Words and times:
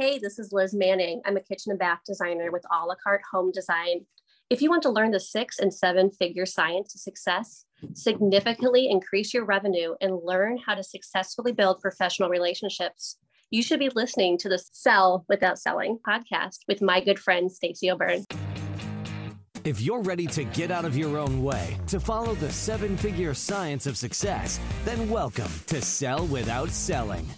Hey, 0.00 0.20
this 0.20 0.38
is 0.38 0.52
Liz 0.52 0.74
Manning. 0.74 1.22
I'm 1.24 1.36
a 1.36 1.40
kitchen 1.40 1.72
and 1.72 1.78
bath 1.80 2.02
designer 2.06 2.52
with 2.52 2.64
a 2.70 2.86
la 2.86 2.94
carte 3.02 3.22
home 3.32 3.50
design. 3.50 4.06
If 4.48 4.62
you 4.62 4.70
want 4.70 4.84
to 4.84 4.90
learn 4.90 5.10
the 5.10 5.18
six 5.18 5.58
and 5.58 5.74
seven 5.74 6.12
figure 6.12 6.46
science 6.46 6.94
of 6.94 7.00
success, 7.00 7.64
significantly 7.94 8.88
increase 8.88 9.34
your 9.34 9.44
revenue, 9.44 9.96
and 10.00 10.20
learn 10.22 10.56
how 10.64 10.76
to 10.76 10.84
successfully 10.84 11.50
build 11.50 11.80
professional 11.80 12.28
relationships, 12.28 13.16
you 13.50 13.60
should 13.60 13.80
be 13.80 13.88
listening 13.88 14.38
to 14.38 14.48
the 14.48 14.62
Sell 14.70 15.24
Without 15.28 15.58
Selling 15.58 15.98
podcast 16.08 16.58
with 16.68 16.80
my 16.80 17.00
good 17.00 17.18
friend, 17.18 17.50
Stacey 17.50 17.90
O'Byrne. 17.90 18.24
If 19.64 19.80
you're 19.80 20.02
ready 20.02 20.28
to 20.28 20.44
get 20.44 20.70
out 20.70 20.84
of 20.84 20.96
your 20.96 21.18
own 21.18 21.42
way 21.42 21.76
to 21.88 21.98
follow 21.98 22.36
the 22.36 22.52
seven 22.52 22.96
figure 22.96 23.34
science 23.34 23.88
of 23.88 23.96
success, 23.96 24.60
then 24.84 25.10
welcome 25.10 25.50
to 25.66 25.82
Sell 25.82 26.24
Without 26.26 26.70
Selling. 26.70 27.28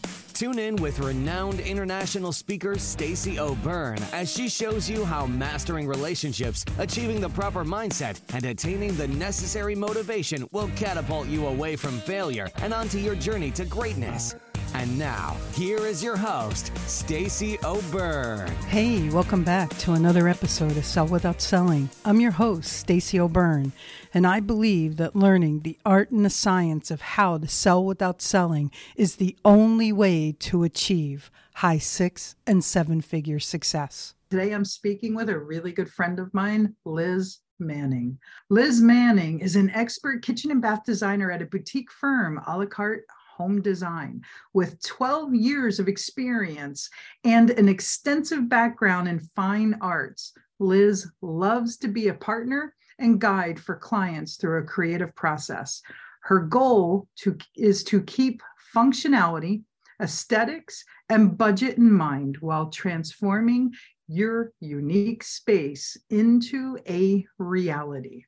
Tune 0.40 0.58
in 0.58 0.76
with 0.76 1.00
renowned 1.00 1.60
international 1.60 2.32
speaker 2.32 2.78
Stacey 2.78 3.38
O'Byrne 3.38 4.02
as 4.14 4.32
she 4.32 4.48
shows 4.48 4.88
you 4.88 5.04
how 5.04 5.26
mastering 5.26 5.86
relationships, 5.86 6.64
achieving 6.78 7.20
the 7.20 7.28
proper 7.28 7.62
mindset, 7.62 8.18
and 8.32 8.46
attaining 8.46 8.96
the 8.96 9.08
necessary 9.08 9.74
motivation 9.74 10.48
will 10.50 10.70
catapult 10.76 11.28
you 11.28 11.46
away 11.46 11.76
from 11.76 11.98
failure 11.98 12.48
and 12.62 12.72
onto 12.72 12.96
your 12.96 13.16
journey 13.16 13.50
to 13.50 13.66
greatness. 13.66 14.34
And 14.74 14.98
now, 14.98 15.36
here 15.54 15.84
is 15.84 16.02
your 16.02 16.16
host, 16.16 16.70
Stacey 16.86 17.58
O'Byrne. 17.64 18.48
Hey, 18.68 19.10
welcome 19.10 19.42
back 19.42 19.68
to 19.78 19.92
another 19.92 20.28
episode 20.28 20.76
of 20.76 20.84
Sell 20.84 21.06
Without 21.06 21.40
Selling. 21.40 21.90
I'm 22.04 22.20
your 22.20 22.30
host, 22.30 22.72
Stacey 22.72 23.18
O'Byrne, 23.18 23.72
and 24.14 24.26
I 24.26 24.40
believe 24.40 24.96
that 24.96 25.16
learning 25.16 25.60
the 25.60 25.76
art 25.84 26.10
and 26.10 26.24
the 26.24 26.30
science 26.30 26.90
of 26.90 27.00
how 27.00 27.38
to 27.38 27.48
sell 27.48 27.84
without 27.84 28.22
selling 28.22 28.70
is 28.94 29.16
the 29.16 29.36
only 29.44 29.92
way 29.92 30.32
to 30.38 30.62
achieve 30.62 31.30
high 31.54 31.78
six 31.78 32.36
and 32.46 32.64
seven 32.64 33.00
figure 33.00 33.40
success. 33.40 34.14
Today 34.30 34.52
I'm 34.52 34.64
speaking 34.64 35.14
with 35.14 35.28
a 35.28 35.38
really 35.38 35.72
good 35.72 35.90
friend 35.90 36.20
of 36.20 36.32
mine, 36.32 36.76
Liz 36.84 37.40
Manning. 37.58 38.18
Liz 38.48 38.80
Manning 38.80 39.40
is 39.40 39.56
an 39.56 39.70
expert 39.70 40.22
kitchen 40.22 40.50
and 40.52 40.62
bath 40.62 40.84
designer 40.86 41.30
at 41.30 41.42
a 41.42 41.46
boutique 41.46 41.90
firm, 41.90 42.40
a 42.46 42.56
la 42.56 42.66
carte 42.66 43.02
home 43.40 43.62
design 43.62 44.20
with 44.52 44.82
12 44.82 45.34
years 45.34 45.80
of 45.80 45.88
experience 45.88 46.90
and 47.24 47.48
an 47.48 47.70
extensive 47.70 48.50
background 48.50 49.08
in 49.08 49.18
fine 49.18 49.78
arts. 49.80 50.34
Liz 50.58 51.10
loves 51.22 51.78
to 51.78 51.88
be 51.88 52.08
a 52.08 52.14
partner 52.14 52.74
and 52.98 53.18
guide 53.18 53.58
for 53.58 53.76
clients 53.76 54.36
through 54.36 54.58
a 54.58 54.66
creative 54.66 55.16
process. 55.16 55.80
Her 56.24 56.40
goal 56.40 57.08
to, 57.20 57.38
is 57.56 57.82
to 57.84 58.02
keep 58.02 58.42
functionality, 58.76 59.62
aesthetics, 60.02 60.84
and 61.08 61.38
budget 61.38 61.78
in 61.78 61.90
mind 61.90 62.36
while 62.40 62.68
transforming 62.68 63.72
your 64.06 64.52
unique 64.60 65.24
space 65.24 65.96
into 66.10 66.78
a 66.86 67.24
reality 67.38 68.24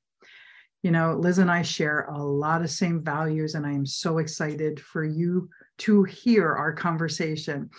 you 0.83 0.91
know, 0.91 1.15
Liz 1.15 1.39
and 1.39 1.51
I 1.51 1.63
share 1.63 2.07
a 2.11 2.19
lot 2.19 2.63
of 2.63 2.71
same 2.71 3.03
values, 3.03 3.55
and 3.55 3.65
I 3.65 3.71
am 3.71 3.87
so 3.87 4.19
excited 4.19 4.81
for 4.81 5.05
you 5.05 5.49
to 5.79 6.03
hear 6.05 6.53
our 6.53 6.73
conversation. 6.73 7.71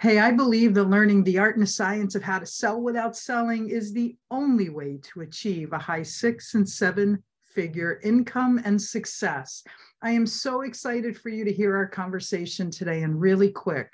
Hey, 0.00 0.18
I 0.18 0.32
believe 0.32 0.74
that 0.74 0.84
learning 0.84 1.24
the 1.24 1.38
art 1.38 1.56
and 1.56 1.62
the 1.62 1.70
science 1.70 2.14
of 2.14 2.22
how 2.22 2.38
to 2.38 2.46
sell 2.46 2.80
without 2.82 3.16
selling 3.16 3.70
is 3.70 3.92
the 3.92 4.16
only 4.30 4.68
way 4.68 4.98
to 5.02 5.20
achieve 5.20 5.72
a 5.72 5.78
high 5.78 6.02
six 6.02 6.54
and 6.54 6.68
seven 6.68 7.22
figure 7.42 8.00
income 8.02 8.60
and 8.64 8.80
success. 8.80 9.62
I 10.02 10.10
am 10.10 10.26
so 10.26 10.62
excited 10.62 11.16
for 11.16 11.28
you 11.28 11.44
to 11.44 11.52
hear 11.52 11.76
our 11.76 11.86
conversation 11.86 12.70
today 12.70 13.02
and 13.02 13.20
really 13.20 13.50
quick. 13.50 13.92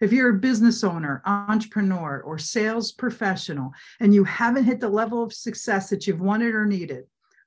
If 0.00 0.12
you're 0.12 0.36
a 0.36 0.38
business 0.38 0.84
owner, 0.84 1.22
entrepreneur, 1.24 2.20
or 2.20 2.38
sales 2.38 2.92
professional, 2.92 3.72
and 4.00 4.14
you 4.14 4.24
haven't 4.24 4.64
hit 4.64 4.80
the 4.80 4.88
level 4.88 5.22
of 5.22 5.32
success 5.32 5.88
that 5.90 6.06
you've 6.06 6.20
wanted 6.20 6.54
or 6.54 6.66
needed, 6.66 7.04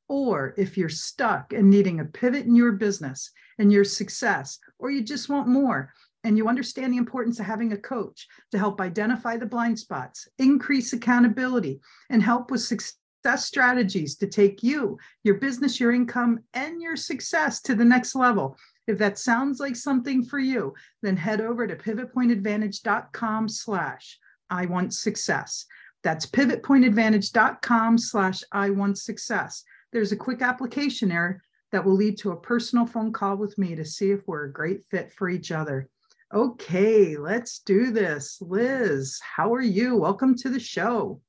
or 0.10 0.56
if 0.58 0.78
you're 0.78 0.90
stuck 0.90 1.54
and 1.54 1.70
needing 1.70 2.00
a 2.00 2.06
pivot 2.06 2.45
in 2.45 2.56
your 2.56 2.73
business 2.73 3.32
and 3.60 3.72
your 3.72 3.86
success, 3.86 4.60
or 4.80 4.89
you 4.92 5.02
just 5.02 5.30
want 5.30 5.48
more 5.48 5.94
and 6.23 6.36
you 6.38 6.50
understand 6.50 6.92
the 6.92 6.98
importance 6.98 7.39
of 7.39 7.45
having 7.45 7.72
a 7.72 7.78
coach 7.78 8.28
to 8.52 8.58
help 8.58 8.82
identify 8.82 9.38
the 9.38 9.45
blind 9.45 9.80
spots, 9.80 10.28
increase 10.38 10.92
accountability, 10.92 11.80
and 12.10 12.22
help 12.22 12.52
with 12.52 12.61
success 12.61 13.45
strategies 13.45 14.16
to 14.17 14.28
take 14.28 14.64
you, 14.64 14.98
your 15.23 15.36
business, 15.36 15.80
your 15.80 15.94
income, 15.94 16.39
and 16.54 16.82
your 16.82 16.95
success 16.95 17.62
to 17.62 17.76
the 17.76 17.86
next 17.86 18.16
level. 18.16 18.58
If 18.88 18.98
that 18.98 19.20
sounds 19.20 19.60
like 19.60 19.76
something 19.76 20.26
for 20.26 20.39
you, 20.39 20.73
then 21.04 21.16
head 21.16 21.39
over 21.39 21.67
to 21.67 21.76
pivotpointadvantage.com 21.76 23.48
slash 23.48 24.20
I 24.50 24.66
want 24.66 24.94
success. 24.94 25.66
That's 26.04 26.26
pivotpointadvantage.com 26.26 27.98
slash 27.98 28.44
I 28.52 28.72
want 28.72 28.98
success. 28.98 29.64
There's 29.92 30.11
a 30.11 30.17
quick 30.17 30.42
application 30.44 31.11
error 31.11 31.42
that 31.72 31.83
will 31.83 31.95
lead 31.95 32.17
to 32.20 32.32
a 32.32 32.39
personal 32.39 32.86
phone 32.86 33.11
call 33.11 33.38
with 33.38 33.58
me 33.58 33.76
to 33.76 33.86
see 33.86 34.11
if 34.11 34.22
we're 34.27 34.45
a 34.45 34.54
great 34.54 34.86
fit 34.86 35.11
for 35.14 35.30
each 35.30 35.52
other. 35.52 35.89
Okay, 36.32 37.17
let's 37.17 37.60
do 37.60 37.92
this. 37.92 38.38
Liz, 38.39 39.20
how 39.22 39.52
are 39.52 39.61
you? 39.61 39.95
Welcome 39.95 40.36
to 40.38 40.50
the 40.50 40.60
show. 40.60 41.22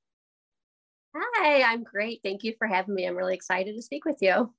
Hi, 1.16 1.62
I'm 1.62 1.82
great. 1.82 2.20
Thank 2.22 2.44
you 2.44 2.54
for 2.58 2.66
having 2.66 2.94
me. 2.94 3.06
I'm 3.06 3.16
really 3.16 3.34
excited 3.34 3.74
to 3.74 3.82
speak 3.82 4.04
with 4.04 4.18
you. 4.20 4.52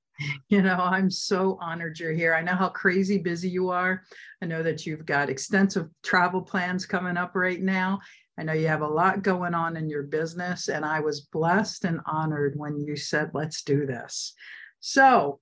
You 0.48 0.62
know, 0.62 0.76
I'm 0.76 1.10
so 1.10 1.56
honored 1.60 1.98
you're 1.98 2.12
here. 2.12 2.34
I 2.34 2.42
know 2.42 2.54
how 2.54 2.68
crazy 2.68 3.18
busy 3.18 3.48
you 3.48 3.70
are. 3.70 4.02
I 4.42 4.46
know 4.46 4.62
that 4.62 4.84
you've 4.84 5.06
got 5.06 5.30
extensive 5.30 5.88
travel 6.02 6.42
plans 6.42 6.86
coming 6.86 7.16
up 7.16 7.34
right 7.34 7.62
now. 7.62 8.00
I 8.42 8.44
know 8.44 8.54
you 8.54 8.66
have 8.66 8.82
a 8.82 8.88
lot 8.88 9.22
going 9.22 9.54
on 9.54 9.76
in 9.76 9.88
your 9.88 10.02
business, 10.02 10.66
and 10.66 10.84
I 10.84 10.98
was 10.98 11.20
blessed 11.20 11.84
and 11.84 12.00
honored 12.06 12.54
when 12.56 12.76
you 12.76 12.96
said, 12.96 13.30
let's 13.34 13.62
do 13.62 13.86
this. 13.86 14.34
So 14.80 15.38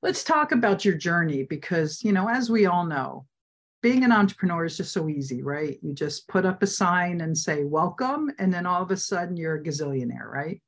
let's 0.00 0.24
talk 0.24 0.52
about 0.52 0.82
your 0.82 0.94
journey 0.94 1.42
because, 1.42 2.02
you 2.02 2.10
know, 2.10 2.26
as 2.26 2.48
we 2.48 2.64
all 2.64 2.86
know, 2.86 3.26
being 3.82 4.02
an 4.02 4.12
entrepreneur 4.12 4.64
is 4.64 4.78
just 4.78 4.94
so 4.94 5.10
easy, 5.10 5.42
right? 5.42 5.78
You 5.82 5.92
just 5.92 6.26
put 6.26 6.46
up 6.46 6.62
a 6.62 6.66
sign 6.66 7.20
and 7.20 7.36
say, 7.36 7.64
welcome, 7.64 8.30
and 8.38 8.50
then 8.50 8.64
all 8.64 8.82
of 8.82 8.90
a 8.92 8.96
sudden 8.96 9.36
you're 9.36 9.56
a 9.56 9.62
gazillionaire, 9.62 10.24
right? 10.26 10.62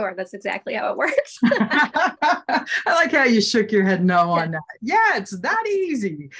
Sure, 0.00 0.14
that's 0.16 0.32
exactly 0.32 0.72
how 0.72 0.92
it 0.92 0.96
works. 0.96 1.38
I 1.44 2.64
like 2.86 3.12
how 3.12 3.24
you 3.24 3.42
shook 3.42 3.70
your 3.70 3.84
head 3.84 4.02
no 4.02 4.30
on 4.30 4.52
that. 4.52 4.62
Yeah, 4.80 5.16
it's 5.16 5.38
that 5.40 5.62
easy. 5.68 6.30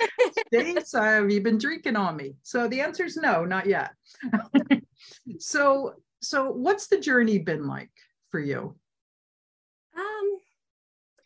Stace, 0.47 0.93
have 0.93 1.31
you 1.31 1.43
been 1.43 1.59
drinking 1.59 1.97
on 1.97 2.17
me? 2.17 2.37
So 2.43 2.69
the 2.69 2.81
answer 2.81 3.05
is 3.05 3.19
no, 3.19 3.45
not 3.45 3.67
yet. 3.67 3.91
so, 5.39 5.93
so 6.23 6.53
what's 6.53 6.87
the 6.87 6.99
journey 6.99 7.39
been 7.39 7.67
like 7.67 7.91
for 8.31 8.41
you? 8.41 8.77
Um, 9.95 10.39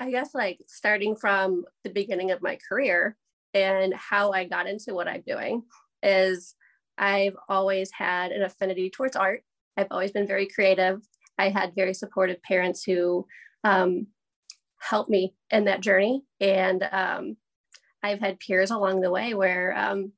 I 0.01 0.11
guess 0.11 0.35
like 0.35 0.59
starting 0.67 1.15
from 1.15 1.65
the 1.85 1.91
beginning 1.91 2.33
of 2.33 2.43
my 2.43 2.59
career 2.69 3.17
and 3.53 3.95
how 3.95 4.33
I 4.33 4.43
got 4.43 4.67
into 4.67 4.93
what 4.93 5.07
I'm 5.07 5.23
doing 5.25 5.63
is 6.03 6.57
I've 6.99 7.37
always 7.49 7.93
had 7.93 8.33
an 8.33 8.43
affinity 8.43 8.91
towards 8.91 9.15
art. 9.15 9.45
I've 9.77 9.93
always 9.93 10.11
been 10.11 10.27
very 10.27 10.49
creative. 10.49 11.01
I 11.39 11.49
had 11.49 11.75
very 11.75 11.95
supportive 11.95 12.43
parents 12.43 12.83
who 12.85 13.27
um, 13.65 14.09
helped 14.81 15.11
me 15.11 15.35
in 15.51 15.65
that 15.65 15.81
journey. 15.81 16.23
And 16.41 16.87
um, 16.93 17.37
I've 18.03 18.21
had 18.21 18.41
peers 18.41 18.71
along 18.71 19.01
the 19.01 19.11
way 19.11 19.35
where 19.35 19.77
um, 19.77 20.13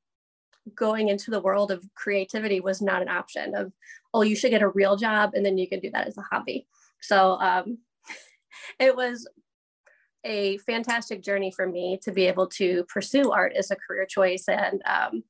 going 0.75 1.09
into 1.09 1.31
the 1.31 1.41
world 1.41 1.71
of 1.71 1.84
creativity 1.94 2.60
was 2.60 2.82
not 2.82 3.03
an 3.03 3.09
option 3.09 3.55
of, 3.55 3.72
oh, 4.12 4.22
you 4.22 4.34
should 4.34 4.50
get 4.50 4.62
a 4.62 4.69
real 4.69 4.97
job 4.97 5.32
and 5.34 5.47
then 5.47 5.59
you 5.59 5.69
can 5.69 5.81
do 5.81 5.91
that 5.91 6.06
as 6.06 6.19
a 6.19 6.22
hobby. 6.22 6.66
So 7.00 7.38
um, 7.41 7.78
it 8.81 8.97
was 8.97 9.28
a 10.25 10.59
fantastic 10.59 11.22
journey 11.22 11.53
for 11.55 11.69
me 11.69 12.00
to 12.03 12.10
be 12.10 12.26
able 12.26 12.49
to 12.49 12.84
pursue 12.93 13.31
art 13.31 13.53
as 13.56 13.71
a 13.71 13.76
career 13.76 14.06
choice 14.06 14.44
and 14.49 14.82
um, 14.84 15.22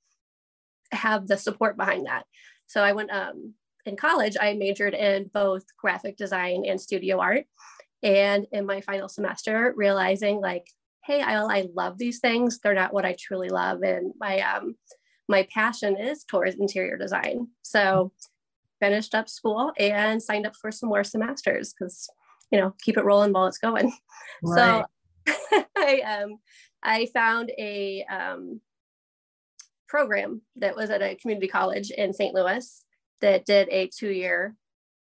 have 0.92 1.26
the 1.26 1.36
support 1.36 1.76
behind 1.76 2.06
that. 2.06 2.24
So 2.66 2.82
I 2.82 2.92
went 2.92 3.10
um, 3.10 3.54
in 3.86 3.96
college, 3.96 4.36
I 4.38 4.54
majored 4.54 4.94
in 4.94 5.30
both 5.32 5.64
graphic 5.76 6.16
design 6.16 6.64
and 6.66 6.80
studio 6.80 7.20
art. 7.20 7.44
And 8.02 8.46
in 8.52 8.66
my 8.66 8.80
final 8.80 9.08
semester, 9.08 9.72
realizing 9.76 10.40
like, 10.40 10.66
hey, 11.04 11.22
I, 11.22 11.40
I 11.40 11.68
love 11.72 11.96
these 11.96 12.18
things. 12.18 12.58
They're 12.58 12.74
not 12.74 12.92
what 12.92 13.06
I 13.06 13.16
truly 13.18 13.48
love. 13.48 13.82
And 13.82 14.12
my 14.18 14.40
um 14.40 14.74
my 15.28 15.46
passion 15.52 15.96
is 15.96 16.24
towards 16.24 16.56
interior 16.56 16.96
design. 16.98 17.48
So 17.62 18.12
finished 18.80 19.14
up 19.14 19.28
school 19.28 19.72
and 19.78 20.22
signed 20.22 20.46
up 20.46 20.54
for 20.56 20.70
some 20.70 20.88
more 20.88 21.04
semesters 21.04 21.72
because 21.72 22.08
you 22.50 22.60
know 22.60 22.74
keep 22.82 22.98
it 22.98 23.04
rolling 23.04 23.32
while 23.32 23.46
it's 23.46 23.58
going. 23.58 23.92
Right. 24.42 24.84
So 25.26 25.64
I 25.76 26.00
um 26.00 26.38
I 26.82 27.06
found 27.14 27.50
a 27.56 28.04
um 28.10 28.60
program 29.88 30.42
that 30.56 30.74
was 30.74 30.90
at 30.90 31.02
a 31.02 31.14
community 31.14 31.46
college 31.46 31.90
in 31.90 32.12
St. 32.12 32.34
Louis 32.34 32.84
that 33.20 33.44
did 33.44 33.68
a 33.70 33.88
two 33.96 34.10
year 34.10 34.54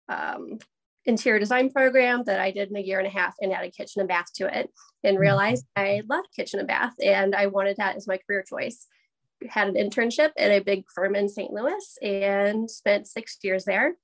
um, 0.09 0.59
interior 1.05 1.39
design 1.39 1.69
program 1.69 2.23
that 2.25 2.39
I 2.39 2.51
did 2.51 2.69
in 2.69 2.77
a 2.77 2.81
year 2.81 2.99
and 2.99 3.07
a 3.07 3.11
half 3.11 3.35
and 3.41 3.51
added 3.51 3.73
kitchen 3.75 3.99
and 4.01 4.07
bath 4.07 4.27
to 4.35 4.45
it 4.45 4.69
and 5.03 5.15
mm-hmm. 5.15 5.21
realized 5.21 5.65
I 5.75 6.01
loved 6.09 6.29
kitchen 6.35 6.59
and 6.59 6.67
bath 6.67 6.93
and 7.03 7.35
I 7.35 7.47
wanted 7.47 7.77
that 7.77 7.95
as 7.95 8.07
my 8.07 8.17
career 8.17 8.43
choice. 8.47 8.87
had 9.49 9.67
an 9.67 9.75
internship 9.75 10.31
at 10.37 10.51
a 10.51 10.59
big 10.59 10.85
firm 10.93 11.15
in 11.15 11.27
St. 11.27 11.51
Louis 11.51 11.97
and 12.01 12.69
spent 12.69 13.07
six 13.07 13.37
years 13.43 13.65
there. 13.65 13.95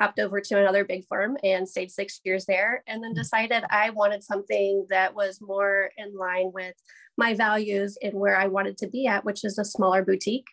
Hopped 0.00 0.18
over 0.18 0.40
to 0.40 0.58
another 0.58 0.84
big 0.84 1.04
firm 1.08 1.36
and 1.44 1.68
stayed 1.68 1.88
six 1.88 2.20
years 2.24 2.46
there, 2.46 2.82
and 2.88 3.00
then 3.00 3.14
decided 3.14 3.62
I 3.70 3.90
wanted 3.90 4.24
something 4.24 4.86
that 4.90 5.14
was 5.14 5.40
more 5.40 5.90
in 5.96 6.16
line 6.16 6.50
with 6.52 6.74
my 7.16 7.34
values 7.34 7.96
and 8.02 8.12
where 8.14 8.36
I 8.36 8.48
wanted 8.48 8.76
to 8.78 8.88
be 8.88 9.06
at, 9.06 9.24
which 9.24 9.44
is 9.44 9.56
a 9.56 9.64
smaller 9.64 10.04
boutique. 10.04 10.48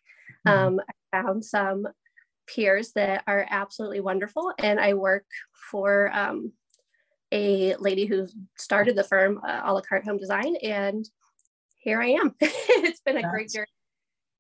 Mm-hmm. 0.48 0.68
Um, 0.68 0.82
I 1.12 1.24
found 1.24 1.44
some 1.44 1.88
peers 2.54 2.92
that 2.94 3.24
are 3.28 3.46
absolutely 3.50 4.02
wonderful, 4.02 4.54
and 4.60 4.80
I 4.80 4.94
work 4.94 5.26
for 5.72 6.12
um, 6.14 6.52
a 7.32 7.76
lady 7.78 8.06
who 8.06 8.28
started 8.58 8.96
the 8.96 9.04
firm, 9.04 9.40
uh, 9.48 9.62
a 9.64 9.74
la 9.74 9.82
carte 9.82 10.06
home 10.06 10.18
design, 10.18 10.56
and 10.58 11.08
here 11.78 12.02
I 12.02 12.10
am. 12.10 12.36
it's 12.42 13.02
been 13.02 13.18
a 13.18 13.22
That's- 13.22 13.34
great 13.34 13.50
journey 13.52 13.68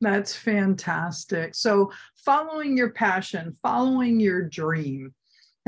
that's 0.01 0.35
fantastic. 0.35 1.53
So, 1.53 1.91
following 2.25 2.75
your 2.75 2.89
passion, 2.89 3.55
following 3.61 4.19
your 4.19 4.41
dream, 4.49 5.13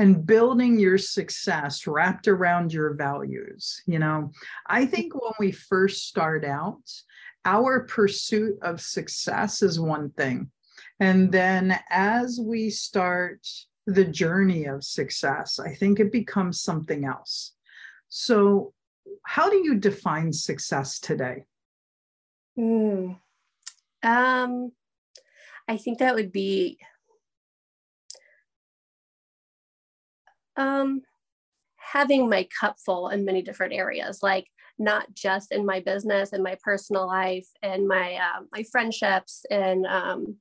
and 0.00 0.26
building 0.26 0.78
your 0.78 0.98
success 0.98 1.86
wrapped 1.86 2.26
around 2.26 2.72
your 2.72 2.94
values. 2.94 3.80
You 3.86 4.00
know, 4.00 4.32
I 4.66 4.86
think 4.86 5.14
when 5.14 5.32
we 5.38 5.52
first 5.52 6.08
start 6.08 6.44
out, 6.44 6.82
our 7.44 7.84
pursuit 7.84 8.58
of 8.60 8.80
success 8.80 9.62
is 9.62 9.78
one 9.78 10.10
thing. 10.10 10.50
And 11.00 11.32
then 11.32 11.78
as 11.90 12.40
we 12.42 12.70
start 12.70 13.46
the 13.86 14.04
journey 14.04 14.64
of 14.64 14.84
success, 14.84 15.58
I 15.58 15.74
think 15.74 16.00
it 16.00 16.12
becomes 16.12 16.60
something 16.60 17.04
else. 17.04 17.52
So, 18.08 18.72
how 19.24 19.50
do 19.50 19.56
you 19.56 19.74
define 19.74 20.32
success 20.32 20.98
today? 20.98 21.44
Mm. 22.58 23.18
Um, 24.02 24.72
I 25.68 25.76
think 25.76 25.98
that 25.98 26.14
would 26.14 26.30
be 26.30 26.78
um, 30.56 31.02
having 31.76 32.28
my 32.28 32.46
cup 32.58 32.76
full 32.84 33.08
in 33.08 33.24
many 33.24 33.42
different 33.42 33.72
areas, 33.72 34.22
like 34.22 34.46
not 34.78 35.12
just 35.14 35.52
in 35.52 35.64
my 35.64 35.80
business 35.80 36.32
and 36.32 36.42
my 36.42 36.56
personal 36.62 37.06
life 37.06 37.48
and 37.62 37.86
my 37.86 38.14
uh, 38.14 38.42
my 38.52 38.64
friendships 38.70 39.44
and 39.50 39.86
um, 39.86 40.36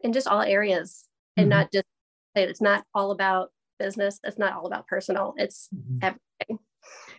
in 0.00 0.12
just 0.12 0.28
all 0.28 0.42
areas, 0.42 1.04
mm-hmm. 1.06 1.42
and 1.42 1.50
not 1.50 1.72
just 1.72 1.86
it's 2.34 2.60
not 2.60 2.84
all 2.94 3.10
about 3.10 3.50
business. 3.78 4.20
It's 4.24 4.38
not 4.38 4.54
all 4.54 4.66
about 4.66 4.86
personal. 4.86 5.34
It's 5.36 5.68
mm-hmm. 5.74 5.98
everything. 6.02 6.58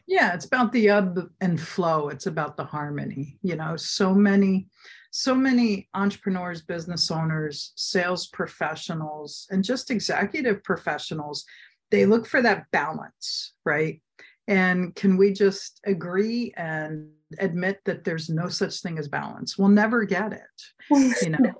Yeah, 0.07 0.33
it's 0.33 0.45
about 0.45 0.71
the 0.71 0.89
ebb 0.89 1.29
and 1.41 1.59
flow. 1.59 2.09
It's 2.09 2.25
about 2.25 2.57
the 2.57 2.63
harmony. 2.63 3.37
You 3.43 3.55
know, 3.55 3.75
so 3.75 4.13
many, 4.13 4.67
so 5.11 5.35
many 5.35 5.87
entrepreneurs, 5.93 6.61
business 6.61 7.11
owners, 7.11 7.73
sales 7.75 8.27
professionals, 8.27 9.47
and 9.51 9.63
just 9.63 9.91
executive 9.91 10.63
professionals, 10.63 11.45
they 11.91 12.05
look 12.05 12.27
for 12.27 12.41
that 12.41 12.65
balance, 12.71 13.53
right? 13.65 14.01
And 14.47 14.95
can 14.95 15.17
we 15.17 15.31
just 15.31 15.79
agree 15.85 16.53
and 16.57 17.09
admit 17.37 17.81
that 17.85 18.03
there's 18.03 18.29
no 18.29 18.49
such 18.49 18.81
thing 18.81 18.97
as 18.97 19.07
balance? 19.07 19.57
We'll 19.57 19.69
never 19.69 20.05
get 20.05 20.33
it, 20.33 20.41
you 21.21 21.29
know. 21.29 21.53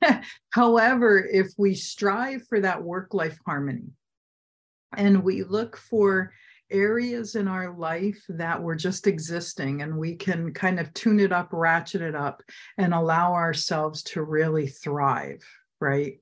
However, 0.50 1.26
if 1.30 1.48
we 1.56 1.74
strive 1.74 2.46
for 2.46 2.60
that 2.60 2.82
work 2.82 3.14
life 3.14 3.38
harmony 3.44 3.90
and 4.96 5.22
we 5.22 5.42
look 5.42 5.76
for 5.76 6.32
areas 6.70 7.36
in 7.36 7.46
our 7.46 7.76
life 7.76 8.20
that 8.28 8.60
were 8.60 8.74
just 8.74 9.06
existing 9.06 9.82
and 9.82 9.96
we 9.96 10.16
can 10.16 10.52
kind 10.52 10.80
of 10.80 10.92
tune 10.94 11.20
it 11.20 11.32
up 11.32 11.48
ratchet 11.52 12.02
it 12.02 12.14
up 12.14 12.42
and 12.76 12.92
allow 12.92 13.32
ourselves 13.32 14.02
to 14.02 14.22
really 14.22 14.66
thrive 14.66 15.42
right? 15.80 16.18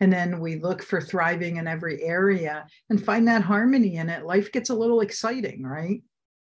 And 0.00 0.12
then 0.12 0.40
we 0.40 0.56
look 0.56 0.82
for 0.82 1.00
thriving 1.00 1.58
in 1.58 1.66
every 1.66 2.02
area 2.02 2.66
and 2.90 3.02
find 3.02 3.28
that 3.28 3.42
harmony 3.42 3.96
in 3.96 4.08
it 4.08 4.24
life 4.24 4.50
gets 4.50 4.70
a 4.70 4.74
little 4.74 5.00
exciting 5.00 5.62
right? 5.62 6.02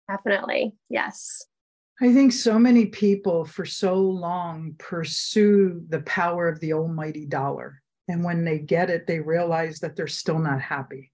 Definitely 0.08 0.74
yes 0.88 1.44
I 2.02 2.12
think 2.12 2.32
so 2.32 2.58
many 2.58 2.86
people 2.86 3.44
for 3.44 3.64
so 3.64 3.94
long 3.94 4.74
pursue 4.78 5.82
the 5.88 6.00
power 6.02 6.48
of 6.48 6.58
the 6.60 6.72
almighty 6.72 7.24
dollar. 7.24 7.80
And 8.08 8.24
when 8.24 8.44
they 8.44 8.58
get 8.58 8.90
it, 8.90 9.06
they 9.06 9.20
realize 9.20 9.78
that 9.80 9.96
they're 9.96 10.06
still 10.06 10.38
not 10.38 10.60
happy 10.60 11.12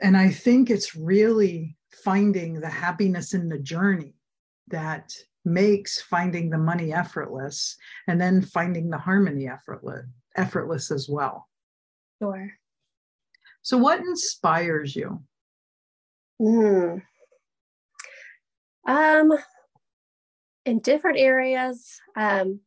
and 0.00 0.16
I 0.16 0.30
think 0.30 0.70
it's 0.70 0.94
really 0.94 1.76
finding 2.04 2.60
the 2.60 2.68
happiness 2.68 3.34
in 3.34 3.48
the 3.48 3.58
journey 3.58 4.14
that 4.68 5.12
makes 5.44 6.02
finding 6.02 6.50
the 6.50 6.58
money 6.58 6.92
effortless 6.92 7.76
and 8.08 8.20
then 8.20 8.42
finding 8.42 8.90
the 8.90 8.98
harmony 8.98 9.48
effortless 9.48 10.04
effortless 10.36 10.90
as 10.90 11.08
well. 11.08 11.48
Sure. 12.20 12.50
So 13.62 13.78
what 13.78 14.00
inspires 14.00 14.94
you? 14.94 15.22
Mm. 16.38 17.02
Um 18.86 19.32
in 20.66 20.80
different 20.80 21.18
areas, 21.18 21.98
um 22.16 22.60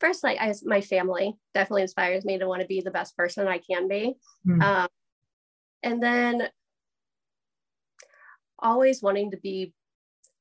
first 0.00 0.22
like 0.22 0.38
I, 0.38 0.52
my 0.64 0.82
family 0.82 1.34
definitely 1.54 1.82
inspires 1.82 2.26
me 2.26 2.38
to 2.38 2.46
want 2.46 2.60
to 2.60 2.68
be 2.68 2.82
the 2.82 2.90
best 2.90 3.16
person 3.16 3.48
I 3.48 3.58
can 3.58 3.88
be. 3.88 4.14
Mm. 4.46 4.62
Um 4.62 4.88
and 5.82 6.02
then 6.02 6.48
always 8.58 9.02
wanting 9.02 9.30
to 9.30 9.36
be 9.36 9.72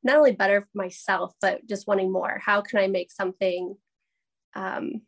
not 0.04 0.18
only 0.18 0.32
better 0.34 0.62
for 0.62 0.70
myself, 0.74 1.34
but 1.42 1.66
just 1.68 1.88
wanting 1.88 2.12
more. 2.12 2.42
How 2.44 2.62
can 2.62 2.80
I 2.80 2.88
make 2.88 3.12
something? 3.12 3.76
Um, 4.56 5.02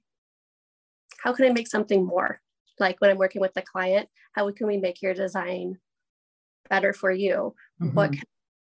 how 1.21 1.33
can 1.33 1.45
I 1.45 1.49
make 1.49 1.67
something 1.67 2.05
more? 2.05 2.41
Like 2.79 2.99
when 2.99 3.11
I'm 3.11 3.17
working 3.17 3.41
with 3.41 3.53
the 3.53 3.61
client, 3.61 4.09
how 4.33 4.49
can 4.51 4.67
we 4.67 4.77
make 4.77 5.01
your 5.01 5.13
design 5.13 5.77
better 6.69 6.93
for 6.93 7.11
you? 7.11 7.55
Mm-hmm. 7.81 7.95
What 7.95 8.11
can 8.11 8.23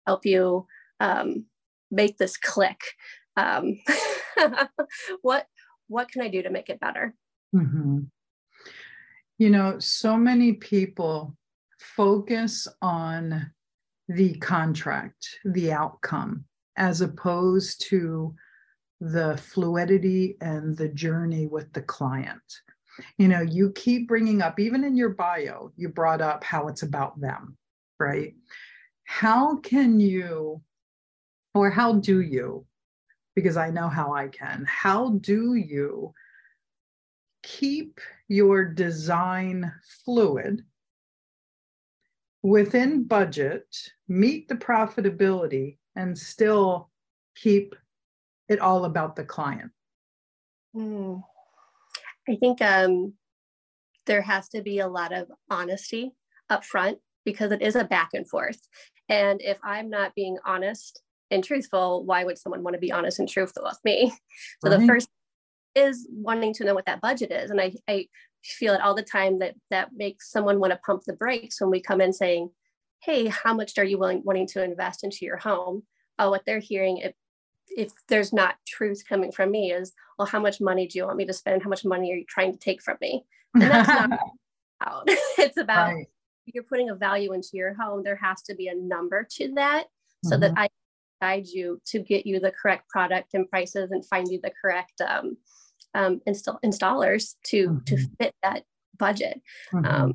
help 0.06 0.26
you 0.26 0.68
um, 1.00 1.46
make 1.92 2.18
this 2.18 2.38
click? 2.38 2.80
Um, 3.38 3.80
what 5.22 5.48
what 5.88 6.10
can 6.10 6.22
I 6.22 6.30
do 6.30 6.42
to 6.42 6.50
make 6.50 6.70
it 6.70 6.80
better? 6.80 7.14
Mm-hmm. 7.56 8.00
You 9.38 9.50
know, 9.50 9.80
so 9.80 10.16
many 10.16 10.54
people 10.54 11.36
focus 11.80 12.68
on 12.82 13.52
the 14.08 14.36
contract, 14.36 15.40
the 15.46 15.72
outcome, 15.72 16.46
as 16.78 17.02
opposed 17.02 17.82
to 17.90 18.36
the 19.00 19.38
fluidity 19.38 20.38
and 20.42 20.78
the 20.78 20.90
journey 20.90 21.48
with 21.48 21.74
the 21.74 21.82
client. 21.82 22.42
You 23.18 23.28
know, 23.28 23.42
you 23.42 23.72
keep 23.72 24.08
bringing 24.08 24.42
up, 24.42 24.60
even 24.60 24.84
in 24.84 24.96
your 24.96 25.10
bio, 25.10 25.72
you 25.76 25.90
brought 25.90 26.22
up 26.22 26.44
how 26.44 26.68
it's 26.68 26.84
about 26.84 27.20
them, 27.20 27.58
right? 28.00 28.36
How 29.06 29.58
can 29.58 30.00
you, 30.00 30.62
or 31.54 31.70
how 31.70 31.94
do 31.94 32.22
you, 32.22 32.66
because 33.36 33.58
I 33.58 33.70
know 33.70 33.90
how 33.90 34.14
I 34.14 34.28
can, 34.28 34.66
how 34.68 35.10
do 35.20 35.56
you 35.56 36.14
keep 37.44 38.00
your 38.28 38.66
design 38.66 39.72
fluid 40.06 40.64
within 42.44 43.04
budget, 43.04 43.66
meet 44.08 44.48
the 44.48 44.56
profitability, 44.56 45.78
and 45.96 46.18
still 46.18 46.90
keep 47.36 47.76
it 48.48 48.60
all 48.60 48.86
about 48.86 49.16
the 49.16 49.24
client? 49.24 49.72
Mm. 50.76 51.22
I 52.30 52.36
think 52.36 52.62
um, 52.62 53.14
there 54.06 54.22
has 54.22 54.50
to 54.50 54.62
be 54.62 54.80
a 54.80 54.88
lot 54.88 55.12
of 55.12 55.30
honesty 55.50 56.12
up 56.50 56.64
front 56.64 57.00
because 57.26 57.52
it 57.52 57.62
is 57.62 57.76
a 57.76 57.84
back 57.84 58.10
and 58.14 58.28
forth. 58.28 58.60
And 59.10 59.42
if 59.42 59.58
I'm 59.64 59.90
not 59.90 60.16
being 60.16 60.38
honest 60.46 61.02
and 61.32 61.44
truthful, 61.44 62.04
why 62.06 62.24
would 62.24 62.38
someone 62.38 62.64
want 62.64 62.76
to 62.76 62.80
be 62.80 62.92
honest 62.92 63.20
and 63.20 63.30
truthful 63.30 63.64
with 63.64 63.80
me? 63.84 64.14
So 64.64 64.70
right. 64.70 64.80
the 64.80 64.86
first 64.86 65.10
is 65.76 66.08
wanting 66.12 66.54
to 66.56 66.66
know 66.66 66.74
what 66.74 66.86
that 66.86 67.02
budget 67.02 67.32
is. 67.32 67.50
And 67.50 67.62
I, 67.62 67.74
I 67.88 68.08
feel 68.44 68.74
it 68.74 68.82
all 68.82 68.94
the 68.94 69.02
time 69.02 69.40
that 69.40 69.56
that 69.70 69.90
makes 69.96 70.32
someone 70.32 70.60
want 70.60 70.72
to 70.72 70.80
pump 70.86 71.04
the 71.06 71.14
brakes 71.14 71.62
when 71.62 71.70
we 71.70 71.82
come 71.82 72.02
in 72.02 72.14
saying, 72.14 72.50
hey, 73.02 73.28
how 73.28 73.54
much 73.54 73.78
are 73.78 73.84
you 73.84 73.98
willing 73.98 74.22
wanting 74.24 74.48
to 74.48 74.64
invest 74.64 75.04
into 75.04 75.26
your 75.26 75.38
home? 75.38 75.84
Uh, 76.20 76.28
what 76.28 76.44
they're 76.46 76.60
hearing, 76.60 76.98
if, 76.98 77.14
if 77.70 77.92
there's 78.10 78.34
not 78.34 78.56
truth 78.68 79.04
coming 79.08 79.32
from 79.32 79.50
me, 79.50 79.72
is, 79.72 79.94
well, 80.20 80.28
how 80.28 80.40
much 80.40 80.62
money 80.62 80.88
do 80.88 81.00
you 81.00 81.06
want 81.06 81.18
me 81.18 81.26
to 81.26 81.34
spend? 81.34 81.64
How 81.64 81.70
much 81.70 81.86
money 81.86 82.12
are 82.12 82.16
you 82.16 82.26
trying 82.28 82.52
to 82.52 82.60
take 82.60 82.82
from 82.82 82.98
me? 83.02 83.24
And 83.56 83.64
that's 83.64 83.88
not 83.88 84.20
about. 84.82 85.04
it's 85.08 85.58
about 85.58 85.94
right. 85.94 86.08
you're 86.46 86.64
putting 86.64 86.90
a 86.90 86.96
value 86.96 87.34
into 87.34 87.50
your 87.54 87.74
home. 87.74 88.04
There 88.04 88.18
has 88.18 88.42
to 88.44 88.56
be 88.56 88.68
a 88.68 88.76
number 88.76 89.26
to 89.38 89.54
that 89.56 89.86
so 90.24 90.32
mm-hmm. 90.32 90.42
that 90.42 90.54
I 90.58 90.68
guide 91.22 91.48
you 91.48 91.80
to 91.86 92.00
get 92.00 92.26
you 92.26 92.40
the 92.40 92.52
correct 92.52 92.90
product 92.90 93.34
and 93.34 93.50
prices 93.50 93.92
and 93.92 94.06
find 94.08 94.28
you 94.30 94.40
the 94.42 94.52
correct 94.62 95.00
um, 95.02 95.38
um, 95.94 96.22
install, 96.26 96.60
installers 96.66 97.36
to 97.46 97.70
mm-hmm. 97.70 97.84
to 97.86 97.98
fit 98.20 98.34
that 98.44 98.64
budget. 98.98 99.42
Mm-hmm. 99.74 99.86
Um, 99.86 100.14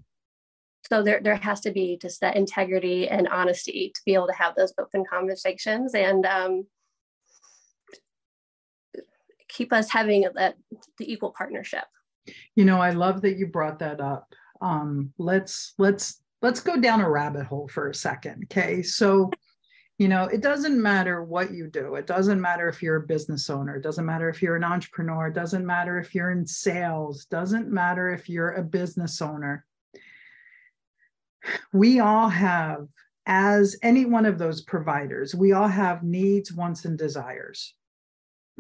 so 0.89 1.03
there, 1.03 1.21
there 1.23 1.37
has 1.37 1.61
to 1.63 1.73
be 1.73 1.99
just 2.01 2.21
that 2.21 2.37
integrity 2.37 3.09
and 3.09 3.27
honesty 3.29 3.91
to 3.95 4.01
be 4.07 4.15
able 4.15 4.29
to 4.29 4.33
have 4.35 4.55
those 4.55 4.73
open 4.79 5.05
conversations 5.09 5.95
and 5.95 6.25
um, 6.25 6.67
keep 9.49 9.73
us 9.73 9.91
having 9.91 10.29
that 10.35 10.55
the 10.99 11.13
equal 11.13 11.35
partnership. 11.37 11.85
You 12.55 12.65
know, 12.65 12.81
I 12.81 12.91
love 12.91 13.23
that 13.23 13.37
you 13.37 13.47
brought 13.47 13.79
that 13.81 14.01
up. 14.01 14.33
Um, 14.61 15.13
let's 15.19 15.75
let's 15.79 16.23
let's 16.43 16.61
go 16.61 16.81
down 16.81 17.01
a 17.01 17.11
rabbit 17.11 17.47
hole 17.47 17.69
for 17.69 17.89
a 17.89 17.95
second. 17.95 18.45
Okay, 18.45 18.83
so 18.83 19.31
you 19.99 20.09
know 20.09 20.25
it 20.25 20.43
doesn't 20.43 20.81
matter 20.81 21.23
what 21.23 21.53
you 21.53 21.69
do. 21.69 21.95
It 21.95 22.07
doesn't 22.07 22.41
matter 22.41 22.69
if 22.69 22.83
you're 22.83 22.97
a 22.97 23.07
business 23.07 23.49
owner. 23.49 23.77
It 23.77 23.83
doesn't 23.83 24.05
matter 24.05 24.29
if 24.29 24.43
you're 24.43 24.57
an 24.57 24.65
entrepreneur. 24.65 25.29
It 25.29 25.35
doesn't 25.35 25.65
matter 25.65 25.99
if 25.99 26.15
you're 26.15 26.33
in 26.33 26.47
sales. 26.47 27.23
It 27.23 27.31
doesn't 27.31 27.71
matter 27.71 28.11
if 28.11 28.29
you're 28.29 28.53
a 28.53 28.63
business 28.63 29.23
owner. 29.23 29.65
We 31.73 32.01
all 32.01 32.29
have 32.29 32.89
as 33.25 33.77
any 33.83 34.05
one 34.05 34.27
of 34.27 34.39
those 34.39 34.63
providers 34.63 35.35
we 35.35 35.53
all 35.53 35.69
have 35.69 36.03
needs 36.03 36.53
wants 36.53 36.85
and 36.85 36.99
desires. 36.99 37.75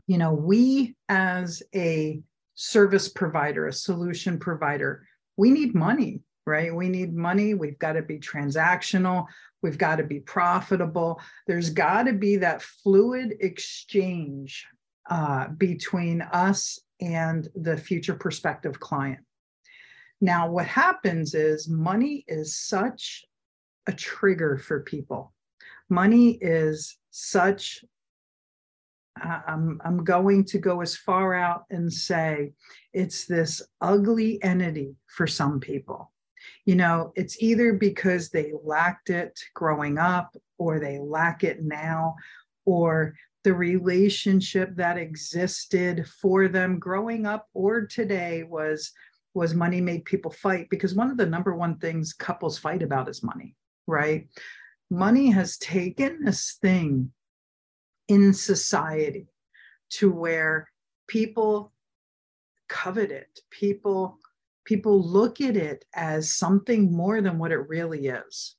You 0.06 0.18
know 0.18 0.32
we 0.32 0.96
as 1.08 1.62
a 1.74 2.20
service 2.54 3.08
provider 3.08 3.66
a 3.66 3.72
solution 3.72 4.38
provider 4.38 5.06
we 5.36 5.50
need 5.50 5.74
money 5.74 6.20
right 6.46 6.74
we 6.74 6.88
need 6.88 7.14
money 7.14 7.54
we've 7.54 7.78
got 7.78 7.94
to 7.94 8.02
be 8.02 8.18
transactional 8.18 9.26
We've 9.66 9.78
got 9.78 9.96
to 9.96 10.04
be 10.04 10.20
profitable. 10.20 11.20
There's 11.48 11.70
got 11.70 12.04
to 12.04 12.12
be 12.12 12.36
that 12.36 12.62
fluid 12.62 13.34
exchange 13.40 14.64
uh, 15.10 15.48
between 15.48 16.22
us 16.22 16.78
and 17.00 17.48
the 17.54 17.76
future 17.76 18.14
prospective 18.14 18.78
client. 18.78 19.24
Now, 20.20 20.48
what 20.48 20.66
happens 20.66 21.34
is 21.34 21.68
money 21.68 22.24
is 22.28 22.56
such 22.56 23.24
a 23.88 23.92
trigger 23.92 24.56
for 24.56 24.84
people. 24.84 25.32
Money 25.88 26.38
is 26.40 26.96
such, 27.10 27.84
I'm, 29.20 29.80
I'm 29.84 30.04
going 30.04 30.44
to 30.44 30.58
go 30.58 30.80
as 30.80 30.96
far 30.96 31.34
out 31.34 31.64
and 31.70 31.92
say 31.92 32.52
it's 32.92 33.26
this 33.26 33.62
ugly 33.80 34.42
entity 34.44 34.94
for 35.08 35.26
some 35.26 35.58
people 35.58 36.12
you 36.66 36.74
know, 36.74 37.12
it's 37.16 37.40
either 37.42 37.72
because 37.72 38.28
they 38.28 38.52
lacked 38.62 39.10
it 39.10 39.38
growing 39.54 39.98
up 39.98 40.36
or 40.58 40.78
they 40.78 40.98
lack 40.98 41.44
it 41.44 41.62
now, 41.62 42.16
or 42.64 43.14
the 43.44 43.54
relationship 43.54 44.74
that 44.76 44.98
existed 44.98 46.06
for 46.20 46.48
them 46.48 46.78
growing 46.78 47.24
up 47.24 47.48
or 47.54 47.86
today 47.86 48.42
was 48.42 48.92
was 49.32 49.54
money 49.54 49.80
made 49.80 50.04
people 50.04 50.30
fight. 50.30 50.68
Because 50.70 50.94
one 50.94 51.10
of 51.10 51.16
the 51.16 51.26
number 51.26 51.54
one 51.54 51.78
things 51.78 52.12
couples 52.12 52.58
fight 52.58 52.82
about 52.82 53.08
is 53.08 53.22
money 53.22 53.54
right? 53.86 54.28
Money 54.90 55.30
has 55.30 55.58
taken 55.58 56.24
this 56.24 56.58
thing 56.60 57.12
in 58.08 58.32
society 58.32 59.28
to 59.90 60.10
where 60.10 60.70
people 61.08 61.72
covet 62.68 63.12
it 63.12 63.40
people 63.50 64.18
people 64.66 65.02
look 65.02 65.40
at 65.40 65.56
it 65.56 65.84
as 65.94 66.34
something 66.34 66.92
more 66.92 67.22
than 67.22 67.38
what 67.38 67.52
it 67.52 67.68
really 67.68 68.08
is. 68.08 68.56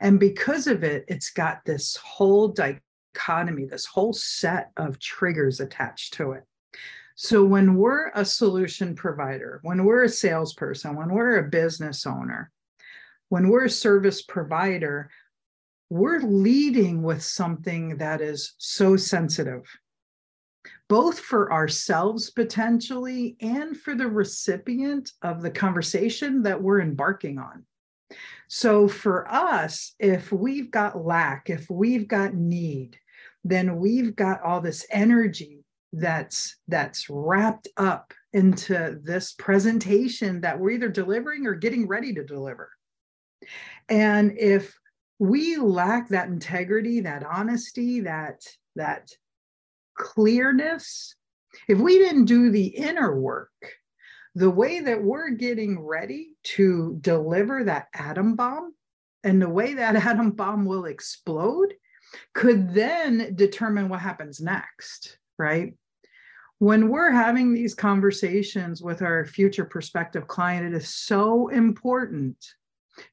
And 0.00 0.20
because 0.20 0.66
of 0.66 0.84
it, 0.84 1.04
it's 1.08 1.30
got 1.30 1.64
this 1.64 1.96
whole 1.96 2.48
dichotomy, 2.48 3.64
this 3.64 3.86
whole 3.86 4.12
set 4.12 4.70
of 4.76 4.98
triggers 4.98 5.60
attached 5.60 6.14
to 6.14 6.32
it. 6.32 6.44
So 7.14 7.44
when 7.44 7.74
we're 7.74 8.10
a 8.14 8.24
solution 8.24 8.94
provider, 8.94 9.60
when 9.62 9.84
we're 9.84 10.04
a 10.04 10.08
salesperson, 10.08 10.96
when 10.96 11.10
we're 11.10 11.38
a 11.38 11.48
business 11.48 12.06
owner, 12.06 12.50
when 13.28 13.48
we're 13.48 13.66
a 13.66 13.70
service 13.70 14.22
provider, 14.22 15.10
we're 15.90 16.20
leading 16.20 17.02
with 17.02 17.22
something 17.22 17.96
that 17.98 18.20
is 18.20 18.54
so 18.58 18.96
sensitive 18.96 19.62
both 20.90 21.20
for 21.20 21.52
ourselves 21.52 22.30
potentially 22.30 23.36
and 23.40 23.76
for 23.76 23.94
the 23.94 24.08
recipient 24.08 25.12
of 25.22 25.40
the 25.40 25.50
conversation 25.50 26.42
that 26.42 26.60
we're 26.60 26.80
embarking 26.80 27.38
on. 27.38 27.64
So, 28.48 28.88
for 28.88 29.32
us, 29.32 29.94
if 30.00 30.32
we've 30.32 30.68
got 30.68 31.06
lack, 31.06 31.48
if 31.48 31.70
we've 31.70 32.08
got 32.08 32.34
need, 32.34 32.98
then 33.44 33.76
we've 33.76 34.16
got 34.16 34.42
all 34.42 34.60
this 34.60 34.84
energy 34.90 35.64
that's 35.92 36.56
that's 36.66 37.08
wrapped 37.08 37.68
up 37.76 38.12
into 38.32 38.98
this 39.04 39.32
presentation 39.34 40.40
that 40.40 40.58
we're 40.58 40.70
either 40.70 40.88
delivering 40.88 41.46
or 41.46 41.54
getting 41.54 41.86
ready 41.86 42.12
to 42.14 42.24
deliver. 42.24 42.68
And 43.88 44.36
if 44.36 44.76
we 45.20 45.56
lack 45.56 46.08
that 46.08 46.28
integrity, 46.28 47.02
that 47.02 47.24
honesty, 47.24 48.00
that 48.00 48.42
that 48.74 49.12
clearness, 50.00 51.14
if 51.68 51.78
we 51.78 51.98
didn't 51.98 52.24
do 52.24 52.50
the 52.50 52.66
inner 52.66 53.14
work, 53.14 53.50
the 54.34 54.50
way 54.50 54.80
that 54.80 55.02
we're 55.02 55.30
getting 55.30 55.78
ready 55.78 56.34
to 56.42 56.96
deliver 57.00 57.64
that 57.64 57.88
atom 57.94 58.34
bomb 58.34 58.74
and 59.24 59.42
the 59.42 59.48
way 59.48 59.74
that 59.74 59.96
atom 60.06 60.30
bomb 60.30 60.64
will 60.64 60.86
explode 60.86 61.74
could 62.34 62.72
then 62.74 63.34
determine 63.36 63.88
what 63.88 64.00
happens 64.00 64.40
next, 64.40 65.18
right? 65.38 65.74
When 66.58 66.88
we're 66.88 67.10
having 67.10 67.54
these 67.54 67.74
conversations 67.74 68.82
with 68.82 69.02
our 69.02 69.24
future 69.24 69.64
prospective 69.64 70.26
client, 70.26 70.66
it 70.66 70.76
is 70.76 70.88
so 70.88 71.48
important 71.48 72.36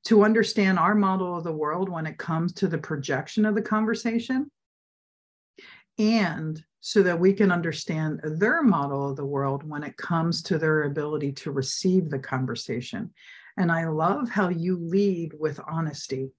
to 0.06 0.24
understand 0.24 0.79
our 0.79 0.96
model 0.96 1.38
of 1.38 1.44
the 1.44 1.53
world 1.53 1.89
when 1.89 2.06
it 2.06 2.17
comes 2.17 2.53
to 2.53 2.67
the 2.67 2.77
projection 2.77 3.46
of 3.46 3.56
the 3.56 3.62
conversation 3.62 4.51
and 5.98 6.63
so 6.80 7.04
that 7.04 7.20
we 7.20 7.34
can 7.34 7.52
understand 7.52 8.20
their 8.24 8.62
model 8.62 9.10
of 9.10 9.16
the 9.16 9.26
world 9.26 9.68
when 9.68 9.84
it 9.84 9.98
comes 9.98 10.42
to 10.44 10.58
their 10.58 10.84
ability 10.84 11.32
to 11.32 11.52
receive 11.52 12.10
the 12.10 12.20
conversation. 12.20 13.12
And 13.58 13.72
I 13.72 13.88
love 13.88 14.30
how 14.30 14.50
you 14.50 14.78
lead 14.78 15.34
with 15.40 15.60
honesty 15.68 16.32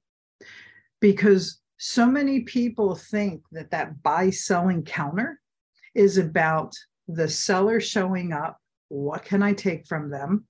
because 1.00 1.60
so 1.78 2.06
many 2.06 2.40
people 2.40 2.94
think 2.94 3.42
that 3.52 3.70
that 3.70 4.02
buy 4.02 4.30
selling 4.30 4.84
counter 4.84 5.40
is 5.94 6.18
about 6.18 6.74
the 7.08 7.28
seller 7.28 7.80
showing 7.80 8.32
up, 8.32 8.58
what 8.88 9.24
can 9.24 9.42
I 9.42 9.52
take 9.52 9.86
from 9.86 10.10
them? 10.10 10.46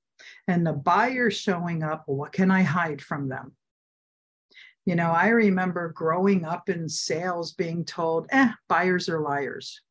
And 0.47 0.67
the 0.67 0.73
buyer 0.73 1.31
showing 1.31 1.83
up, 1.83 2.05
what 2.07 2.33
can 2.33 2.51
I 2.51 2.63
hide 2.63 3.01
from 3.01 3.29
them? 3.29 3.53
You 4.89 4.95
know, 4.95 5.11
I 5.11 5.29
remember 5.29 5.91
growing 5.91 6.47
up 6.47 6.71
in 6.71 6.89
sales 6.89 7.53
being 7.53 7.85
told, 7.85 8.27
eh, 8.31 8.53
buyers 8.71 9.11
are 9.11 9.21
liars. 9.21 9.83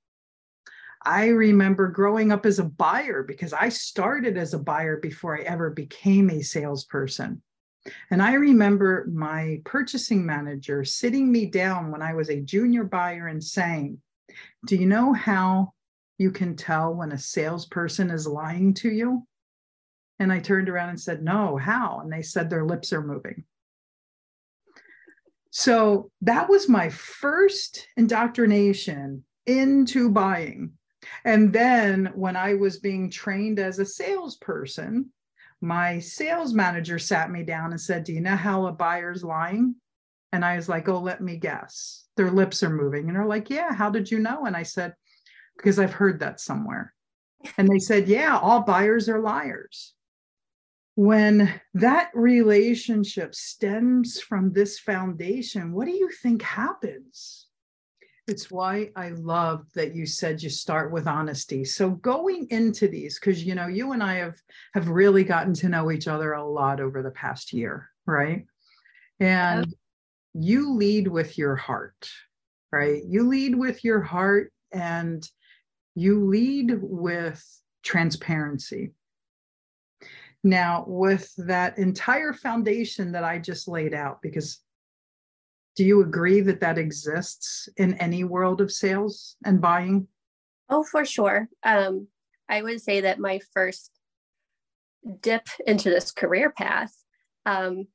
I 1.06 1.28
remember 1.28 1.90
growing 1.90 2.32
up 2.32 2.48
as 2.48 2.58
a 2.58 2.64
buyer 2.64 3.22
because 3.22 3.54
I 3.54 3.70
started 3.70 4.38
as 4.38 4.56
a 4.56 4.60
buyer 4.60 4.98
before 4.98 5.38
I 5.38 5.44
ever 5.44 5.70
became 5.70 6.32
a 6.32 6.42
salesperson. 6.42 7.44
And 8.10 8.24
I 8.24 8.34
remember 8.34 9.06
my 9.14 9.62
purchasing 9.66 10.26
manager 10.26 10.84
sitting 10.84 11.32
me 11.32 11.46
down 11.46 11.92
when 11.92 12.02
I 12.02 12.16
was 12.16 12.32
a 12.32 12.42
junior 12.42 12.84
buyer 12.84 13.28
and 13.28 13.44
saying, 13.44 14.02
Do 14.66 14.78
you 14.78 14.88
know 14.88 15.14
how 15.14 15.74
you 16.18 16.32
can 16.32 16.56
tell 16.56 16.96
when 16.96 17.12
a 17.12 17.20
salesperson 17.20 18.10
is 18.10 18.26
lying 18.26 18.74
to 18.74 18.90
you? 18.90 19.28
And 20.18 20.34
I 20.34 20.40
turned 20.40 20.70
around 20.70 20.90
and 20.90 21.00
said, 21.00 21.22
No, 21.22 21.56
how? 21.56 22.00
And 22.02 22.12
they 22.12 22.24
said 22.24 22.50
their 22.50 22.66
lips 22.66 22.92
are 22.94 23.04
moving. 23.04 23.46
So 25.58 26.12
that 26.22 26.50
was 26.50 26.70
my 26.70 26.90
first 26.90 27.88
indoctrination 27.98 29.24
into 29.48 30.12
buying. 30.12 30.74
And 31.26 31.52
then 31.52 32.12
when 32.14 32.36
I 32.36 32.54
was 32.54 32.78
being 32.78 33.10
trained 33.10 33.58
as 33.58 33.80
a 33.80 33.86
salesperson, 33.86 35.10
my 35.60 35.98
sales 35.98 36.54
manager 36.54 37.00
sat 37.00 37.32
me 37.32 37.42
down 37.42 37.72
and 37.72 37.82
said, 37.82 38.04
Do 38.04 38.14
you 38.14 38.22
know 38.22 38.36
how 38.36 38.68
a 38.68 38.72
buyer's 38.72 39.24
lying? 39.24 39.74
And 40.32 40.46
I 40.46 40.58
was 40.58 40.70
like, 40.70 40.88
Oh, 40.88 41.00
let 41.00 41.22
me 41.22 41.38
guess. 41.38 42.06
Their 42.18 42.30
lips 42.30 42.62
are 42.62 42.70
moving. 42.70 43.08
And 43.08 43.16
they're 43.16 43.26
like, 43.26 43.50
Yeah, 43.50 43.74
how 43.74 43.90
did 43.90 44.12
you 44.12 44.20
know? 44.20 44.46
And 44.46 44.56
I 44.56 44.62
said, 44.62 44.94
Because 45.58 45.80
I've 45.80 45.94
heard 45.94 46.20
that 46.20 46.40
somewhere. 46.40 46.94
And 47.58 47.68
they 47.68 47.80
said, 47.80 48.08
Yeah, 48.08 48.38
all 48.38 48.62
buyers 48.62 49.10
are 49.10 49.20
liars 49.20 49.96
when 50.98 51.62
that 51.76 52.10
relationship 52.16 53.36
stems 53.36 54.20
from 54.20 54.52
this 54.52 54.80
foundation, 54.80 55.72
what 55.72 55.86
do 55.86 55.92
you 55.92 56.10
think 56.10 56.42
happens? 56.42 57.46
It's 58.28 58.50
why 58.50 58.90
I 58.96 59.10
love 59.10 59.68
that 59.76 59.94
you 59.94 60.08
said 60.08 60.42
you 60.42 60.50
start 60.50 60.92
with 60.92 61.06
honesty. 61.06 61.64
So 61.66 61.92
going 61.92 62.48
into 62.50 62.88
these, 62.88 63.20
because 63.20 63.44
you 63.44 63.54
know, 63.54 63.68
you 63.68 63.92
and 63.92 64.02
I 64.02 64.16
have 64.16 64.38
have 64.74 64.88
really 64.88 65.24
gotten 65.24 65.54
to 65.56 65.70
know 65.70 65.92
each 65.92 66.08
other 66.08 66.34
a 66.34 66.44
lot 66.44 66.80
over 66.80 67.04
the 67.04 67.12
past 67.12 67.54
year, 67.54 67.92
right? 68.08 68.48
And 69.20 69.72
you 70.34 70.74
lead 70.74 71.08
with 71.08 71.38
your 71.38 71.56
heart, 71.56 72.10
right? 72.72 73.04
You 73.06 73.28
lead 73.28 73.54
with 73.54 73.86
your 73.86 74.02
heart 74.02 74.52
and 74.72 75.24
you 75.94 76.26
lead 76.26 76.72
with 76.82 77.46
transparency 77.84 78.94
now, 80.44 80.86
with 80.88 81.34
that 81.38 81.78
entire 81.78 82.34
foundation 82.34 83.12
that 83.14 83.24
I 83.24 83.40
just 83.40 83.68
laid 83.68 83.94
out, 83.94 84.22
because 84.22 84.60
do 85.76 85.84
you 85.84 86.02
agree 86.02 86.42
that 86.42 86.62
that 86.62 86.78
exists 86.78 87.70
in 87.78 87.94
any 87.96 88.24
world 88.24 88.62
of 88.62 88.72
sales 88.72 89.36
and 89.46 89.62
buying? 89.62 90.08
Oh, 90.70 90.84
for 90.84 91.06
sure. 91.06 91.48
Um, 91.64 92.08
I 92.50 92.62
would 92.62 92.82
say 92.82 93.02
that 93.02 93.20
my 93.20 93.40
first 93.54 93.92
dip 95.22 95.48
into 95.66 95.90
this 95.90 96.12
career 96.12 96.50
path, 96.50 96.94
um, 97.46 97.88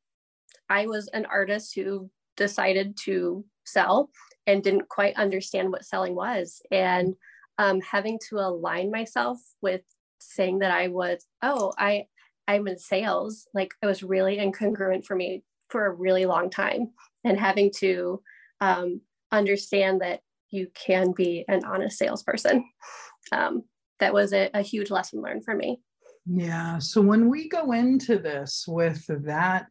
I 0.69 0.87
was 0.87 1.09
an 1.09 1.27
artist 1.27 1.75
who 1.75 2.11
decided 2.37 2.97
to 3.05 3.45
sell 3.65 4.11
and 4.47 4.63
didn't 4.63 4.89
quite 4.89 5.17
understand 5.17 5.71
what 5.71 5.85
selling 5.85 6.15
was. 6.15 6.63
And 6.71 7.15
um, 7.59 7.81
having 7.81 8.19
to 8.29 8.37
align 8.37 8.91
myself 8.91 9.39
with 9.61 9.83
saying 10.21 10.61
that 10.61 10.71
I 10.71 10.89
was, 10.89 11.27
oh, 11.43 11.73
I, 11.77 12.07
I'm 12.49 12.67
in 12.69 12.79
sales, 12.79 13.47
like 13.55 13.73
it 13.83 13.87
was 13.87 14.03
really 14.03 14.37
incongruent 14.37 15.05
for 15.05 15.15
me 15.17 15.43
for 15.69 15.87
a 15.87 15.93
really 15.93 16.27
long 16.27 16.51
time. 16.51 16.91
And 17.25 17.39
having 17.39 17.71
to 17.79 18.21
um, 18.61 19.01
understand 19.31 20.01
that 20.01 20.21
you 20.51 20.69
can 20.75 21.13
be 21.13 21.45
an 21.49 21.65
honest 21.65 21.99
salesperson. 21.99 22.65
Um, 23.31 23.63
that 24.01 24.13
was 24.13 24.33
a, 24.33 24.51
a 24.53 24.63
huge 24.63 24.91
lesson 24.91 25.23
learned 25.23 25.45
for 25.45 25.55
me. 25.55 25.81
Yeah. 26.27 26.79
So 26.79 27.01
when 27.01 27.31
we 27.31 27.49
go 27.49 27.73
into 27.73 28.19
this 28.19 28.65
with 28.67 29.07
that 29.25 29.71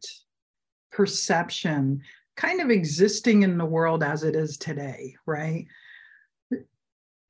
perception 0.90 2.00
kind 2.36 2.60
of 2.60 2.70
existing 2.70 3.42
in 3.42 3.58
the 3.58 3.64
world 3.64 4.02
as 4.02 4.24
it 4.24 4.34
is 4.34 4.56
today, 4.56 5.14
right? 5.26 5.66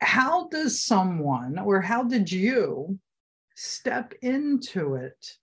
How 0.00 0.48
does 0.48 0.84
someone 0.84 1.58
or 1.58 1.80
how 1.80 2.04
did 2.04 2.30
you 2.30 2.98
step 3.56 4.12
into 4.22 4.94
it 4.94 5.36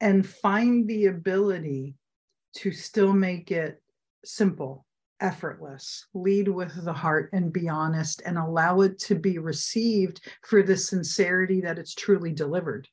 and 0.00 0.26
find 0.26 0.88
the 0.88 1.06
ability 1.06 1.96
to 2.56 2.72
still 2.72 3.12
make 3.12 3.50
it 3.50 3.80
simple, 4.24 4.86
effortless, 5.20 6.06
lead 6.14 6.48
with 6.48 6.84
the 6.84 6.92
heart 6.92 7.30
and 7.32 7.52
be 7.52 7.68
honest 7.68 8.22
and 8.26 8.36
allow 8.36 8.80
it 8.80 8.98
to 8.98 9.14
be 9.14 9.38
received 9.38 10.20
for 10.42 10.62
the 10.62 10.76
sincerity 10.76 11.60
that 11.60 11.78
it's 11.78 11.94
truly 11.94 12.32
delivered? 12.32 12.88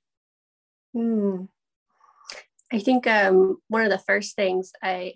Hmm. 0.94 1.46
I 2.72 2.80
think 2.80 3.08
um, 3.08 3.58
one 3.68 3.84
of 3.84 3.90
the 3.90 3.98
first 3.98 4.36
things 4.36 4.72
I 4.84 5.16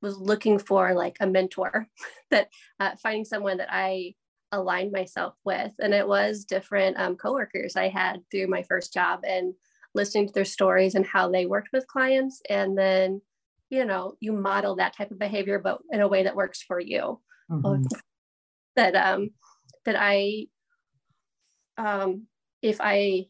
was 0.00 0.16
looking 0.16 0.58
for, 0.58 0.94
like 0.94 1.16
a 1.20 1.26
mentor, 1.26 1.86
that 2.30 2.48
uh, 2.80 2.96
finding 3.02 3.24
someone 3.24 3.58
that 3.58 3.68
I 3.70 4.14
aligned 4.52 4.92
myself 4.92 5.34
with, 5.44 5.72
and 5.78 5.94
it 5.94 6.06
was 6.06 6.44
different 6.44 6.98
um, 6.98 7.16
coworkers 7.16 7.76
I 7.76 7.88
had 7.88 8.20
through 8.30 8.48
my 8.48 8.62
first 8.62 8.92
job, 8.92 9.20
and 9.26 9.54
listening 9.94 10.26
to 10.26 10.32
their 10.32 10.44
stories 10.44 10.94
and 10.94 11.06
how 11.06 11.30
they 11.30 11.46
worked 11.46 11.70
with 11.72 11.86
clients, 11.86 12.40
and 12.48 12.76
then 12.76 13.20
you 13.70 13.84
know 13.84 14.14
you 14.20 14.32
model 14.32 14.76
that 14.76 14.96
type 14.96 15.10
of 15.10 15.18
behavior, 15.18 15.58
but 15.58 15.80
in 15.90 16.00
a 16.00 16.08
way 16.08 16.24
that 16.24 16.36
works 16.36 16.62
for 16.62 16.80
you. 16.80 17.20
Mm-hmm. 17.50 17.84
That 18.76 18.94
um, 18.94 19.30
that 19.86 19.96
I 19.98 20.46
um, 21.78 22.28
if 22.62 22.76
I 22.80 23.26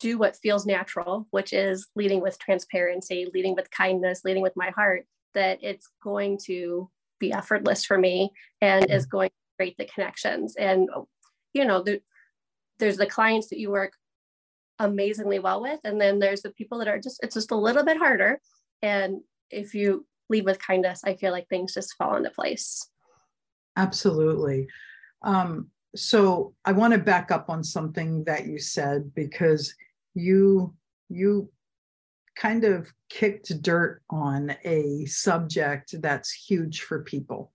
do 0.00 0.18
what 0.18 0.36
feels 0.36 0.66
natural, 0.66 1.26
which 1.30 1.52
is 1.52 1.88
leading 1.96 2.20
with 2.20 2.38
transparency, 2.38 3.26
leading 3.32 3.54
with 3.54 3.70
kindness, 3.70 4.20
leading 4.24 4.42
with 4.42 4.52
my 4.56 4.70
heart, 4.70 5.06
that 5.34 5.58
it's 5.62 5.88
going 6.02 6.38
to 6.44 6.90
be 7.18 7.32
effortless 7.32 7.84
for 7.84 7.96
me 7.96 8.30
and 8.60 8.90
is 8.90 9.06
going 9.06 9.30
to 9.30 9.34
create 9.64 9.76
the 9.78 9.92
connections. 9.92 10.56
And, 10.56 10.88
you 11.52 11.64
know, 11.64 11.82
the, 11.82 12.00
there's 12.78 12.96
the 12.96 13.06
clients 13.06 13.48
that 13.48 13.58
you 13.58 13.70
work 13.70 13.92
amazingly 14.78 15.38
well 15.38 15.62
with. 15.62 15.80
And 15.84 16.00
then 16.00 16.18
there's 16.18 16.42
the 16.42 16.50
people 16.50 16.78
that 16.78 16.88
are 16.88 17.00
just, 17.00 17.20
it's 17.22 17.34
just 17.34 17.50
a 17.50 17.56
little 17.56 17.84
bit 17.84 17.96
harder. 17.96 18.40
And 18.82 19.20
if 19.50 19.74
you 19.74 20.06
lead 20.28 20.44
with 20.44 20.64
kindness, 20.64 21.02
I 21.04 21.14
feel 21.14 21.32
like 21.32 21.48
things 21.48 21.74
just 21.74 21.94
fall 21.96 22.16
into 22.16 22.30
place. 22.30 22.88
Absolutely. 23.76 24.66
Um, 25.22 25.68
so 25.96 26.54
I 26.64 26.72
want 26.72 26.92
to 26.92 26.98
back 26.98 27.30
up 27.30 27.48
on 27.48 27.64
something 27.64 28.24
that 28.24 28.46
you 28.46 28.58
said 28.58 29.14
because 29.14 29.74
you 30.14 30.74
you 31.08 31.50
kind 32.36 32.64
of 32.64 32.92
kicked 33.08 33.62
dirt 33.62 34.02
on 34.10 34.56
a 34.64 35.04
subject 35.06 35.94
that's 36.02 36.32
huge 36.32 36.82
for 36.82 37.02
people 37.02 37.52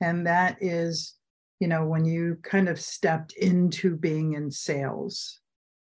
and 0.00 0.26
that 0.26 0.56
is 0.60 1.14
you 1.64 1.68
know 1.68 1.84
when 1.84 2.04
you 2.04 2.36
kind 2.42 2.68
of 2.68 2.78
stepped 2.78 3.32
into 3.32 3.96
being 3.96 4.34
in 4.34 4.50
sales 4.50 5.40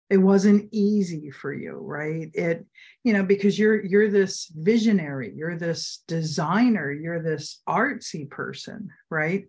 it 0.09 0.17
wasn't 0.17 0.69
easy 0.71 1.29
for 1.29 1.53
you 1.53 1.73
right 1.73 2.29
it 2.33 2.65
you 3.03 3.13
know 3.13 3.23
because 3.23 3.57
you're 3.59 3.83
you're 3.83 4.09
this 4.09 4.51
visionary 4.55 5.33
you're 5.35 5.57
this 5.57 6.03
designer 6.07 6.91
you're 6.91 7.21
this 7.21 7.61
artsy 7.67 8.29
person 8.29 8.89
right 9.09 9.45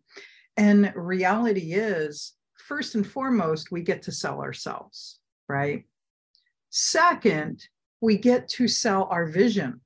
and 0.57 0.93
reality 0.97 1.75
is 1.75 2.35
first 2.57 2.95
and 2.95 3.07
foremost 3.07 3.71
we 3.71 3.83
get 3.83 4.03
to 4.03 4.13
sell 4.13 4.41
ourselves 4.41 5.21
right 5.49 5.85
Second, 6.77 7.69
we 8.01 8.19
get 8.19 8.49
to 8.49 8.67
sell 8.67 9.05
our 9.05 9.27
vision, 9.27 9.81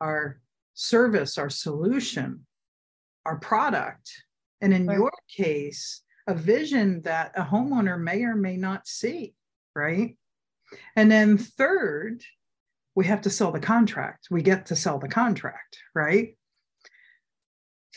our 0.00 0.40
service, 0.72 1.36
our 1.36 1.50
solution, 1.50 2.46
our 3.26 3.36
product. 3.36 4.10
And 4.60 4.74
in 4.74 4.86
right. 4.86 4.98
your 4.98 5.12
case, 5.34 6.02
a 6.26 6.34
vision 6.34 7.02
that 7.02 7.32
a 7.36 7.42
homeowner 7.42 8.00
may 8.00 8.22
or 8.24 8.36
may 8.36 8.56
not 8.56 8.86
see, 8.86 9.34
right? 9.74 10.16
And 10.96 11.10
then 11.10 11.38
third, 11.38 12.22
we 12.94 13.06
have 13.06 13.22
to 13.22 13.30
sell 13.30 13.52
the 13.52 13.60
contract. 13.60 14.28
We 14.30 14.42
get 14.42 14.66
to 14.66 14.76
sell 14.76 14.98
the 14.98 15.08
contract, 15.08 15.78
right? 15.94 16.36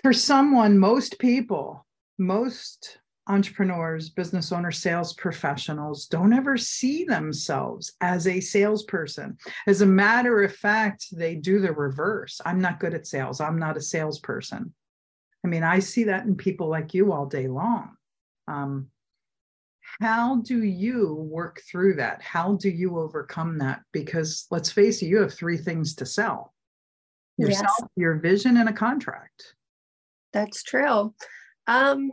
For 0.01 0.13
someone, 0.13 0.79
most 0.79 1.19
people, 1.19 1.85
most 2.17 2.99
entrepreneurs, 3.27 4.09
business 4.09 4.51
owners, 4.51 4.79
sales 4.79 5.13
professionals 5.13 6.07
don't 6.07 6.33
ever 6.33 6.57
see 6.57 7.05
themselves 7.05 7.93
as 8.01 8.27
a 8.27 8.39
salesperson. 8.39 9.37
As 9.65 9.81
a 9.81 9.85
matter 9.85 10.43
of 10.43 10.53
fact, 10.53 11.05
they 11.11 11.35
do 11.35 11.59
the 11.59 11.71
reverse. 11.71 12.41
I'm 12.45 12.59
not 12.59 12.79
good 12.79 12.93
at 12.93 13.07
sales. 13.07 13.39
I'm 13.39 13.57
not 13.57 13.77
a 13.77 13.81
salesperson. 13.81 14.73
I 15.43 15.47
mean, 15.47 15.63
I 15.63 15.79
see 15.79 16.05
that 16.05 16.25
in 16.25 16.35
people 16.35 16.69
like 16.69 16.93
you 16.93 17.11
all 17.11 17.25
day 17.25 17.47
long. 17.47 17.95
Um, 18.47 18.87
how 20.01 20.37
do 20.37 20.63
you 20.63 21.13
work 21.13 21.61
through 21.69 21.95
that? 21.95 22.21
How 22.21 22.55
do 22.55 22.69
you 22.69 22.97
overcome 22.99 23.57
that? 23.59 23.81
Because 23.91 24.47
let's 24.49 24.71
face 24.71 25.01
it, 25.01 25.07
you 25.07 25.17
have 25.21 25.33
three 25.33 25.57
things 25.57 25.95
to 25.95 26.05
sell 26.05 26.53
yourself, 27.37 27.75
yes. 27.79 27.89
your 27.95 28.15
vision, 28.15 28.57
and 28.57 28.69
a 28.69 28.73
contract. 28.73 29.55
That's 30.31 30.63
true. 30.63 31.13
Um, 31.67 32.11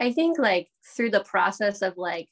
I 0.00 0.12
think 0.12 0.38
like 0.38 0.68
through 0.96 1.10
the 1.10 1.24
process 1.24 1.82
of 1.82 1.94
like 1.96 2.28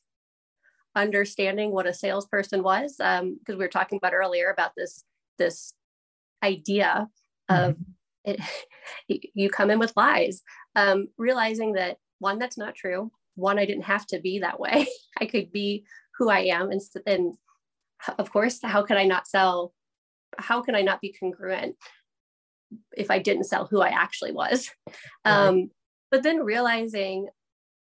understanding 0.96 1.70
what 1.70 1.87
a 1.87 1.94
salesperson 1.94 2.62
was, 2.62 2.96
because 2.96 3.20
um, 3.22 3.38
we 3.48 3.57
were 3.57 3.68
talking 3.68 3.98
about 3.98 4.14
earlier 4.14 4.50
about 4.50 4.72
this 4.76 5.05
this 5.38 5.74
idea 6.42 7.09
of 7.48 7.74
mm-hmm. 7.74 7.83
It, 8.24 8.40
you 9.35 9.50
come 9.50 9.70
in 9.70 9.78
with 9.78 9.96
lies, 9.96 10.42
um, 10.76 11.09
realizing 11.16 11.74
that 11.74 11.96
one 12.18 12.38
that's 12.38 12.59
not 12.59 12.74
true. 12.74 13.11
One, 13.35 13.59
I 13.59 13.64
didn't 13.64 13.85
have 13.85 14.06
to 14.09 14.20
be 14.20 14.40
that 14.40 14.61
way. 14.61 14.87
I 15.20 15.26
could 15.26 15.52
be 15.52 15.85
who 16.18 16.28
I 16.28 16.40
am, 16.40 16.70
and, 16.70 16.80
and 17.06 17.35
of 18.18 18.33
course, 18.33 18.61
how 18.62 18.83
could 18.83 18.96
I 18.96 19.04
not 19.04 19.26
sell? 19.26 19.72
How 20.38 20.62
can 20.62 20.74
I 20.74 20.83
not 20.83 21.00
be 21.00 21.14
congruent 21.18 21.76
if 22.96 23.11
I 23.11 23.18
didn't 23.18 23.44
sell 23.44 23.66
who 23.66 23.80
I 23.80 23.88
actually 23.88 24.33
was? 24.33 24.70
Right. 25.24 25.48
Um, 25.48 25.70
but 26.11 26.22
then 26.22 26.38
realizing 26.38 27.28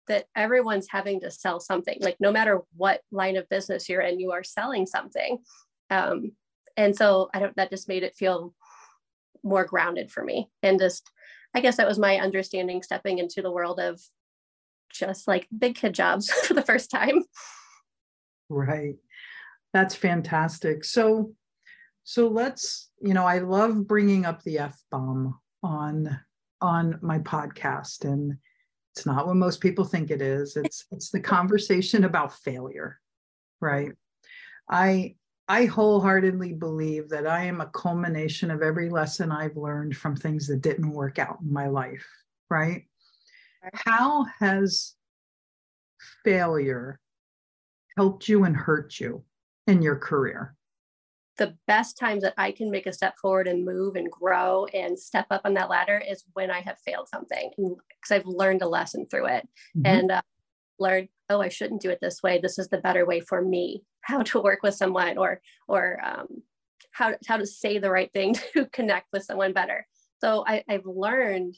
that 0.08 0.26
everyone's 0.36 0.88
having 0.90 1.22
to 1.22 1.32
sell 1.32 1.60
something 1.60 1.98
like 2.02 2.18
no 2.20 2.32
matter 2.32 2.62
what 2.76 3.02
line 3.12 3.38
of 3.38 3.50
business 3.50 3.88
you're 3.88 4.02
in 4.02 4.20
you 4.20 4.32
are 4.32 4.44
selling 4.44 4.86
something 4.86 5.40
um, 5.90 6.32
and 6.78 6.96
so 6.96 7.30
i 7.34 7.40
don't 7.40 7.56
that 7.56 7.70
just 7.70 7.88
made 7.88 8.04
it 8.04 8.16
feel 8.16 8.54
more 9.44 9.66
grounded 9.66 10.12
for 10.12 10.24
me 10.24 10.50
and 10.62 10.80
just 10.80 11.10
i 11.54 11.60
guess 11.60 11.78
that 11.78 11.88
was 11.88 12.00
my 12.00 12.18
understanding 12.18 12.82
stepping 12.82 13.18
into 13.18 13.42
the 13.42 13.52
world 13.52 13.80
of 13.80 14.00
just 14.92 15.28
like 15.28 15.48
big 15.58 15.76
kid 15.76 15.94
jobs 15.94 16.30
for 16.48 16.54
the 16.54 16.62
first 16.62 16.90
time 16.90 17.24
right 18.50 18.96
that's 19.74 19.96
fantastic 19.96 20.84
so 20.84 21.34
so 22.04 22.28
let's 22.28 22.90
you 23.02 23.14
know 23.14 23.26
i 23.26 23.40
love 23.40 23.88
bringing 23.88 24.26
up 24.26 24.42
the 24.44 24.60
f 24.60 24.78
bomb 24.92 25.40
on 25.64 26.20
on 26.62 26.98
my 27.02 27.20
podcast 27.20 28.06
and 28.06 28.38
it's 28.96 29.06
not 29.06 29.26
what 29.26 29.36
most 29.36 29.60
people 29.60 29.86
think 29.86 30.12
it 30.12 30.22
is. 30.22 30.56
It's 30.56 30.86
it's 30.92 31.10
the 31.10 31.20
conversation 31.20 32.04
about 32.04 32.34
failure, 32.34 33.00
right? 33.60 33.92
I 34.70 35.16
I 35.48 35.66
wholeheartedly 35.66 36.54
believe 36.54 37.10
that 37.10 37.28
I 37.28 37.46
am 37.46 37.62
a 37.62 37.68
culmination 37.68 38.50
of 38.50 38.62
every 38.62 38.90
lesson 38.90 39.32
I've 39.32 39.58
learned 39.58 39.96
from 39.98 40.16
things 40.16 40.48
that 40.48 40.62
didn't 40.62 40.90
work 40.90 41.20
out 41.20 41.40
in 41.42 41.52
my 41.52 41.68
life, 41.68 42.08
right? 42.50 42.84
How 43.74 44.26
has 44.40 44.96
failure 46.24 47.00
helped 47.98 48.28
you 48.28 48.46
and 48.46 48.56
hurt 48.56 49.00
you 49.00 49.24
in 49.68 49.82
your 49.82 49.98
career? 49.98 50.56
the 51.38 51.56
best 51.68 51.98
times 51.98 52.24
that 52.24 52.34
I 52.38 52.52
can 52.52 52.70
make 52.70 52.86
a 52.86 52.94
step 52.94 53.16
forward 53.20 53.48
and 53.48 53.66
move 53.66 53.96
and 53.96 54.10
grow 54.10 54.66
and 54.68 54.98
step 54.98 55.26
up 55.32 55.42
on 55.46 55.56
that 55.56 55.70
ladder 55.70 56.02
is 56.08 56.24
when 56.34 56.52
I 56.52 56.62
have 56.62 56.78
failed 56.86 57.10
something 57.10 57.52
because 57.58 58.12
I've 58.12 58.26
learned 58.26 58.62
a 58.62 58.68
lesson 58.68 59.08
through 59.10 59.28
it. 59.28 59.48
Mm-hmm. 59.76 59.86
And 59.86 60.12
uh, 60.12 60.22
learned, 60.80 61.10
oh, 61.30 61.42
I 61.42 61.50
shouldn't 61.50 61.82
do 61.82 61.90
it 61.90 62.00
this 62.02 62.22
way. 62.22 62.40
This 62.40 62.60
is 62.60 62.68
the 62.68 62.78
better 62.78 63.06
way 63.06 63.20
for 63.20 63.42
me, 63.42 63.84
how 64.04 64.22
to 64.22 64.42
work 64.42 64.60
with 64.64 64.76
someone 64.76 65.18
or, 65.18 65.42
or 65.68 66.00
um, 66.04 66.28
how, 66.92 67.16
how 67.28 67.38
to 67.38 67.46
say 67.46 67.80
the 67.80 67.90
right 67.90 68.12
thing 68.14 68.36
to 68.54 68.66
connect 68.68 69.08
with 69.12 69.24
someone 69.24 69.54
better. 69.54 69.86
So 70.22 70.44
I, 70.48 70.64
I've 70.70 70.86
learned 70.86 71.56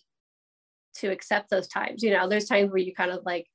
to 0.95 1.09
accept 1.09 1.49
those 1.49 1.67
times. 1.67 2.01
You 2.01 2.11
know, 2.11 2.29
there's 2.29 2.45
times 2.47 2.71
where 2.71 2.79
you 2.79 2.93
kind 2.93 3.11
of 3.11 3.25
like, 3.25 3.47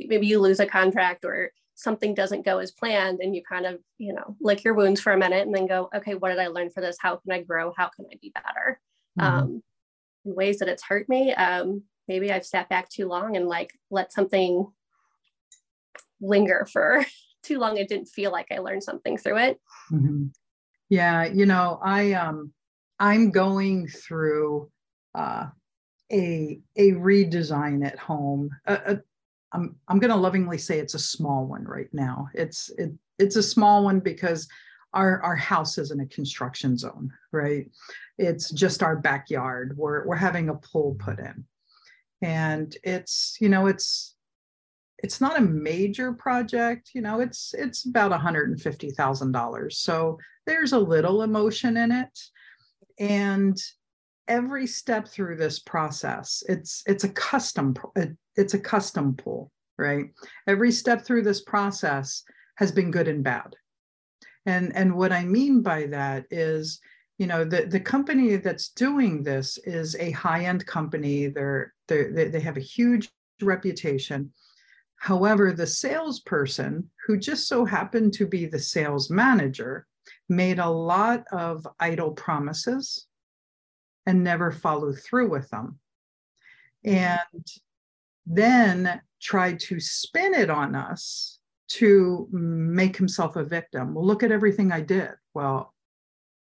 maybe 0.00 0.26
you 0.26 0.40
lose 0.40 0.60
a 0.60 0.66
contract 0.66 1.24
or 1.24 1.52
something 1.76 2.14
doesn't 2.14 2.44
go 2.44 2.58
as 2.58 2.72
planned 2.72 3.20
and 3.20 3.36
you 3.36 3.42
kind 3.46 3.66
of 3.66 3.78
you 3.98 4.12
know 4.12 4.34
lick 4.40 4.64
your 4.64 4.74
wounds 4.74 5.00
for 5.00 5.12
a 5.12 5.18
minute 5.18 5.46
and 5.46 5.54
then 5.54 5.66
go 5.66 5.90
okay 5.94 6.14
what 6.14 6.30
did 6.30 6.38
i 6.38 6.46
learn 6.46 6.70
for 6.70 6.80
this 6.80 6.96
how 6.98 7.16
can 7.16 7.32
i 7.32 7.42
grow 7.42 7.72
how 7.76 7.88
can 7.88 8.06
i 8.10 8.16
be 8.20 8.32
better 8.34 8.80
mm-hmm. 9.20 9.38
um, 9.38 9.62
in 10.24 10.34
ways 10.34 10.58
that 10.58 10.68
it's 10.68 10.82
hurt 10.82 11.06
me 11.08 11.34
um, 11.34 11.82
maybe 12.08 12.32
i've 12.32 12.46
sat 12.46 12.68
back 12.70 12.88
too 12.88 13.06
long 13.06 13.36
and 13.36 13.46
like 13.46 13.72
let 13.90 14.10
something 14.10 14.66
linger 16.20 16.66
for 16.72 17.04
too 17.46 17.58
long 17.58 17.76
it 17.76 17.88
didn't 17.88 18.08
feel 18.08 18.32
like 18.32 18.46
i 18.50 18.58
learned 18.58 18.82
something 18.82 19.16
through 19.16 19.38
it 19.38 19.60
mm-hmm. 19.92 20.26
yeah 20.88 21.24
you 21.24 21.46
know 21.46 21.78
i 21.82 22.12
um 22.12 22.52
i'm 22.98 23.30
going 23.30 23.86
through 23.86 24.70
uh 25.14 25.46
a 26.12 26.60
a 26.76 26.92
redesign 26.92 27.84
at 27.84 27.98
home 27.98 28.50
I'm 29.52 29.76
I'm 29.88 29.98
going 29.98 30.10
to 30.10 30.16
lovingly 30.16 30.58
say 30.58 30.78
it's 30.78 30.94
a 30.94 30.98
small 30.98 31.46
one 31.46 31.64
right 31.64 31.88
now. 31.92 32.28
It's 32.34 32.70
it 32.78 32.92
it's 33.18 33.36
a 33.36 33.42
small 33.42 33.84
one 33.84 34.00
because 34.00 34.48
our 34.92 35.22
our 35.22 35.36
house 35.36 35.78
isn't 35.78 36.00
a 36.00 36.06
construction 36.06 36.76
zone, 36.76 37.12
right? 37.32 37.70
It's 38.18 38.50
just 38.50 38.82
our 38.82 38.96
backyard. 38.96 39.76
We're 39.76 40.06
we're 40.06 40.16
having 40.16 40.48
a 40.48 40.54
pool 40.54 40.96
put 40.98 41.18
in, 41.18 41.44
and 42.22 42.76
it's 42.82 43.36
you 43.40 43.48
know 43.48 43.66
it's 43.66 44.15
it's 44.98 45.20
not 45.20 45.38
a 45.38 45.42
major 45.42 46.12
project. 46.12 46.90
You 46.94 47.02
know 47.02 47.20
it's 47.20 47.54
it's 47.56 47.86
about 47.86 48.10
one 48.10 48.20
hundred 48.20 48.50
and 48.50 48.60
fifty 48.60 48.90
thousand 48.90 49.32
dollars. 49.32 49.78
So 49.78 50.18
there's 50.46 50.72
a 50.72 50.78
little 50.78 51.22
emotion 51.22 51.76
in 51.76 51.92
it, 51.92 52.18
and 52.98 53.58
every 54.28 54.66
step 54.66 55.06
through 55.06 55.36
this 55.36 55.58
process 55.60 56.42
it's 56.48 56.82
it's 56.86 57.04
a 57.04 57.08
custom 57.10 57.74
it's 58.34 58.54
a 58.54 58.58
custom 58.58 59.14
pool 59.14 59.50
right 59.78 60.06
every 60.46 60.72
step 60.72 61.04
through 61.04 61.22
this 61.22 61.42
process 61.42 62.22
has 62.56 62.72
been 62.72 62.90
good 62.90 63.08
and 63.08 63.22
bad 63.22 63.54
and 64.46 64.74
and 64.74 64.94
what 64.94 65.12
i 65.12 65.24
mean 65.24 65.62
by 65.62 65.86
that 65.86 66.24
is 66.30 66.80
you 67.18 67.26
know 67.26 67.44
the 67.44 67.66
the 67.66 67.80
company 67.80 68.36
that's 68.36 68.70
doing 68.70 69.22
this 69.22 69.58
is 69.64 69.94
a 69.96 70.10
high 70.10 70.44
end 70.44 70.66
company 70.66 71.28
they're, 71.28 71.72
they're 71.88 72.28
they 72.28 72.40
have 72.40 72.56
a 72.56 72.60
huge 72.60 73.10
reputation 73.42 74.30
however 74.96 75.52
the 75.52 75.66
salesperson 75.66 76.90
who 77.06 77.16
just 77.18 77.48
so 77.48 77.64
happened 77.64 78.12
to 78.14 78.26
be 78.26 78.46
the 78.46 78.58
sales 78.58 79.10
manager 79.10 79.86
made 80.28 80.58
a 80.58 80.68
lot 80.68 81.24
of 81.32 81.66
idle 81.78 82.12
promises 82.12 83.06
and 84.06 84.22
never 84.22 84.50
followed 84.50 84.98
through 84.98 85.28
with 85.28 85.48
them. 85.50 85.78
And 86.84 87.46
then 88.26 89.00
tried 89.20 89.60
to 89.60 89.80
spin 89.80 90.34
it 90.34 90.50
on 90.50 90.74
us 90.74 91.38
to 91.68 92.28
make 92.30 92.96
himself 92.96 93.36
a 93.36 93.44
victim. 93.44 93.94
Well, 93.94 94.06
look 94.06 94.22
at 94.22 94.30
everything 94.30 94.70
I 94.70 94.80
did. 94.80 95.10
Well, 95.34 95.74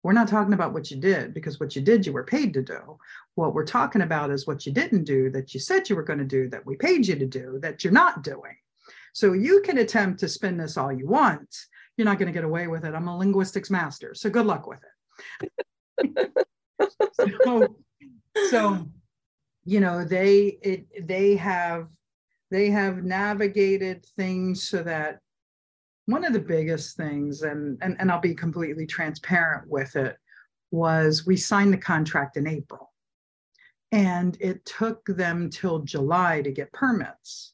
we're 0.04 0.14
not 0.14 0.28
talking 0.28 0.54
about 0.54 0.74
what 0.74 0.92
you 0.92 0.98
did 0.98 1.34
because 1.34 1.60
what 1.60 1.76
you 1.76 1.82
did, 1.82 2.06
you 2.06 2.12
were 2.12 2.26
paid 2.26 2.54
to 2.54 2.62
do. 2.62 2.98
What 3.36 3.54
we're 3.54 3.66
talking 3.66 4.02
about 4.02 4.32
is 4.32 4.46
what 4.46 4.66
you 4.66 4.74
didn't 4.74 5.06
do 5.06 5.30
that 5.32 5.54
you 5.54 5.60
said 5.60 5.90
you 5.90 5.96
were 5.96 6.04
going 6.04 6.20
to 6.20 6.26
do, 6.26 6.50
that 6.50 6.66
we 6.66 6.76
paid 6.76 7.08
you 7.08 7.16
to 7.16 7.26
do, 7.26 7.58
that 7.62 7.84
you're 7.84 7.94
not 7.94 8.22
doing. 8.22 8.56
So 9.14 9.32
you 9.32 9.62
can 9.62 9.78
attempt 9.78 10.20
to 10.20 10.28
spin 10.28 10.58
this 10.58 10.76
all 10.76 10.92
you 10.92 11.08
want. 11.08 11.56
You're 11.96 12.06
not 12.06 12.20
going 12.20 12.28
to 12.28 12.34
get 12.34 12.44
away 12.44 12.68
with 12.68 12.84
it. 12.84 12.94
I'm 12.94 13.08
a 13.08 13.18
linguistics 13.18 13.70
master. 13.70 14.14
So 14.14 14.30
good 14.30 14.46
luck 14.46 14.68
with 14.68 14.80
it. 15.42 16.32
so, 17.46 17.76
so 18.50 18.88
you 19.66 19.80
know 19.80 20.04
they 20.04 20.58
it 20.62 21.08
they 21.08 21.36
have 21.36 21.88
they 22.52 22.70
have 22.70 23.04
navigated 23.04 24.06
things 24.18 24.68
so 24.68 24.84
that 24.84 25.20
one 26.06 26.26
of 26.26 26.34
the 26.34 26.40
biggest 26.40 26.98
things 26.98 27.42
and, 27.44 27.78
and 27.82 27.96
and 28.00 28.12
i'll 28.12 28.20
be 28.20 28.36
completely 28.36 28.86
transparent 28.86 29.70
with 29.70 29.96
it 29.96 30.18
was 30.72 31.26
we 31.26 31.38
signed 31.38 31.74
the 31.74 31.78
contract 31.78 32.38
in 32.38 32.48
april 32.48 32.92
and 33.92 34.38
it 34.40 34.64
took 34.66 35.06
them 35.06 35.50
till 35.50 35.80
july 35.80 36.42
to 36.42 36.52
get 36.52 36.72
permits 36.74 37.54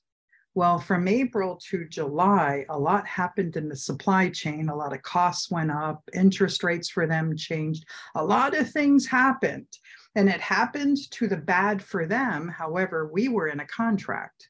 well, 0.56 0.80
from 0.80 1.08
April 1.08 1.58
to 1.70 1.86
July, 1.88 2.66
a 2.70 2.78
lot 2.78 3.08
happened 3.08 3.56
in 3.56 3.70
the 3.70 3.76
supply 3.76 4.30
chain. 4.30 4.68
A 4.68 4.76
lot 4.76 4.94
of 4.94 5.04
costs 5.04 5.52
went 5.52 5.72
up, 5.72 6.04
interest 6.14 6.64
rates 6.64 6.90
for 6.90 7.06
them 7.06 7.38
changed. 7.38 7.86
A 8.16 8.26
lot 8.26 8.58
of 8.58 8.70
things 8.70 9.06
happened, 9.06 9.68
and 10.16 10.28
it 10.28 10.42
happened 10.42 10.98
to 11.12 11.28
the 11.28 11.38
bad 11.38 11.82
for 11.82 12.06
them. 12.06 12.50
However, 12.50 13.08
we 13.08 13.30
were 13.30 13.48
in 13.48 13.60
a 13.60 13.68
contract. 13.68 14.49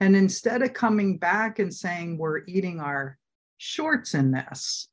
And 0.00 0.16
instead 0.16 0.62
of 0.62 0.72
coming 0.72 1.18
back 1.18 1.58
and 1.58 1.72
saying, 1.72 2.16
we're 2.16 2.42
eating 2.46 2.80
our 2.80 3.18
shorts 3.58 4.14
in 4.14 4.30
this, 4.30 4.88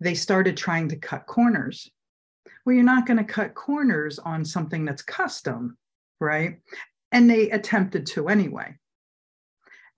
they 0.00 0.14
started 0.14 0.56
trying 0.56 0.88
to 0.88 0.96
cut 0.96 1.26
corners. 1.26 1.88
Well, 2.64 2.74
you're 2.74 2.84
not 2.84 3.06
going 3.06 3.18
to 3.18 3.24
cut 3.24 3.54
corners 3.54 4.18
on 4.18 4.44
something 4.44 4.84
that's 4.84 5.02
custom, 5.02 5.78
right? 6.20 6.58
And 7.12 7.30
they 7.30 7.50
attempted 7.50 8.06
to 8.06 8.28
anyway. 8.28 8.76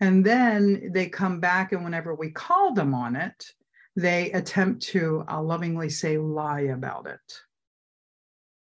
And 0.01 0.25
then 0.25 0.91
they 0.93 1.09
come 1.09 1.41
back, 1.41 1.73
and 1.73 1.85
whenever 1.85 2.15
we 2.15 2.31
call 2.31 2.75
them 2.75 2.95
on 2.95 3.17
it, 3.17 3.47
they 3.95 4.33
attempt 4.33 4.83
to, 4.83 5.25
I'll 5.29 5.45
lovingly 5.45 5.91
say, 5.91 6.19
lie 6.19 6.63
about 6.63 7.07
it. 7.07 7.41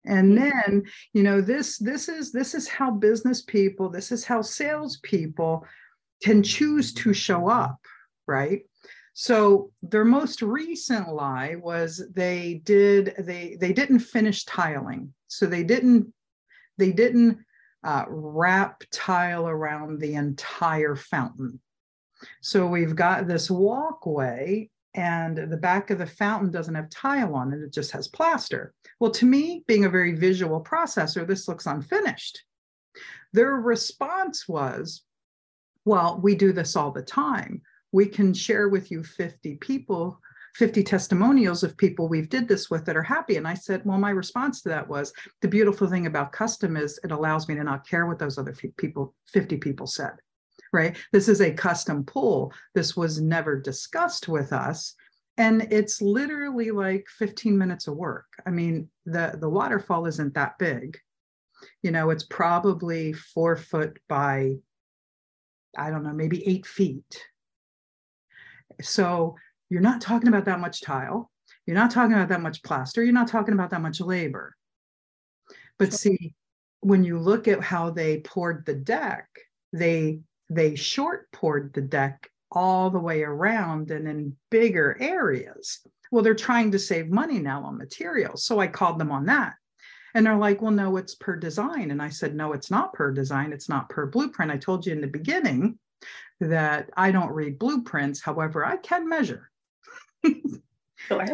And 0.05 0.37
mm-hmm. 0.37 0.71
then, 0.71 0.83
you 1.13 1.23
know, 1.23 1.41
this 1.41 1.77
this 1.77 2.09
is 2.09 2.31
this 2.31 2.55
is 2.55 2.67
how 2.67 2.91
business 2.91 3.41
people, 3.41 3.89
this 3.89 4.11
is 4.11 4.23
how 4.23 4.41
salespeople 4.41 5.65
can 6.23 6.43
choose 6.43 6.93
to 6.95 7.13
show 7.13 7.49
up, 7.49 7.79
right? 8.27 8.61
So 9.13 9.71
their 9.81 10.05
most 10.05 10.41
recent 10.41 11.13
lie 11.13 11.55
was 11.55 12.01
they 12.13 12.61
did 12.63 13.15
they 13.19 13.57
they 13.59 13.73
didn't 13.73 13.99
finish 13.99 14.45
tiling, 14.45 15.13
so 15.27 15.45
they 15.45 15.63
didn't 15.63 16.13
they 16.77 16.91
didn't 16.91 17.39
uh, 17.83 18.05
wrap 18.07 18.83
tile 18.91 19.47
around 19.47 19.99
the 19.99 20.15
entire 20.15 20.95
fountain. 20.95 21.59
So 22.41 22.67
we've 22.67 22.95
got 22.95 23.27
this 23.27 23.49
walkway 23.49 24.69
and 24.95 25.37
the 25.37 25.57
back 25.57 25.91
of 25.91 25.99
the 25.99 26.07
fountain 26.07 26.51
doesn't 26.51 26.75
have 26.75 26.89
tile 26.89 27.35
on 27.35 27.53
it, 27.53 27.61
it 27.61 27.73
just 27.73 27.91
has 27.91 28.07
plaster. 28.07 28.73
Well, 28.99 29.11
to 29.11 29.25
me, 29.25 29.63
being 29.67 29.85
a 29.85 29.89
very 29.89 30.15
visual 30.15 30.63
processor, 30.63 31.27
this 31.27 31.47
looks 31.47 31.67
unfinished. 31.67 32.43
Their 33.33 33.53
response 33.53 34.47
was, 34.47 35.03
well, 35.85 36.19
we 36.21 36.35
do 36.35 36.51
this 36.51 36.75
all 36.75 36.91
the 36.91 37.03
time. 37.03 37.61
We 37.91 38.07
can 38.07 38.33
share 38.33 38.69
with 38.69 38.91
you 38.91 39.03
50 39.03 39.55
people 39.57 40.19
50 40.55 40.83
testimonials 40.83 41.63
of 41.63 41.77
people 41.77 42.07
we've 42.07 42.29
did 42.29 42.47
this 42.47 42.69
with 42.69 42.85
that 42.85 42.97
are 42.97 43.03
happy. 43.03 43.37
And 43.37 43.47
I 43.47 43.53
said, 43.53 43.81
well, 43.85 43.97
my 43.97 44.09
response 44.09 44.61
to 44.61 44.69
that 44.69 44.87
was 44.87 45.13
the 45.41 45.47
beautiful 45.47 45.87
thing 45.87 46.05
about 46.05 46.31
custom 46.31 46.75
is 46.75 46.99
it 47.03 47.11
allows 47.11 47.47
me 47.47 47.55
to 47.55 47.63
not 47.63 47.87
care 47.87 48.05
what 48.05 48.19
those 48.19 48.37
other 48.37 48.53
people, 48.77 49.13
50 49.27 49.57
people 49.57 49.87
said, 49.87 50.13
right? 50.71 50.97
This 51.11 51.27
is 51.27 51.41
a 51.41 51.51
custom 51.51 52.03
pool. 52.03 52.53
This 52.75 52.95
was 52.95 53.19
never 53.19 53.59
discussed 53.59 54.27
with 54.27 54.53
us. 54.53 54.95
And 55.37 55.67
it's 55.71 56.01
literally 56.01 56.71
like 56.71 57.07
15 57.17 57.57
minutes 57.57 57.87
of 57.87 57.95
work. 57.95 58.27
I 58.45 58.49
mean, 58.49 58.89
the, 59.05 59.37
the 59.39 59.49
waterfall 59.49 60.05
isn't 60.05 60.33
that 60.33 60.57
big. 60.59 60.97
You 61.81 61.91
know, 61.91 62.09
it's 62.09 62.23
probably 62.23 63.13
four 63.13 63.55
foot 63.55 63.99
by, 64.09 64.55
I 65.77 65.89
don't 65.89 66.03
know, 66.03 66.13
maybe 66.13 66.45
eight 66.47 66.65
feet. 66.65 67.25
So 68.81 69.35
you're 69.69 69.81
not 69.81 70.01
talking 70.01 70.27
about 70.27 70.45
that 70.45 70.59
much 70.59 70.81
tile. 70.81 71.31
You're 71.65 71.75
not 71.75 71.91
talking 71.91 72.13
about 72.13 72.29
that 72.29 72.41
much 72.41 72.63
plaster. 72.63 73.03
You're 73.03 73.13
not 73.13 73.27
talking 73.27 73.53
about 73.53 73.69
that 73.69 73.81
much 73.81 74.01
labor. 74.01 74.55
But 75.77 75.93
see, 75.93 76.33
when 76.81 77.03
you 77.03 77.19
look 77.19 77.47
at 77.47 77.61
how 77.61 77.91
they 77.91 78.19
poured 78.21 78.65
the 78.65 78.73
deck, 78.73 79.27
they 79.71 80.19
they 80.49 80.75
short 80.75 81.31
poured 81.31 81.73
the 81.73 81.81
deck 81.81 82.29
all 82.51 82.89
the 82.89 82.99
way 82.99 83.23
around 83.23 83.91
and 83.91 84.07
in 84.07 84.35
bigger 84.49 84.97
areas. 84.99 85.79
Well, 86.11 86.23
they're 86.23 86.33
trying 86.35 86.71
to 86.71 86.79
save 86.79 87.09
money 87.09 87.39
now 87.39 87.63
on 87.63 87.77
materials. 87.77 88.43
So 88.43 88.59
I 88.59 88.67
called 88.67 88.99
them 88.99 89.11
on 89.11 89.25
that. 89.27 89.53
And 90.15 90.25
they're 90.25 90.35
like, 90.35 90.61
well, 90.61 90.71
no, 90.71 90.97
it's 90.97 91.13
per 91.13 91.35
design. 91.35 91.91
And 91.91 92.01
I 92.01 92.09
said, 92.09 92.35
no, 92.35 92.53
it's 92.53 92.71
not 92.71 92.93
per 92.93 93.11
design. 93.11 93.53
It's 93.53 93.69
not 93.69 93.89
per 93.89 94.07
blueprint. 94.07 94.51
I 94.51 94.57
told 94.57 94.85
you 94.85 94.93
in 94.93 95.01
the 95.01 95.07
beginning 95.07 95.77
that 96.39 96.89
I 96.97 97.11
don't 97.11 97.31
read 97.31 97.59
blueprints. 97.59 98.21
However, 98.21 98.65
I 98.65 98.77
can 98.77 99.07
measure 99.07 99.51
sure. 100.95 101.25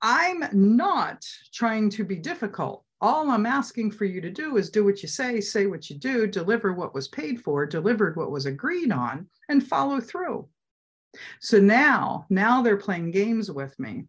I'm 0.00 0.44
not 0.52 1.24
trying 1.52 1.90
to 1.90 2.04
be 2.04 2.16
difficult. 2.16 2.84
All 3.02 3.30
I'm 3.30 3.46
asking 3.46 3.90
for 3.90 4.04
you 4.04 4.20
to 4.20 4.30
do 4.30 4.56
is 4.56 4.70
do 4.70 4.84
what 4.84 5.02
you 5.02 5.08
say, 5.08 5.40
say 5.40 5.66
what 5.66 5.90
you 5.90 5.98
do, 5.98 6.28
deliver 6.28 6.72
what 6.72 6.94
was 6.94 7.08
paid 7.08 7.42
for, 7.42 7.66
delivered 7.66 8.16
what 8.16 8.30
was 8.30 8.46
agreed 8.46 8.92
on, 8.92 9.26
and 9.48 9.66
follow 9.66 10.00
through. 10.00 10.48
So 11.40 11.58
now, 11.58 12.26
now 12.30 12.62
they're 12.62 12.76
playing 12.76 13.10
games 13.10 13.50
with 13.50 13.78
me. 13.78 14.04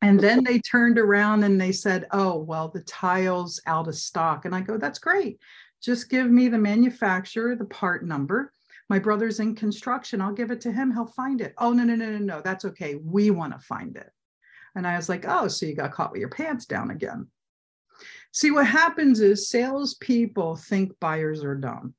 And 0.00 0.18
then 0.18 0.42
they 0.42 0.58
turned 0.60 0.98
around 0.98 1.44
and 1.44 1.60
they 1.60 1.72
said, 1.72 2.06
Oh, 2.12 2.38
well, 2.38 2.68
the 2.68 2.80
tile's 2.82 3.60
out 3.66 3.88
of 3.88 3.94
stock. 3.94 4.46
And 4.46 4.54
I 4.54 4.62
go, 4.62 4.78
That's 4.78 4.98
great. 4.98 5.38
Just 5.82 6.08
give 6.08 6.30
me 6.30 6.48
the 6.48 6.58
manufacturer, 6.58 7.56
the 7.56 7.66
part 7.66 8.06
number. 8.06 8.52
My 8.88 8.98
brother's 8.98 9.38
in 9.38 9.54
construction. 9.54 10.20
I'll 10.22 10.32
give 10.32 10.50
it 10.50 10.62
to 10.62 10.72
him. 10.72 10.92
He'll 10.92 11.06
find 11.06 11.40
it. 11.40 11.52
Oh, 11.58 11.72
no, 11.72 11.84
no, 11.84 11.94
no, 11.94 12.10
no, 12.10 12.18
no. 12.18 12.40
That's 12.40 12.64
okay. 12.64 12.94
We 12.94 13.30
want 13.30 13.52
to 13.52 13.58
find 13.58 13.96
it. 13.96 14.10
And 14.76 14.86
I 14.86 14.96
was 14.96 15.08
like, 15.08 15.24
Oh, 15.28 15.48
so 15.48 15.66
you 15.66 15.74
got 15.74 15.92
caught 15.92 16.12
with 16.12 16.20
your 16.20 16.30
pants 16.30 16.64
down 16.64 16.90
again. 16.90 17.26
See, 18.32 18.50
what 18.50 18.66
happens 18.66 19.20
is 19.20 19.48
salespeople 19.48 20.56
think 20.56 20.92
buyers 21.00 21.42
are 21.42 21.54
dumb. 21.54 21.94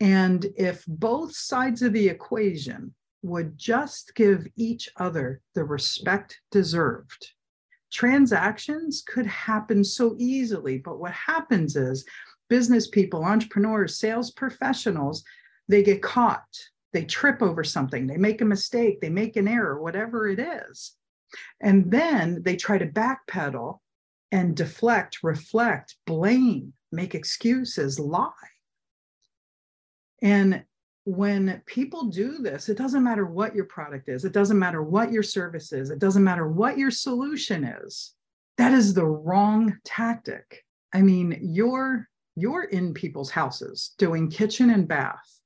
And 0.00 0.46
if 0.56 0.84
both 0.86 1.34
sides 1.34 1.82
of 1.82 1.92
the 1.92 2.08
equation 2.08 2.94
would 3.22 3.58
just 3.58 4.14
give 4.14 4.46
each 4.56 4.88
other 4.96 5.40
the 5.54 5.64
respect 5.64 6.40
deserved, 6.50 7.32
transactions 7.92 9.02
could 9.06 9.26
happen 9.26 9.82
so 9.82 10.14
easily. 10.18 10.78
But 10.78 11.00
what 11.00 11.12
happens 11.12 11.74
is 11.76 12.04
business 12.48 12.88
people, 12.88 13.24
entrepreneurs, 13.24 13.98
sales 13.98 14.30
professionals, 14.30 15.24
they 15.68 15.82
get 15.82 16.02
caught. 16.02 16.48
They 16.92 17.04
trip 17.04 17.42
over 17.42 17.64
something, 17.64 18.06
they 18.06 18.16
make 18.16 18.40
a 18.40 18.46
mistake, 18.46 19.00
they 19.00 19.10
make 19.10 19.36
an 19.36 19.46
error, 19.46 19.80
whatever 19.80 20.26
it 20.26 20.38
is. 20.38 20.94
And 21.60 21.90
then 21.90 22.42
they 22.42 22.56
try 22.56 22.78
to 22.78 22.86
backpedal 22.86 23.80
and 24.32 24.56
deflect, 24.56 25.18
reflect, 25.22 25.96
blame, 26.06 26.72
make 26.92 27.14
excuses, 27.14 27.98
lie. 27.98 28.30
And 30.22 30.64
when 31.04 31.62
people 31.64 32.04
do 32.04 32.38
this, 32.38 32.68
it 32.68 32.76
doesn't 32.76 33.02
matter 33.02 33.24
what 33.24 33.54
your 33.54 33.64
product 33.64 34.08
is, 34.08 34.24
it 34.24 34.32
doesn't 34.32 34.58
matter 34.58 34.82
what 34.82 35.10
your 35.10 35.22
service 35.22 35.72
is, 35.72 35.90
it 35.90 35.98
doesn't 35.98 36.24
matter 36.24 36.48
what 36.48 36.76
your 36.76 36.90
solution 36.90 37.64
is. 37.64 38.14
That 38.58 38.72
is 38.72 38.92
the 38.92 39.06
wrong 39.06 39.78
tactic. 39.84 40.64
I 40.92 41.02
mean, 41.02 41.38
you're 41.40 42.08
you're 42.36 42.64
in 42.64 42.94
people's 42.94 43.30
houses 43.30 43.94
doing 43.98 44.30
kitchen 44.30 44.70
and 44.70 44.86
bath. 44.86 45.40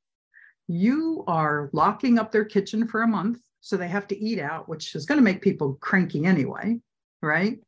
You 0.69 1.25
are 1.27 1.71
locking 1.73 2.19
up 2.19 2.33
their 2.33 2.45
kitchen 2.45 2.87
for 2.87 3.03
a 3.03 3.09
month 3.09 3.39
so 3.61 3.77
they 3.77 3.89
have 3.89 4.09
to 4.09 4.19
eat 4.19 4.39
out, 4.39 4.69
which 4.69 4.95
is 4.95 5.07
going 5.07 5.19
to 5.19 5.25
make 5.25 5.41
people 5.41 5.79
cranky 5.81 6.25
anyway, 6.25 6.79
right? 7.23 7.59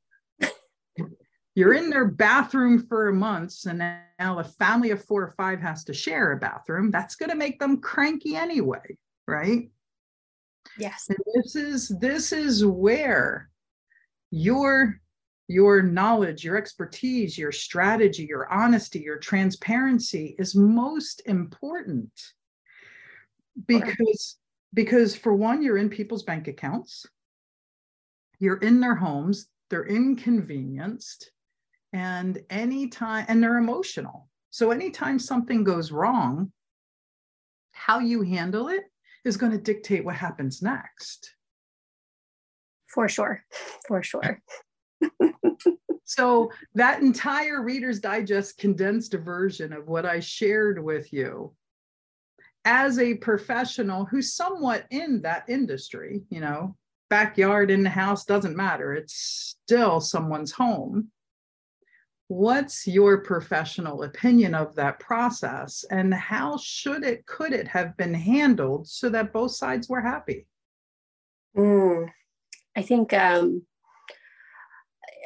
You're 1.55 1.75
in 1.75 1.90
their 1.90 2.07
bathroom 2.07 2.87
for 2.87 3.12
months 3.12 3.67
and 3.67 3.79
now 3.79 4.38
a 4.38 4.45
family 4.45 4.90
of 4.90 5.05
four 5.05 5.23
or 5.23 5.35
five 5.37 5.61
has 5.61 5.85
to 5.85 5.95
share 5.95 6.33
a 6.33 6.37
bathroom. 6.37 6.90
That's 6.90 7.14
going 7.14 7.31
to 7.31 7.37
make 7.37 7.59
them 7.59 7.81
cranky 7.81 8.37
anyway 8.37 8.97
right? 9.27 9.71
Yes. 10.79 11.07
And 11.09 11.19
this 11.35 11.57
is 11.57 11.88
this 12.01 12.33
is 12.33 12.64
where 12.64 13.51
your 14.31 15.01
your 15.47 15.83
knowledge 15.83 16.43
your 16.43 16.57
expertise 16.57 17.37
your 17.37 17.53
strategy 17.53 18.25
your 18.27 18.51
honesty 18.51 18.99
your 18.99 19.19
transparency 19.19 20.35
is 20.38 20.55
most 20.55 21.23
important. 21.27 22.11
Because 23.67 24.38
because 24.73 25.14
for 25.14 25.35
one 25.35 25.62
you're 25.62 25.79
in 25.79 25.90
people's 25.90 26.23
bank 26.23 26.49
accounts. 26.49 27.07
You're 28.40 28.59
in 28.59 28.81
their 28.81 28.97
homes. 28.97 29.47
They're 29.71 29.87
inconvenienced 29.87 31.31
and 31.94 32.42
anytime 32.50 33.24
and 33.28 33.42
they're 33.42 33.57
emotional. 33.57 34.28
So 34.50 34.72
anytime 34.72 35.18
something 35.18 35.64
goes 35.64 35.90
wrong 35.90 36.52
how 37.72 37.98
you 37.98 38.22
handle 38.22 38.68
it 38.68 38.85
is 39.24 39.37
going 39.37 39.52
to 39.52 39.59
dictate 39.59 40.04
what 40.04 40.14
happens 40.14 40.61
next. 40.61 41.35
For 42.87 43.09
sure 43.09 43.44
for 43.87 44.02
sure. 44.02 44.42
So 46.07 46.50
that 46.74 47.00
entire 47.00 47.62
reader's 47.62 47.98
digest 47.98 48.59
condensed 48.59 49.14
version 49.14 49.72
of 49.72 49.88
what 49.88 50.04
i 50.04 50.20
shared 50.20 50.85
with 50.85 51.11
you 51.14 51.54
as 52.66 52.98
a 52.98 53.14
professional 53.14 54.04
who's 54.04 54.35
somewhat 54.35 54.85
in 54.90 55.22
that 55.22 55.44
industry 55.48 56.22
you 56.28 56.40
know 56.40 56.76
backyard 57.14 57.70
in 57.70 57.85
the 57.85 57.90
house 57.90 58.24
doesn't 58.24 58.57
matter. 58.57 58.92
It's 58.92 59.14
still 59.64 60.00
someone's 60.00 60.50
home 60.50 61.12
what's 62.29 62.87
your 62.87 63.19
professional 63.19 64.03
opinion 64.03 64.55
of 64.55 64.75
that 64.75 64.99
process 64.99 65.85
and 65.91 66.13
how 66.15 66.57
should 66.57 67.05
it 67.05 67.27
could 67.27 67.53
it 67.53 67.69
have 67.69 67.97
been 67.97 68.15
handled 68.15 68.89
so 68.89 69.09
that 69.11 69.33
both 69.33 69.53
sides 69.53 69.89
were 69.89 70.01
happy? 70.01 70.47
Mm, 71.57 72.09
i 72.77 72.83
think 72.83 73.13
um, 73.13 73.63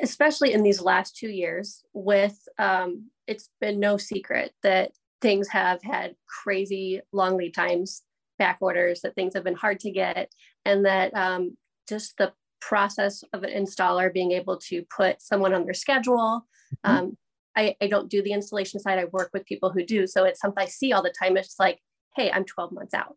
especially 0.03 0.53
in 0.53 0.63
these 0.63 0.81
last 0.81 1.17
two 1.17 1.31
years 1.31 1.83
with 1.93 2.39
um, 2.59 3.11
it's 3.27 3.51
been 3.61 3.81
no 3.81 3.97
secret 3.97 4.53
that 4.63 4.93
things 5.21 5.49
have 5.49 5.83
had 5.83 6.15
crazy 6.27 7.01
long 7.13 7.37
lead 7.37 7.55
times 7.55 8.03
back 8.39 8.59
orders 8.61 9.01
that 9.01 9.15
things 9.15 9.35
have 9.35 9.45
been 9.45 9.55
hard 9.55 9.81
to 9.81 9.91
get 9.91 10.33
and 10.65 10.85
that 10.85 11.15
um, 11.15 11.57
just 11.89 12.17
the 12.19 12.33
process 12.61 13.23
of 13.33 13.43
an 13.43 13.51
installer 13.51 14.13
being 14.13 14.33
able 14.33 14.57
to 14.57 14.85
put 14.95 15.23
someone 15.23 15.55
on 15.55 15.65
their 15.65 15.75
schedule 15.75 16.45
Mm-hmm. 16.85 16.97
Um, 16.97 17.17
I, 17.57 17.75
I 17.81 17.89
don't 17.89 18.09
do 18.09 18.23
the 18.23 18.33
installation 18.33 18.79
side. 18.79 18.99
I 18.99 19.07
work 19.07 19.31
with 19.33 19.45
people 19.45 19.71
who 19.71 19.85
do. 19.85 20.07
So 20.07 20.25
it's 20.25 20.41
something 20.41 20.63
I 20.63 20.67
see 20.67 20.93
all 20.93 21.03
the 21.03 21.15
time. 21.21 21.37
It's 21.37 21.59
like, 21.59 21.81
hey, 22.17 22.31
I'm 22.31 22.45
12 22.45 22.73
months 22.73 22.95
out. 22.95 23.17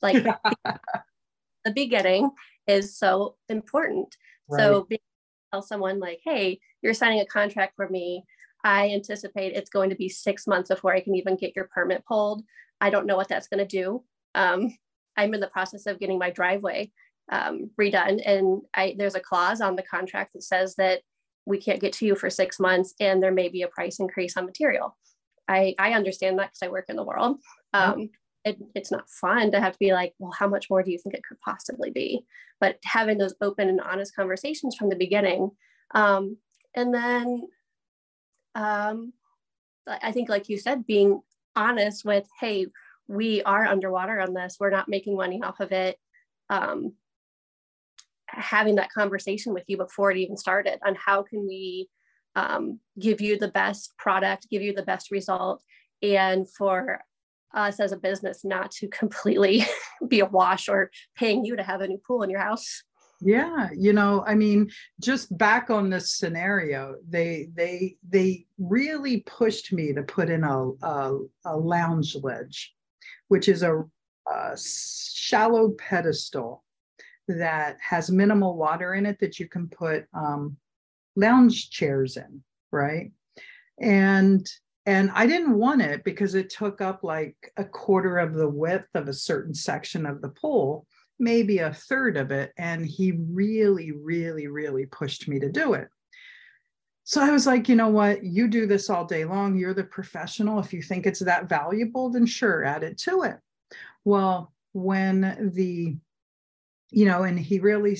Like 0.00 0.24
the 1.64 1.72
beginning 1.74 2.30
is 2.66 2.96
so 2.96 3.36
important. 3.48 4.16
Right. 4.48 4.60
So 4.60 4.86
being 4.88 5.00
tell 5.52 5.62
someone 5.62 6.00
like, 6.00 6.20
hey, 6.24 6.58
you're 6.80 6.94
signing 6.94 7.20
a 7.20 7.26
contract 7.26 7.74
for 7.76 7.88
me. 7.88 8.24
I 8.64 8.90
anticipate 8.90 9.54
it's 9.54 9.70
going 9.70 9.90
to 9.90 9.96
be 9.96 10.08
six 10.08 10.46
months 10.46 10.68
before 10.68 10.94
I 10.94 11.00
can 11.00 11.14
even 11.14 11.36
get 11.36 11.54
your 11.54 11.68
permit 11.74 12.04
pulled. 12.06 12.42
I 12.80 12.90
don't 12.90 13.06
know 13.06 13.16
what 13.16 13.28
that's 13.28 13.48
going 13.48 13.58
to 13.58 13.66
do. 13.66 14.02
Um, 14.34 14.76
I'm 15.16 15.34
in 15.34 15.40
the 15.40 15.48
process 15.48 15.86
of 15.86 16.00
getting 16.00 16.18
my 16.18 16.30
driveway 16.30 16.90
um, 17.30 17.70
redone, 17.80 18.22
and 18.24 18.62
I, 18.74 18.94
there's 18.96 19.14
a 19.14 19.20
clause 19.20 19.60
on 19.60 19.76
the 19.76 19.82
contract 19.82 20.32
that 20.32 20.42
says 20.42 20.74
that 20.76 21.02
we 21.46 21.58
can't 21.58 21.80
get 21.80 21.92
to 21.94 22.06
you 22.06 22.14
for 22.14 22.30
six 22.30 22.60
months 22.60 22.94
and 23.00 23.22
there 23.22 23.32
may 23.32 23.48
be 23.48 23.62
a 23.62 23.68
price 23.68 23.98
increase 23.98 24.36
on 24.36 24.46
material. 24.46 24.96
I, 25.48 25.74
I 25.78 25.92
understand 25.92 26.38
that 26.38 26.52
because 26.52 26.62
I 26.62 26.70
work 26.70 26.86
in 26.88 26.96
the 26.96 27.04
world. 27.04 27.38
Um, 27.74 28.10
it, 28.44 28.58
it's 28.74 28.90
not 28.90 29.08
fun 29.08 29.50
to 29.52 29.60
have 29.60 29.72
to 29.72 29.78
be 29.78 29.92
like, 29.92 30.14
well, 30.18 30.32
how 30.36 30.48
much 30.48 30.68
more 30.70 30.82
do 30.82 30.90
you 30.90 30.98
think 30.98 31.14
it 31.14 31.24
could 31.26 31.40
possibly 31.40 31.90
be? 31.90 32.24
But 32.60 32.78
having 32.84 33.18
those 33.18 33.34
open 33.40 33.68
and 33.68 33.80
honest 33.80 34.14
conversations 34.14 34.76
from 34.76 34.88
the 34.88 34.96
beginning. 34.96 35.50
Um, 35.94 36.38
and 36.74 36.94
then 36.94 37.42
um, 38.54 39.12
I 39.86 40.12
think, 40.12 40.28
like 40.28 40.48
you 40.48 40.58
said, 40.58 40.86
being 40.86 41.20
honest 41.56 42.04
with, 42.04 42.26
hey, 42.40 42.66
we 43.08 43.42
are 43.42 43.66
underwater 43.66 44.20
on 44.20 44.34
this. 44.34 44.56
We're 44.58 44.70
not 44.70 44.88
making 44.88 45.16
money 45.16 45.42
off 45.42 45.60
of 45.60 45.72
it. 45.72 45.96
Um, 46.50 46.94
having 48.32 48.76
that 48.76 48.92
conversation 48.92 49.52
with 49.52 49.64
you 49.66 49.76
before 49.76 50.10
it 50.10 50.16
even 50.16 50.36
started 50.36 50.78
on 50.84 50.94
how 50.94 51.22
can 51.22 51.46
we 51.46 51.88
um, 52.34 52.80
give 52.98 53.20
you 53.20 53.38
the 53.38 53.48
best 53.48 53.96
product, 53.98 54.48
give 54.50 54.62
you 54.62 54.72
the 54.72 54.82
best 54.82 55.10
result, 55.10 55.62
and 56.02 56.48
for 56.48 57.00
us 57.54 57.80
as 57.80 57.92
a 57.92 57.96
business 57.96 58.44
not 58.44 58.70
to 58.70 58.88
completely 58.88 59.64
be 60.08 60.20
a 60.20 60.26
wash 60.26 60.68
or 60.68 60.90
paying 61.16 61.44
you 61.44 61.56
to 61.56 61.62
have 61.62 61.82
a 61.82 61.86
new 61.86 62.00
pool 62.06 62.22
in 62.22 62.30
your 62.30 62.40
house. 62.40 62.82
Yeah, 63.24 63.68
you 63.76 63.92
know, 63.92 64.24
I 64.26 64.34
mean, 64.34 64.70
just 65.00 65.36
back 65.38 65.70
on 65.70 65.90
this 65.90 66.14
scenario, 66.14 66.96
they 67.08 67.50
they 67.54 67.96
they 68.08 68.46
really 68.58 69.20
pushed 69.20 69.72
me 69.72 69.92
to 69.92 70.02
put 70.02 70.28
in 70.28 70.42
a 70.42 70.70
a, 70.82 71.18
a 71.44 71.56
lounge 71.56 72.16
ledge, 72.16 72.74
which 73.28 73.48
is 73.48 73.62
a, 73.62 73.84
a 74.28 74.58
shallow 74.58 75.70
pedestal 75.78 76.64
that 77.28 77.76
has 77.80 78.10
minimal 78.10 78.56
water 78.56 78.94
in 78.94 79.06
it 79.06 79.18
that 79.20 79.38
you 79.38 79.48
can 79.48 79.68
put 79.68 80.06
um, 80.14 80.56
lounge 81.16 81.70
chairs 81.70 82.16
in, 82.16 82.42
right? 82.70 83.12
And 83.80 84.46
and 84.84 85.12
I 85.14 85.26
didn't 85.26 85.56
want 85.56 85.80
it 85.80 86.02
because 86.02 86.34
it 86.34 86.50
took 86.50 86.80
up 86.80 87.04
like 87.04 87.36
a 87.56 87.64
quarter 87.64 88.18
of 88.18 88.34
the 88.34 88.48
width 88.48 88.88
of 88.94 89.06
a 89.06 89.12
certain 89.12 89.54
section 89.54 90.06
of 90.06 90.20
the 90.20 90.30
pool, 90.30 90.86
maybe 91.20 91.58
a 91.58 91.72
third 91.72 92.16
of 92.16 92.32
it. 92.32 92.52
And 92.58 92.84
he 92.84 93.12
really, 93.12 93.92
really, 93.92 94.48
really 94.48 94.86
pushed 94.86 95.28
me 95.28 95.38
to 95.38 95.48
do 95.48 95.74
it. 95.74 95.88
So 97.04 97.22
I 97.22 97.30
was 97.30 97.46
like, 97.46 97.68
you 97.68 97.76
know 97.76 97.90
what? 97.90 98.24
You 98.24 98.48
do 98.48 98.66
this 98.66 98.90
all 98.90 99.04
day 99.04 99.24
long. 99.24 99.56
You're 99.56 99.74
the 99.74 99.84
professional. 99.84 100.58
If 100.58 100.72
you 100.72 100.82
think 100.82 101.06
it's 101.06 101.20
that 101.20 101.48
valuable, 101.48 102.10
then 102.10 102.26
sure, 102.26 102.64
add 102.64 102.82
it 102.82 102.98
to 102.98 103.22
it. 103.22 103.36
Well, 104.04 104.52
when 104.72 105.52
the 105.54 105.96
you 106.92 107.06
know, 107.06 107.22
and 107.22 107.40
he 107.40 107.58
really, 107.58 107.96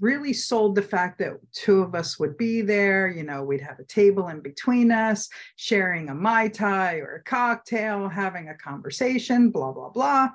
really 0.00 0.34
sold 0.34 0.74
the 0.74 0.82
fact 0.82 1.18
that 1.18 1.32
two 1.52 1.80
of 1.80 1.94
us 1.94 2.18
would 2.18 2.36
be 2.36 2.60
there. 2.60 3.08
You 3.08 3.22
know, 3.22 3.42
we'd 3.42 3.62
have 3.62 3.78
a 3.78 3.84
table 3.84 4.28
in 4.28 4.40
between 4.40 4.92
us, 4.92 5.30
sharing 5.56 6.10
a 6.10 6.14
Mai 6.14 6.48
Tai 6.48 6.96
or 6.96 7.16
a 7.16 7.22
cocktail, 7.22 8.08
having 8.08 8.50
a 8.50 8.56
conversation, 8.56 9.50
blah, 9.50 9.72
blah, 9.72 9.88
blah. 9.88 10.28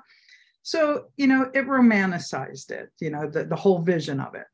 So, 0.62 1.06
you 1.16 1.28
know, 1.28 1.50
it 1.54 1.66
romanticized 1.66 2.72
it, 2.72 2.90
you 3.00 3.10
know, 3.10 3.30
the, 3.30 3.44
the 3.44 3.56
whole 3.56 3.80
vision 3.80 4.20
of 4.20 4.34
it. 4.34 4.46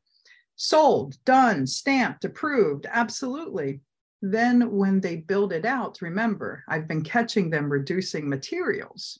Sold, 0.55 1.17
done, 1.25 1.65
stamped, 1.65 2.25
approved, 2.25 2.85
absolutely. 2.89 3.81
Then 4.21 4.71
when 4.71 5.01
they 5.01 5.17
build 5.17 5.51
it 5.51 5.65
out, 5.65 6.01
remember, 6.01 6.63
I've 6.67 6.87
been 6.87 7.03
catching 7.03 7.49
them 7.49 7.71
reducing 7.71 8.29
materials. 8.29 9.19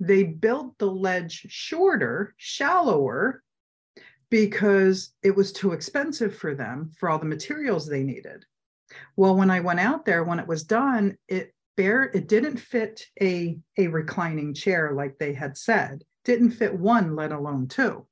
They 0.00 0.24
built 0.24 0.78
the 0.78 0.90
ledge 0.90 1.46
shorter, 1.48 2.34
shallower, 2.36 3.42
because 4.32 5.10
it 5.22 5.36
was 5.36 5.52
too 5.52 5.72
expensive 5.72 6.34
for 6.34 6.54
them 6.54 6.90
for 6.96 7.10
all 7.10 7.18
the 7.18 7.26
materials 7.26 7.86
they 7.86 8.02
needed. 8.02 8.46
Well, 9.14 9.36
when 9.36 9.50
I 9.50 9.60
went 9.60 9.78
out 9.78 10.06
there, 10.06 10.24
when 10.24 10.38
it 10.38 10.48
was 10.48 10.64
done, 10.64 11.18
it 11.28 11.54
bare 11.76 12.04
it 12.14 12.28
didn't 12.28 12.56
fit 12.56 13.04
a, 13.20 13.58
a 13.76 13.88
reclining 13.88 14.54
chair 14.54 14.92
like 14.92 15.18
they 15.18 15.34
had 15.34 15.58
said, 15.58 16.02
didn't 16.24 16.52
fit 16.52 16.72
one, 16.72 17.14
let 17.14 17.30
alone 17.30 17.68
two. 17.68 18.06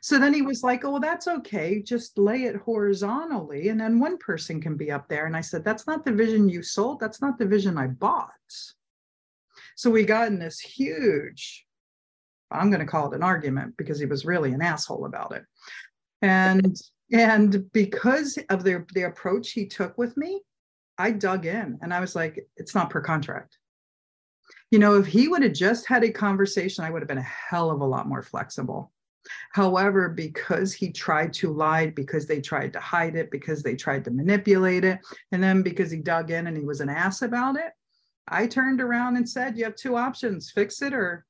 So 0.00 0.16
then 0.16 0.32
he 0.32 0.42
was 0.42 0.62
like, 0.62 0.84
Oh, 0.84 0.92
well, 0.92 1.00
that's 1.00 1.26
okay. 1.26 1.82
Just 1.82 2.16
lay 2.18 2.44
it 2.44 2.54
horizontally. 2.54 3.68
And 3.70 3.80
then 3.80 3.98
one 3.98 4.18
person 4.18 4.60
can 4.60 4.76
be 4.76 4.92
up 4.92 5.08
there. 5.08 5.26
And 5.26 5.36
I 5.36 5.40
said, 5.40 5.64
That's 5.64 5.88
not 5.88 6.04
the 6.04 6.12
vision 6.12 6.48
you 6.48 6.62
sold. 6.62 7.00
That's 7.00 7.20
not 7.20 7.36
the 7.36 7.46
vision 7.46 7.76
I 7.76 7.88
bought. 7.88 8.30
So 9.74 9.90
we 9.90 10.04
got 10.04 10.28
in 10.28 10.38
this 10.38 10.60
huge, 10.60 11.66
I'm 12.52 12.70
going 12.70 12.80
to 12.80 12.86
call 12.86 13.12
it 13.12 13.16
an 13.16 13.22
argument 13.22 13.76
because 13.76 13.98
he 13.98 14.06
was 14.06 14.24
really 14.24 14.52
an 14.52 14.62
asshole 14.62 15.06
about 15.06 15.34
it. 15.34 15.44
And 16.22 16.76
and 17.12 17.70
because 17.72 18.38
of 18.48 18.64
the, 18.64 18.86
the 18.94 19.02
approach 19.02 19.50
he 19.50 19.66
took 19.66 19.98
with 19.98 20.16
me, 20.16 20.40
I 20.96 21.10
dug 21.10 21.44
in 21.44 21.78
and 21.82 21.92
I 21.92 22.00
was 22.00 22.16
like, 22.16 22.46
it's 22.56 22.74
not 22.74 22.88
per 22.88 23.02
contract. 23.02 23.58
You 24.70 24.78
know, 24.78 24.94
if 24.94 25.06
he 25.06 25.28
would 25.28 25.42
have 25.42 25.52
just 25.52 25.86
had 25.86 26.04
a 26.04 26.10
conversation, 26.10 26.84
I 26.84 26.90
would 26.90 27.02
have 27.02 27.08
been 27.08 27.18
a 27.18 27.22
hell 27.22 27.70
of 27.70 27.82
a 27.82 27.86
lot 27.86 28.08
more 28.08 28.22
flexible. 28.22 28.92
However, 29.52 30.08
because 30.08 30.72
he 30.72 30.90
tried 30.90 31.32
to 31.34 31.52
lie, 31.52 31.88
because 31.88 32.26
they 32.26 32.40
tried 32.40 32.72
to 32.72 32.80
hide 32.80 33.14
it, 33.14 33.30
because 33.30 33.62
they 33.62 33.76
tried 33.76 34.04
to 34.06 34.10
manipulate 34.10 34.84
it, 34.84 34.98
and 35.30 35.42
then 35.42 35.62
because 35.62 35.90
he 35.90 35.98
dug 35.98 36.30
in 36.30 36.46
and 36.46 36.56
he 36.56 36.64
was 36.64 36.80
an 36.80 36.88
ass 36.88 37.22
about 37.22 37.56
it, 37.56 37.72
I 38.26 38.46
turned 38.46 38.80
around 38.80 39.16
and 39.16 39.28
said, 39.28 39.56
You 39.56 39.64
have 39.64 39.76
two 39.76 39.96
options 39.96 40.50
fix 40.50 40.82
it 40.82 40.94
or 40.94 41.26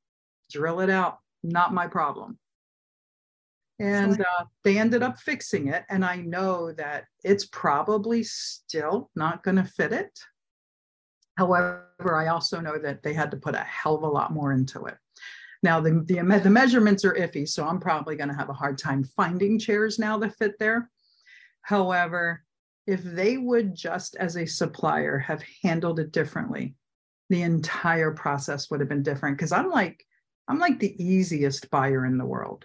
drill 0.52 0.80
it 0.80 0.90
out. 0.90 1.18
Not 1.42 1.74
my 1.74 1.86
problem. 1.86 2.38
And 3.78 4.20
uh, 4.20 4.44
they 4.62 4.78
ended 4.78 5.02
up 5.02 5.18
fixing 5.18 5.68
it. 5.68 5.84
And 5.90 6.04
I 6.04 6.16
know 6.16 6.72
that 6.72 7.04
it's 7.24 7.46
probably 7.46 8.22
still 8.22 9.10
not 9.16 9.42
going 9.42 9.56
to 9.56 9.64
fit 9.64 9.92
it. 9.92 10.16
However, 11.36 12.14
I 12.14 12.28
also 12.28 12.60
know 12.60 12.78
that 12.78 13.02
they 13.02 13.12
had 13.12 13.30
to 13.32 13.36
put 13.36 13.54
a 13.54 13.60
hell 13.60 13.96
of 13.96 14.02
a 14.02 14.08
lot 14.08 14.32
more 14.32 14.52
into 14.52 14.84
it. 14.84 14.96
Now, 15.62 15.80
the, 15.80 16.04
the, 16.06 16.40
the 16.42 16.50
measurements 16.50 17.04
are 17.04 17.14
iffy, 17.14 17.48
so 17.48 17.64
I'm 17.66 17.80
probably 17.80 18.16
going 18.16 18.28
to 18.28 18.36
have 18.36 18.50
a 18.50 18.54
hard 18.54 18.78
time 18.78 19.04
finding 19.04 19.58
chairs 19.58 19.98
now 19.98 20.18
that 20.18 20.36
fit 20.36 20.58
there. 20.58 20.90
However, 21.62 22.44
if 22.86 23.02
they 23.02 23.36
would 23.38 23.74
just 23.74 24.16
as 24.16 24.36
a 24.36 24.46
supplier 24.46 25.18
have 25.18 25.42
handled 25.62 26.00
it 26.00 26.12
differently, 26.12 26.74
the 27.30 27.42
entire 27.42 28.10
process 28.10 28.70
would 28.70 28.80
have 28.80 28.88
been 28.88 29.04
different 29.04 29.38
because 29.38 29.52
I'm 29.52 29.70
like, 29.70 30.04
I'm 30.48 30.58
like 30.58 30.78
the 30.78 31.02
easiest 31.02 31.70
buyer 31.70 32.04
in 32.04 32.18
the 32.18 32.26
world. 32.26 32.64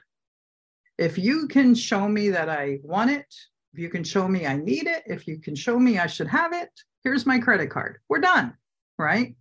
If 0.97 1.17
you 1.17 1.47
can 1.47 1.75
show 1.75 2.07
me 2.07 2.29
that 2.29 2.49
I 2.49 2.79
want 2.83 3.11
it, 3.11 3.33
if 3.73 3.79
you 3.79 3.89
can 3.89 4.03
show 4.03 4.27
me 4.27 4.47
I 4.47 4.57
need 4.57 4.87
it, 4.87 5.03
if 5.05 5.27
you 5.27 5.39
can 5.39 5.55
show 5.55 5.77
me 5.77 5.99
I 5.99 6.07
should 6.07 6.27
have 6.27 6.53
it, 6.53 6.69
here's 7.03 7.25
my 7.25 7.39
credit 7.39 7.69
card. 7.69 7.99
We're 8.09 8.19
done, 8.19 8.55
right? 8.97 9.35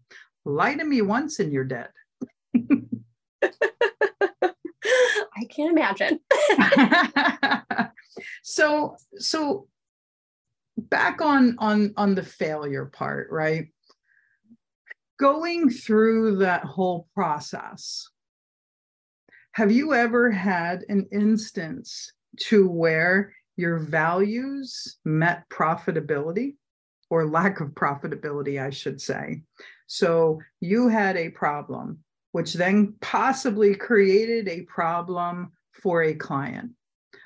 Lie 0.45 0.75
to 0.75 0.85
me 0.85 1.03
once 1.03 1.39
and 1.39 1.53
you're 1.53 1.65
dead. 1.65 1.89
I 5.39 5.45
can't 5.51 5.71
imagine. 5.71 6.21
so 8.43 8.97
so 9.19 9.69
back 10.77 11.21
on 11.23 11.57
on 11.59 11.95
on 11.97 12.15
the 12.15 12.23
failure 12.23 12.87
part, 12.87 13.29
right? 13.31 13.69
going 15.19 15.71
through 15.71 16.37
that 16.37 16.65
whole 16.65 17.09
process, 17.15 18.09
have 19.57 19.73
you 19.73 19.95
ever 19.95 20.31
had 20.31 20.85
an 20.91 21.09
instance 21.13 22.13
to 22.39 22.69
where 22.69 23.33
your 23.57 23.79
values 23.79 24.99
met 25.07 25.49
profitability 25.49 26.57
or 27.09 27.27
lack 27.27 27.61
of 27.61 27.71
profitability, 27.71 28.63
I 28.63 28.69
should 28.69 29.01
say? 29.01 29.41
So 29.87 30.43
you 30.61 30.89
had 30.89 31.17
a 31.17 31.31
problem, 31.31 32.01
which 32.33 32.53
then 32.53 32.97
possibly 33.01 33.75
created 33.75 34.47
a 34.47 34.67
problem 34.67 35.53
for 35.73 36.03
a 36.03 36.13
client. 36.13 36.73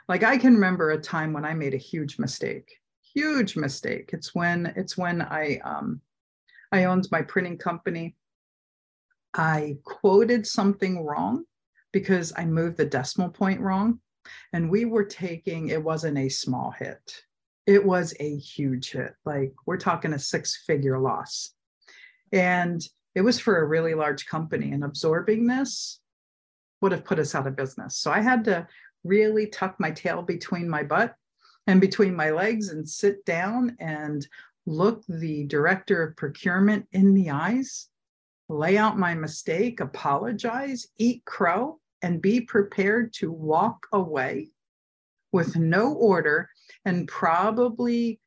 Like 0.09 0.23
I 0.23 0.37
can 0.39 0.55
remember 0.55 0.93
a 0.93 1.01
time 1.01 1.33
when 1.33 1.45
I 1.45 1.55
made 1.55 1.75
a 1.75 1.79
huge 1.79 2.21
mistake, 2.21 2.71
huge 3.13 3.57
mistake. 3.57 4.11
It's 4.13 4.37
when 4.37 4.73
it's 4.77 4.97
when 4.97 5.21
I 5.21 5.59
um, 5.65 6.01
I 6.71 6.85
owned 6.85 7.09
my 7.11 7.23
printing 7.23 7.59
company. 7.59 8.15
I 9.35 9.79
quoted 9.85 10.47
something 10.47 11.05
wrong 11.05 11.45
because 11.93 12.33
I 12.37 12.45
moved 12.45 12.77
the 12.77 12.85
decimal 12.85 13.31
point 13.31 13.61
wrong. 13.61 14.01
And 14.53 14.71
we 14.71 14.85
were 14.85 15.05
taking, 15.05 15.69
it 15.69 15.83
wasn't 15.83 16.19
a 16.19 16.29
small 16.29 16.73
hit, 16.79 17.23
it 17.67 17.85
was 17.85 18.15
a 18.21 18.37
huge 18.37 18.93
hit. 18.93 19.15
Like 19.25 19.55
we're 19.67 19.79
talking 19.79 20.13
a 20.13 20.19
six 20.19 20.63
figure 20.67 20.99
loss. 20.99 21.55
And 22.33 22.81
it 23.15 23.23
was 23.23 23.41
for 23.41 23.59
a 23.59 23.67
really 23.67 23.95
large 23.95 24.27
company, 24.27 24.73
and 24.73 24.85
absorbing 24.85 25.47
this 25.47 26.01
would 26.81 26.93
have 26.93 27.05
put 27.05 27.19
us 27.19 27.35
out 27.35 27.47
of 27.47 27.57
business. 27.57 27.97
So 27.97 28.11
I 28.11 28.21
had 28.21 28.45
to 28.45 28.67
really 29.05 29.47
tuck 29.47 29.77
my 29.79 29.91
tail 29.91 30.23
between 30.23 30.69
my 30.69 30.83
butt 30.83 31.15
and 31.67 31.81
between 31.81 32.15
my 32.15 32.31
legs 32.31 32.69
and 32.69 32.89
sit 32.89 33.25
down 33.25 33.77
and 33.81 34.27
look 34.67 35.05
the 35.09 35.45
director 35.45 36.03
of 36.03 36.17
procurement 36.17 36.87
in 36.93 37.15
the 37.15 37.31
eyes, 37.31 37.89
lay 38.51 38.77
out 38.77 38.99
my 38.99 39.15
mistake, 39.15 39.81
apologize, 39.81 40.89
eat 40.99 41.25
crow, 41.25 41.79
and 42.03 42.21
be 42.21 42.41
prepared 42.41 43.13
to 43.13 43.31
walk 43.31 43.87
away 43.93 44.49
with 45.33 45.57
no 45.57 45.93
order 45.93 46.49
and 46.85 47.07
probably 47.07 48.21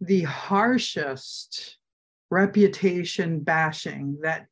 the 0.00 0.22
harshest 0.22 1.76
reputation 2.30 3.40
bashing 3.40 4.18
that 4.22 4.46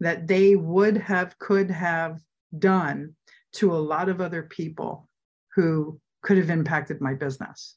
that 0.00 0.26
they 0.26 0.56
would 0.56 0.96
have 0.96 1.38
could 1.38 1.70
have 1.70 2.18
done 2.58 3.14
to 3.52 3.74
a 3.74 3.76
lot 3.76 4.08
of 4.08 4.20
other 4.20 4.42
people 4.42 5.08
who 5.54 6.00
could 6.22 6.36
have 6.36 6.50
impacted 6.50 7.00
my 7.00 7.14
business. 7.14 7.76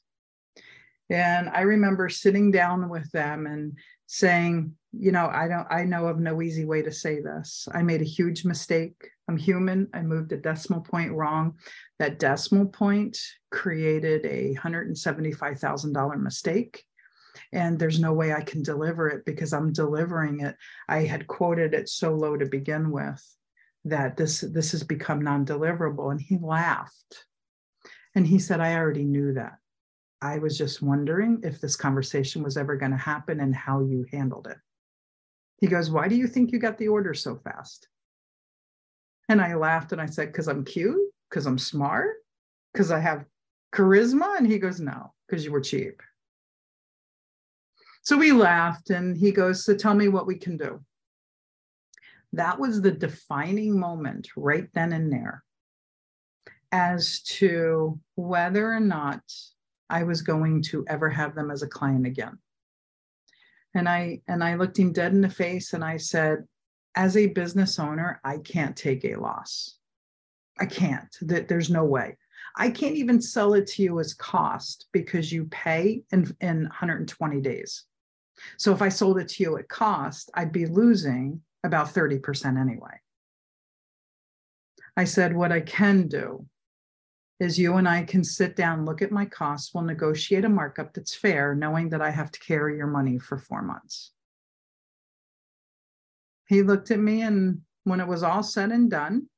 And 1.10 1.48
I 1.48 1.62
remember 1.62 2.08
sitting 2.08 2.50
down 2.50 2.88
with 2.88 3.10
them 3.10 3.46
and 3.46 3.78
saying, 4.06 4.76
you 4.92 5.12
know, 5.12 5.28
I 5.32 5.46
don't, 5.46 5.66
I 5.70 5.84
know 5.84 6.06
of 6.06 6.18
no 6.18 6.42
easy 6.42 6.64
way 6.64 6.82
to 6.82 6.92
say 6.92 7.20
this. 7.20 7.68
I 7.72 7.82
made 7.82 8.00
a 8.00 8.04
huge 8.04 8.44
mistake. 8.44 9.08
I'm 9.28 9.36
human. 9.36 9.88
I 9.94 10.02
moved 10.02 10.32
a 10.32 10.36
decimal 10.36 10.80
point 10.80 11.12
wrong. 11.12 11.54
That 11.98 12.18
decimal 12.18 12.66
point 12.66 13.18
created 13.50 14.26
a 14.26 14.54
$175,000 14.56 16.20
mistake. 16.20 16.84
And 17.52 17.78
there's 17.78 18.00
no 18.00 18.12
way 18.12 18.32
I 18.32 18.42
can 18.42 18.62
deliver 18.62 19.08
it 19.08 19.24
because 19.24 19.52
I'm 19.52 19.72
delivering 19.72 20.40
it. 20.40 20.56
I 20.88 21.04
had 21.04 21.28
quoted 21.28 21.74
it 21.74 21.88
so 21.88 22.14
low 22.14 22.36
to 22.36 22.46
begin 22.46 22.90
with 22.90 23.24
that 23.84 24.16
this 24.16 24.40
this 24.40 24.72
has 24.72 24.82
become 24.82 25.22
non-deliverable. 25.22 26.10
And 26.10 26.20
he 26.20 26.38
laughed. 26.40 27.26
And 28.14 28.26
he 28.26 28.38
said, 28.40 28.60
I 28.60 28.74
already 28.74 29.04
knew 29.04 29.34
that. 29.34 29.54
I 30.20 30.38
was 30.38 30.58
just 30.58 30.82
wondering 30.82 31.40
if 31.44 31.60
this 31.60 31.76
conversation 31.76 32.42
was 32.42 32.56
ever 32.56 32.76
going 32.76 32.90
to 32.90 32.98
happen 32.98 33.40
and 33.40 33.54
how 33.54 33.80
you 33.80 34.04
handled 34.12 34.48
it. 34.48 34.58
He 35.60 35.66
goes, 35.66 35.90
Why 35.90 36.08
do 36.08 36.16
you 36.16 36.26
think 36.26 36.52
you 36.52 36.58
got 36.58 36.78
the 36.78 36.88
order 36.88 37.14
so 37.14 37.36
fast? 37.36 37.88
And 39.28 39.40
I 39.40 39.54
laughed 39.54 39.92
and 39.92 40.00
I 40.00 40.06
said, 40.06 40.28
Because 40.28 40.48
I'm 40.48 40.64
cute, 40.64 40.98
because 41.28 41.46
I'm 41.46 41.58
smart, 41.58 42.16
because 42.72 42.90
I 42.90 42.98
have 42.98 43.24
charisma. 43.72 44.38
And 44.38 44.46
he 44.46 44.58
goes, 44.58 44.80
No, 44.80 45.12
because 45.26 45.44
you 45.44 45.52
were 45.52 45.60
cheap. 45.60 46.02
So 48.02 48.16
we 48.16 48.32
laughed 48.32 48.90
and 48.90 49.16
he 49.16 49.30
goes, 49.30 49.64
So 49.64 49.74
tell 49.74 49.94
me 49.94 50.08
what 50.08 50.26
we 50.26 50.36
can 50.36 50.56
do. 50.56 50.80
That 52.32 52.58
was 52.58 52.80
the 52.80 52.92
defining 52.92 53.78
moment 53.78 54.28
right 54.36 54.68
then 54.72 54.92
and 54.92 55.12
there 55.12 55.44
as 56.72 57.20
to 57.22 57.98
whether 58.14 58.72
or 58.72 58.80
not 58.80 59.20
I 59.88 60.04
was 60.04 60.22
going 60.22 60.62
to 60.64 60.84
ever 60.88 61.10
have 61.10 61.34
them 61.34 61.50
as 61.50 61.62
a 61.62 61.68
client 61.68 62.06
again. 62.06 62.38
And 63.74 63.88
I 63.88 64.20
and 64.26 64.42
I 64.42 64.56
looked 64.56 64.78
him 64.78 64.92
dead 64.92 65.12
in 65.12 65.20
the 65.20 65.28
face 65.28 65.72
and 65.74 65.84
I 65.84 65.96
said, 65.96 66.44
as 66.96 67.16
a 67.16 67.26
business 67.26 67.78
owner, 67.78 68.20
I 68.24 68.38
can't 68.38 68.76
take 68.76 69.04
a 69.04 69.16
loss. 69.16 69.76
I 70.58 70.66
can't. 70.66 71.14
There's 71.20 71.70
no 71.70 71.84
way. 71.84 72.16
I 72.56 72.70
can't 72.70 72.96
even 72.96 73.22
sell 73.22 73.54
it 73.54 73.66
to 73.68 73.82
you 73.82 74.00
as 74.00 74.12
cost 74.12 74.86
because 74.92 75.32
you 75.32 75.44
pay 75.46 76.02
in, 76.12 76.34
in 76.40 76.62
120 76.62 77.40
days. 77.40 77.84
So 78.56 78.72
if 78.72 78.82
I 78.82 78.88
sold 78.88 79.18
it 79.18 79.28
to 79.28 79.42
you 79.42 79.58
at 79.58 79.68
cost, 79.68 80.30
I'd 80.34 80.52
be 80.52 80.66
losing 80.66 81.40
about 81.64 81.94
30% 81.94 82.60
anyway. 82.60 82.98
I 84.96 85.04
said, 85.04 85.34
what 85.34 85.52
I 85.52 85.60
can 85.60 86.08
do 86.08 86.44
is 87.40 87.58
you 87.58 87.76
and 87.76 87.88
I 87.88 88.04
can 88.04 88.22
sit 88.22 88.54
down, 88.54 88.84
look 88.84 89.00
at 89.00 89.10
my 89.10 89.24
costs, 89.24 89.72
we'll 89.74 89.82
negotiate 89.82 90.44
a 90.44 90.48
markup 90.48 90.92
that's 90.92 91.14
fair, 91.14 91.54
knowing 91.54 91.88
that 91.88 92.02
I 92.02 92.10
have 92.10 92.30
to 92.30 92.40
carry 92.40 92.76
your 92.76 92.86
money 92.86 93.18
for 93.18 93.38
four 93.38 93.62
months. 93.62 94.12
He 96.46 96.62
looked 96.62 96.90
at 96.90 96.98
me, 96.98 97.22
and 97.22 97.62
when 97.84 98.00
it 98.00 98.06
was 98.06 98.22
all 98.22 98.42
said 98.42 98.70
and 98.70 98.90
done, 98.90 99.28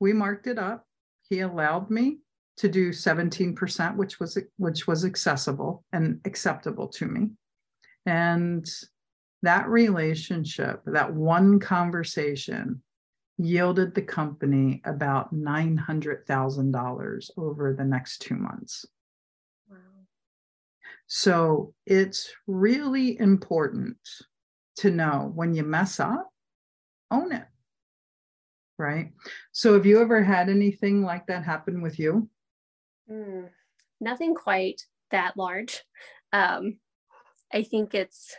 we 0.00 0.12
marked 0.14 0.46
it 0.46 0.58
up. 0.58 0.86
He 1.28 1.40
allowed 1.40 1.90
me 1.90 2.18
to 2.56 2.68
do 2.68 2.90
17%, 2.90 3.96
which 3.96 4.18
was 4.18 4.38
which 4.56 4.86
was 4.86 5.04
accessible 5.04 5.84
and 5.92 6.20
acceptable 6.24 6.88
to 6.88 7.06
me. 7.06 7.30
And 8.06 8.66
that 9.42 9.68
relationship, 9.68 10.80
that 10.86 11.12
one 11.12 11.60
conversation 11.60 12.82
yielded 13.38 13.94
the 13.94 14.02
company 14.02 14.82
about 14.84 15.32
$900,000 15.32 17.30
over 17.36 17.74
the 17.74 17.84
next 17.84 18.18
two 18.18 18.34
months. 18.34 18.84
Wow. 19.70 19.76
So 21.06 21.72
it's 21.86 22.32
really 22.46 23.18
important 23.18 23.96
to 24.76 24.90
know 24.90 25.30
when 25.34 25.54
you 25.54 25.62
mess 25.62 26.00
up, 26.00 26.28
own 27.10 27.32
it. 27.32 27.46
Right. 28.76 29.12
So 29.52 29.74
have 29.74 29.86
you 29.86 30.00
ever 30.00 30.22
had 30.22 30.48
anything 30.48 31.02
like 31.02 31.26
that 31.26 31.44
happen 31.44 31.80
with 31.82 31.98
you? 31.98 32.28
Mm, 33.10 33.48
nothing 34.00 34.34
quite 34.34 34.82
that 35.10 35.36
large. 35.36 35.82
Um, 36.32 36.78
I 37.52 37.62
think 37.62 37.94
it's 37.94 38.36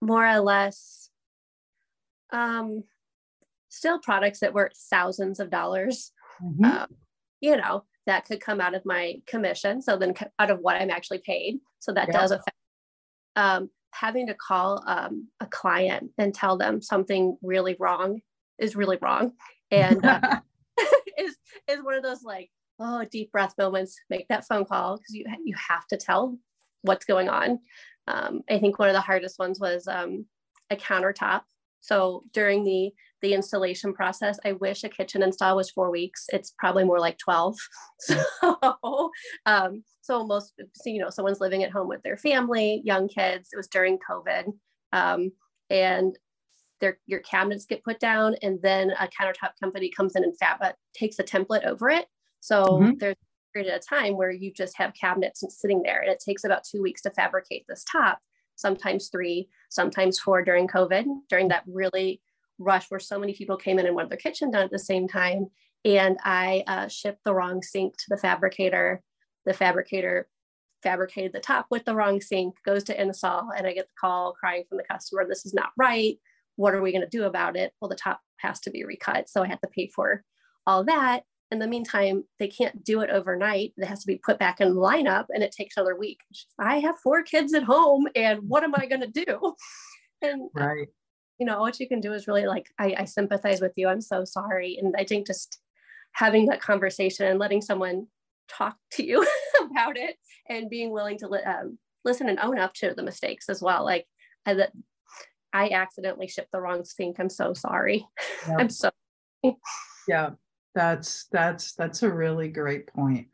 more 0.00 0.26
or 0.26 0.40
less 0.40 1.08
um, 2.32 2.84
still 3.72 3.98
products 3.98 4.40
that 4.40 4.52
were 4.52 4.70
thousands 4.90 5.40
of 5.40 5.50
dollars. 5.50 6.12
Mm-hmm. 6.42 6.64
Um, 6.64 6.86
you 7.40 7.56
know, 7.56 7.84
that 8.06 8.26
could 8.26 8.40
come 8.40 8.60
out 8.60 8.74
of 8.74 8.84
my 8.84 9.16
commission. 9.26 9.80
So 9.80 9.96
then 9.96 10.14
out 10.38 10.50
of 10.50 10.60
what 10.60 10.76
I'm 10.76 10.90
actually 10.90 11.22
paid. 11.24 11.58
So 11.78 11.92
that 11.92 12.08
yeah. 12.08 12.20
does 12.20 12.30
affect 12.32 12.56
um, 13.34 13.70
having 13.92 14.26
to 14.26 14.34
call 14.34 14.84
um, 14.86 15.28
a 15.40 15.46
client 15.46 16.10
and 16.18 16.34
tell 16.34 16.58
them 16.58 16.82
something 16.82 17.38
really 17.42 17.74
wrong 17.80 18.20
is 18.58 18.76
really 18.76 18.98
wrong. 19.00 19.32
And 19.70 20.04
uh, 20.04 20.20
is, 21.18 21.36
is 21.66 21.82
one 21.82 21.94
of 21.94 22.02
those 22.02 22.22
like, 22.22 22.50
oh, 22.78 23.06
deep 23.10 23.32
breath 23.32 23.54
moments, 23.56 23.96
make 24.10 24.28
that 24.28 24.46
phone 24.46 24.66
call 24.66 24.98
because 24.98 25.14
you, 25.14 25.24
you 25.44 25.54
have 25.56 25.86
to 25.86 25.96
tell 25.96 26.38
what's 26.82 27.06
going 27.06 27.30
on. 27.30 27.58
Um, 28.06 28.42
I 28.50 28.58
think 28.58 28.78
one 28.78 28.90
of 28.90 28.94
the 28.94 29.00
hardest 29.00 29.38
ones 29.38 29.58
was 29.58 29.88
um, 29.88 30.26
a 30.68 30.76
countertop. 30.76 31.42
So 31.80 32.24
during 32.32 32.64
the 32.64 32.92
the 33.22 33.34
installation 33.34 33.94
process, 33.94 34.38
I 34.44 34.52
wish 34.52 34.84
a 34.84 34.88
kitchen 34.88 35.22
install 35.22 35.56
was 35.56 35.70
four 35.70 35.90
weeks. 35.90 36.26
It's 36.30 36.52
probably 36.58 36.84
more 36.84 37.00
like 37.00 37.18
12. 37.18 37.56
So, 38.00 39.10
um, 39.46 39.84
so 40.00 40.26
most, 40.26 40.54
you 40.84 41.00
know, 41.00 41.08
someone's 41.08 41.40
living 41.40 41.62
at 41.62 41.70
home 41.70 41.86
with 41.86 42.02
their 42.02 42.16
family, 42.16 42.82
young 42.84 43.06
kids. 43.08 43.50
It 43.52 43.56
was 43.56 43.68
during 43.68 43.98
COVID. 43.98 44.52
Um, 44.92 45.30
and 45.70 46.18
their, 46.80 46.98
your 47.06 47.20
cabinets 47.20 47.64
get 47.64 47.84
put 47.84 48.00
down 48.00 48.34
and 48.42 48.60
then 48.60 48.90
a 48.90 49.08
countertop 49.08 49.52
company 49.62 49.88
comes 49.88 50.16
in 50.16 50.24
and 50.24 50.36
fab, 50.36 50.60
uh, 50.60 50.72
takes 50.94 51.20
a 51.20 51.22
template 51.22 51.64
over 51.64 51.88
it. 51.88 52.06
So 52.40 52.64
mm-hmm. 52.64 52.92
there's 52.98 53.14
a 53.14 53.52
period 53.54 53.72
of 53.72 53.86
time 53.86 54.16
where 54.16 54.32
you 54.32 54.52
just 54.52 54.76
have 54.76 54.92
cabinets 54.94 55.44
sitting 55.48 55.82
there 55.82 56.00
and 56.00 56.10
it 56.10 56.22
takes 56.24 56.42
about 56.42 56.64
two 56.64 56.82
weeks 56.82 57.02
to 57.02 57.10
fabricate 57.10 57.64
this 57.68 57.84
top, 57.90 58.18
sometimes 58.56 59.10
three, 59.10 59.48
sometimes 59.70 60.18
four 60.18 60.42
during 60.42 60.66
COVID, 60.66 61.04
during 61.28 61.48
that 61.48 61.62
really 61.68 62.20
rush 62.62 62.86
where 62.90 63.00
so 63.00 63.18
many 63.18 63.34
people 63.34 63.56
came 63.56 63.78
in 63.78 63.86
and 63.86 63.94
wanted 63.94 64.10
their 64.10 64.18
kitchen 64.18 64.50
done 64.50 64.64
at 64.64 64.70
the 64.70 64.78
same 64.78 65.08
time. 65.08 65.46
And 65.84 66.16
I 66.24 66.64
uh, 66.66 66.88
shipped 66.88 67.24
the 67.24 67.34
wrong 67.34 67.62
sink 67.62 67.96
to 67.96 68.04
the 68.08 68.16
fabricator. 68.16 69.02
The 69.46 69.54
fabricator 69.54 70.28
fabricated 70.82 71.32
the 71.32 71.40
top 71.40 71.66
with 71.70 71.84
the 71.84 71.94
wrong 71.94 72.20
sink, 72.20 72.54
goes 72.64 72.84
to 72.84 73.00
install, 73.00 73.50
and 73.56 73.66
I 73.66 73.72
get 73.72 73.86
the 73.86 74.00
call 74.00 74.32
crying 74.32 74.64
from 74.68 74.78
the 74.78 74.84
customer, 74.84 75.26
this 75.26 75.46
is 75.46 75.54
not 75.54 75.70
right. 75.76 76.16
What 76.56 76.74
are 76.74 76.82
we 76.82 76.92
going 76.92 77.02
to 77.02 77.08
do 77.08 77.24
about 77.24 77.56
it? 77.56 77.72
Well, 77.80 77.88
the 77.88 77.96
top 77.96 78.20
has 78.38 78.60
to 78.60 78.70
be 78.70 78.84
recut. 78.84 79.28
So 79.28 79.42
I 79.42 79.48
had 79.48 79.60
to 79.62 79.68
pay 79.68 79.88
for 79.94 80.22
all 80.66 80.84
that. 80.84 81.22
In 81.50 81.58
the 81.58 81.68
meantime, 81.68 82.24
they 82.38 82.48
can't 82.48 82.82
do 82.82 83.00
it 83.00 83.10
overnight. 83.10 83.74
It 83.76 83.84
has 83.86 84.00
to 84.00 84.06
be 84.06 84.20
put 84.24 84.38
back 84.38 84.60
in 84.60 84.74
the 84.74 84.80
lineup 84.80 85.26
and 85.30 85.42
it 85.42 85.52
takes 85.52 85.76
another 85.76 85.96
week. 85.96 86.20
I 86.58 86.78
have 86.78 86.98
four 86.98 87.22
kids 87.22 87.52
at 87.52 87.62
home 87.62 88.08
and 88.14 88.40
what 88.48 88.64
am 88.64 88.74
I 88.74 88.86
going 88.86 89.02
to 89.02 89.24
do? 89.24 89.54
And 90.24 90.50
right 90.54 90.86
you 91.42 91.46
know, 91.46 91.58
what 91.58 91.80
you 91.80 91.88
can 91.88 92.00
do 92.00 92.12
is 92.12 92.28
really 92.28 92.46
like, 92.46 92.68
I, 92.78 92.94
I 92.98 93.04
sympathize 93.04 93.60
with 93.60 93.72
you. 93.74 93.88
I'm 93.88 94.00
so 94.00 94.24
sorry. 94.24 94.78
And 94.80 94.94
I 94.96 95.02
think 95.02 95.26
just 95.26 95.58
having 96.12 96.46
that 96.46 96.60
conversation 96.60 97.26
and 97.26 97.40
letting 97.40 97.60
someone 97.60 98.06
talk 98.48 98.76
to 98.92 99.04
you 99.04 99.26
about 99.60 99.96
it 99.96 100.14
and 100.48 100.70
being 100.70 100.92
willing 100.92 101.18
to 101.18 101.26
li- 101.26 101.42
um, 101.42 101.78
listen 102.04 102.28
and 102.28 102.38
own 102.38 102.60
up 102.60 102.74
to 102.74 102.94
the 102.94 103.02
mistakes 103.02 103.48
as 103.48 103.60
well. 103.60 103.84
Like 103.84 104.06
I, 104.46 104.54
that 104.54 104.70
I 105.52 105.70
accidentally 105.70 106.28
shipped 106.28 106.52
the 106.52 106.60
wrong 106.60 106.84
sink. 106.84 107.16
I'm 107.18 107.28
so 107.28 107.54
sorry. 107.54 108.06
Yeah. 108.46 108.56
I'm 108.60 108.70
so. 108.70 108.92
yeah, 110.06 110.30
that's 110.76 111.26
that's 111.32 111.74
that's 111.74 112.04
a 112.04 112.12
really 112.12 112.50
great 112.50 112.86
point. 112.86 113.26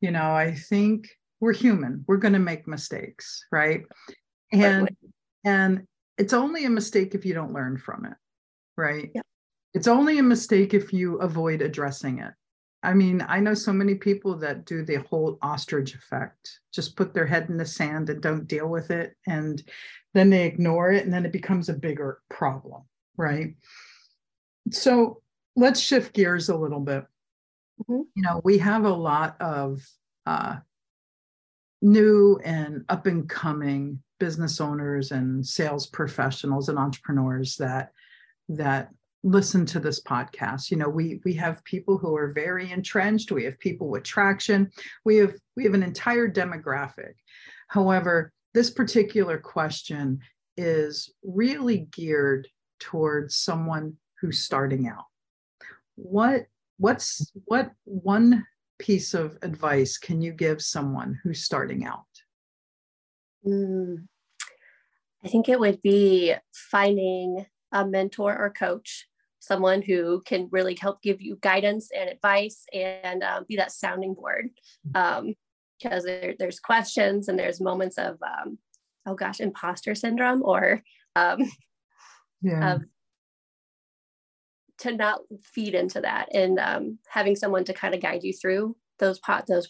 You 0.00 0.10
know, 0.10 0.32
I 0.32 0.54
think 0.54 1.06
we're 1.38 1.52
human. 1.52 2.04
We're 2.08 2.16
going 2.16 2.34
to 2.34 2.40
make 2.40 2.66
mistakes, 2.66 3.46
right? 3.52 3.84
And 4.50 4.90
and 5.44 5.86
it's 6.18 6.32
only 6.32 6.64
a 6.64 6.70
mistake 6.70 7.14
if 7.14 7.24
you 7.24 7.34
don't 7.34 7.52
learn 7.52 7.76
from 7.76 8.04
it, 8.04 8.16
right? 8.76 9.10
It's 9.72 9.88
only 9.88 10.18
a 10.18 10.22
mistake 10.22 10.74
if 10.74 10.92
you 10.92 11.16
avoid 11.16 11.62
addressing 11.62 12.18
it. 12.18 12.32
I 12.84 12.92
mean, 12.92 13.24
I 13.26 13.40
know 13.40 13.54
so 13.54 13.72
many 13.72 13.94
people 13.94 14.36
that 14.38 14.66
do 14.66 14.84
the 14.84 14.96
whole 14.96 15.38
ostrich 15.40 15.94
effect, 15.94 16.60
just 16.72 16.96
put 16.96 17.14
their 17.14 17.26
head 17.26 17.48
in 17.48 17.56
the 17.56 17.64
sand 17.64 18.10
and 18.10 18.20
don't 18.20 18.46
deal 18.46 18.68
with 18.68 18.90
it. 18.90 19.16
And 19.26 19.62
then 20.12 20.28
they 20.28 20.44
ignore 20.44 20.92
it 20.92 21.04
and 21.04 21.12
then 21.12 21.24
it 21.24 21.32
becomes 21.32 21.68
a 21.68 21.74
bigger 21.74 22.20
problem, 22.28 22.82
right? 23.16 23.54
So 24.70 25.22
let's 25.56 25.80
shift 25.80 26.12
gears 26.12 26.50
a 26.50 26.56
little 26.56 26.80
bit. 26.80 27.06
Mm-hmm. 27.82 28.02
You 28.14 28.22
know, 28.22 28.40
we 28.44 28.58
have 28.58 28.84
a 28.84 28.90
lot 28.90 29.40
of 29.40 29.80
uh, 30.26 30.56
new 31.84 32.40
and 32.44 32.82
up 32.88 33.06
and 33.06 33.28
coming 33.28 34.02
business 34.18 34.58
owners 34.60 35.12
and 35.12 35.46
sales 35.46 35.86
professionals 35.86 36.70
and 36.70 36.78
entrepreneurs 36.78 37.56
that 37.56 37.90
that 38.48 38.88
listen 39.22 39.66
to 39.66 39.78
this 39.78 40.02
podcast. 40.02 40.70
You 40.70 40.78
know 40.78 40.88
we 40.88 41.20
we 41.24 41.34
have 41.34 41.62
people 41.64 41.98
who 41.98 42.16
are 42.16 42.32
very 42.32 42.72
entrenched. 42.72 43.30
We 43.30 43.44
have 43.44 43.58
people 43.58 43.88
with 43.88 44.02
traction. 44.02 44.70
We 45.04 45.16
have 45.18 45.34
we 45.56 45.64
have 45.64 45.74
an 45.74 45.82
entire 45.82 46.28
demographic. 46.28 47.14
However 47.68 48.32
this 48.54 48.70
particular 48.70 49.36
question 49.36 50.20
is 50.56 51.12
really 51.22 51.88
geared 51.90 52.48
towards 52.78 53.36
someone 53.36 53.96
who's 54.20 54.40
starting 54.40 54.88
out. 54.88 55.04
What 55.96 56.46
what's 56.78 57.30
what 57.44 57.72
one 57.84 58.46
piece 58.78 59.14
of 59.14 59.38
advice 59.42 59.98
can 59.98 60.20
you 60.20 60.32
give 60.32 60.60
someone 60.60 61.18
who's 61.22 61.42
starting 61.42 61.84
out 61.84 62.04
mm, 63.46 63.96
I 65.24 65.28
think 65.28 65.48
it 65.48 65.58
would 65.58 65.80
be 65.80 66.34
finding 66.52 67.46
a 67.72 67.86
mentor 67.86 68.36
or 68.36 68.50
coach, 68.50 69.06
someone 69.40 69.80
who 69.80 70.22
can 70.26 70.48
really 70.52 70.76
help 70.78 71.02
give 71.02 71.20
you 71.20 71.38
guidance 71.40 71.90
and 71.96 72.10
advice 72.10 72.66
and 72.72 73.22
um, 73.22 73.44
be 73.48 73.56
that 73.56 73.72
sounding 73.72 74.14
board. 74.14 74.50
Um, 74.94 75.34
because 75.82 76.04
there, 76.04 76.34
there's 76.38 76.60
questions 76.60 77.28
and 77.28 77.38
there's 77.38 77.60
moments 77.60 77.98
of, 77.98 78.16
um, 78.22 78.58
oh 79.06 79.14
gosh, 79.14 79.40
imposter 79.40 79.94
syndrome 79.94 80.42
or 80.42 80.82
um, 81.16 81.40
yeah. 82.40 82.78
To 84.84 84.96
not 84.96 85.20
feed 85.42 85.74
into 85.74 86.00
that 86.00 86.28
and 86.32 86.58
um, 86.58 86.98
having 87.08 87.36
someone 87.36 87.64
to 87.64 87.72
kind 87.72 87.94
of 87.94 88.00
guide 88.00 88.22
you 88.22 88.32
through 88.32 88.76
those 88.98 89.18
pot 89.18 89.46
those 89.46 89.68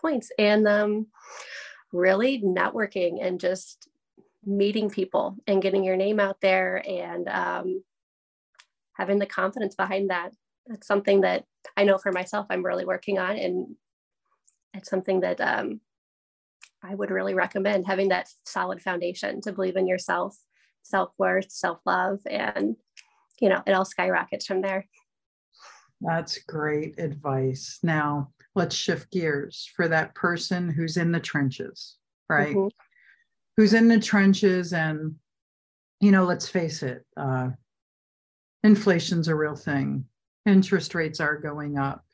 points 0.00 0.30
and 0.38 0.66
um, 0.66 1.06
really 1.92 2.42
networking 2.42 3.24
and 3.24 3.40
just 3.40 3.88
meeting 4.44 4.88
people 4.88 5.36
and 5.46 5.62
getting 5.62 5.84
your 5.84 5.96
name 5.96 6.18
out 6.18 6.40
there 6.40 6.82
and 6.88 7.28
um, 7.28 7.82
having 8.94 9.18
the 9.18 9.26
confidence 9.26 9.74
behind 9.74 10.10
that. 10.10 10.32
That's 10.66 10.86
something 10.86 11.22
that 11.22 11.44
I 11.76 11.84
know 11.84 11.98
for 11.98 12.12
myself 12.12 12.46
I'm 12.50 12.64
really 12.64 12.84
working 12.84 13.18
on, 13.18 13.36
and 13.36 13.74
it's 14.74 14.90
something 14.90 15.20
that 15.20 15.40
um, 15.40 15.80
I 16.82 16.94
would 16.94 17.10
really 17.10 17.34
recommend 17.34 17.86
having 17.86 18.08
that 18.08 18.28
solid 18.44 18.82
foundation 18.82 19.40
to 19.42 19.52
believe 19.52 19.76
in 19.76 19.86
yourself, 19.86 20.36
self 20.82 21.10
worth, 21.18 21.50
self 21.50 21.78
love, 21.86 22.20
and 22.26 22.76
you 23.40 23.48
know, 23.48 23.62
it 23.66 23.72
all 23.72 23.84
skyrockets 23.84 24.46
from 24.46 24.60
there. 24.60 24.86
That's 26.00 26.38
great 26.38 26.98
advice. 26.98 27.78
Now, 27.82 28.32
let's 28.54 28.76
shift 28.76 29.10
gears 29.10 29.70
for 29.74 29.88
that 29.88 30.14
person 30.14 30.70
who's 30.70 30.96
in 30.96 31.12
the 31.12 31.20
trenches, 31.20 31.96
right? 32.28 32.54
Mm-hmm. 32.54 32.68
Who's 33.56 33.74
in 33.74 33.88
the 33.88 33.98
trenches 33.98 34.72
and, 34.72 35.16
you 36.00 36.12
know, 36.12 36.24
let's 36.24 36.48
face 36.48 36.82
it, 36.82 37.04
uh, 37.16 37.50
inflation's 38.62 39.28
a 39.28 39.34
real 39.34 39.56
thing. 39.56 40.04
Interest 40.46 40.94
rates 40.94 41.20
are 41.20 41.36
going 41.36 41.78
up. 41.78 42.04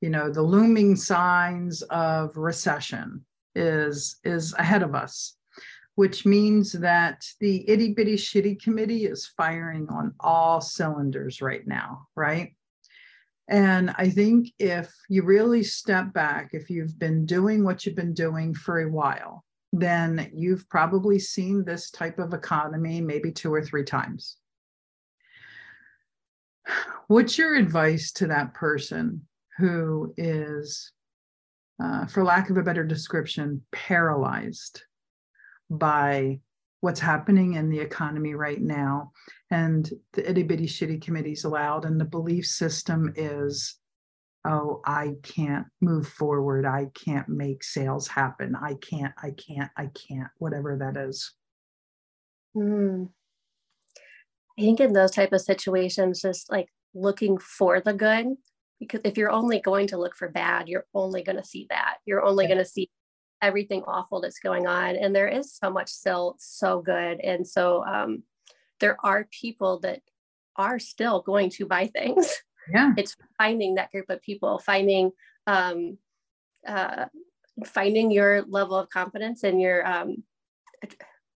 You 0.00 0.10
know, 0.10 0.30
the 0.30 0.42
looming 0.42 0.96
signs 0.96 1.82
of 1.82 2.36
recession 2.36 3.24
is 3.54 4.16
is 4.24 4.54
ahead 4.54 4.82
of 4.82 4.94
us 4.94 5.36
which 6.00 6.24
means 6.24 6.72
that 6.72 7.26
the 7.40 7.68
itty 7.68 7.92
bitty 7.92 8.16
shitty 8.16 8.58
committee 8.62 9.04
is 9.04 9.26
firing 9.36 9.86
on 9.90 10.14
all 10.18 10.58
cylinders 10.58 11.42
right 11.42 11.66
now, 11.66 12.06
right? 12.16 12.56
And 13.48 13.94
I 13.98 14.08
think 14.08 14.48
if 14.58 14.90
you 15.10 15.22
really 15.24 15.62
step 15.62 16.14
back, 16.14 16.52
if 16.54 16.70
you've 16.70 16.98
been 16.98 17.26
doing 17.26 17.64
what 17.64 17.84
you've 17.84 17.96
been 17.96 18.14
doing 18.14 18.54
for 18.54 18.80
a 18.80 18.90
while, 18.90 19.44
then 19.74 20.30
you've 20.32 20.66
probably 20.70 21.18
seen 21.18 21.64
this 21.66 21.90
type 21.90 22.18
of 22.18 22.32
economy 22.32 23.02
maybe 23.02 23.30
two 23.30 23.52
or 23.52 23.62
three 23.62 23.84
times. 23.84 24.38
What's 27.08 27.36
your 27.36 27.56
advice 27.56 28.10
to 28.12 28.26
that 28.28 28.54
person 28.54 29.26
who 29.58 30.14
is, 30.16 30.92
uh, 31.78 32.06
for 32.06 32.24
lack 32.24 32.48
of 32.48 32.56
a 32.56 32.62
better 32.62 32.84
description, 32.84 33.66
paralyzed 33.70 34.84
by 35.70 36.40
what's 36.80 37.00
happening 37.00 37.54
in 37.54 37.70
the 37.70 37.78
economy 37.78 38.34
right 38.34 38.60
now. 38.60 39.12
And 39.50 39.90
the 40.12 40.28
itty 40.28 40.42
bitty 40.42 40.66
shitty 40.66 41.02
committee's 41.02 41.44
allowed, 41.44 41.84
and 41.84 42.00
the 42.00 42.04
belief 42.04 42.46
system 42.46 43.12
is, 43.16 43.76
oh, 44.46 44.80
I 44.84 45.16
can't 45.22 45.66
move 45.80 46.08
forward. 46.08 46.64
I 46.64 46.86
can't 46.94 47.28
make 47.28 47.62
sales 47.62 48.08
happen. 48.08 48.56
I 48.56 48.74
can't, 48.74 49.12
I 49.22 49.32
can't, 49.32 49.70
I 49.76 49.90
can't, 50.08 50.28
whatever 50.38 50.76
that 50.78 50.96
is. 50.96 51.32
Mm. 52.56 53.10
I 54.58 54.62
think 54.62 54.80
in 54.80 54.92
those 54.92 55.10
type 55.10 55.32
of 55.32 55.40
situations, 55.40 56.22
just 56.22 56.50
like 56.50 56.68
looking 56.94 57.38
for 57.38 57.80
the 57.80 57.92
good, 57.92 58.26
because 58.78 59.00
if 59.04 59.18
you're 59.18 59.30
only 59.30 59.60
going 59.60 59.86
to 59.88 59.98
look 59.98 60.16
for 60.16 60.28
bad, 60.28 60.68
you're 60.68 60.86
only 60.94 61.22
going 61.22 61.36
to 61.36 61.44
see 61.44 61.66
that. 61.70 61.96
You're 62.06 62.24
only 62.24 62.46
going 62.46 62.58
to 62.58 62.64
see 62.64 62.90
everything 63.42 63.82
awful 63.86 64.20
that's 64.20 64.38
going 64.38 64.66
on 64.66 64.96
and 64.96 65.14
there 65.14 65.28
is 65.28 65.54
so 65.54 65.70
much 65.70 65.88
still 65.88 66.36
so 66.38 66.80
good 66.80 67.20
and 67.20 67.46
so 67.46 67.84
um, 67.84 68.22
there 68.80 68.96
are 69.04 69.28
people 69.30 69.80
that 69.80 70.00
are 70.56 70.78
still 70.78 71.22
going 71.22 71.50
to 71.50 71.66
buy 71.66 71.86
things. 71.86 72.34
Yeah. 72.72 72.92
It's 72.96 73.16
finding 73.38 73.76
that 73.76 73.90
group 73.90 74.10
of 74.10 74.22
people 74.22 74.58
finding 74.58 75.12
um, 75.46 75.96
uh, 76.66 77.06
finding 77.64 78.10
your 78.10 78.42
level 78.42 78.76
of 78.76 78.90
confidence 78.90 79.42
and 79.42 79.60
your 79.60 79.86
um, 79.86 80.22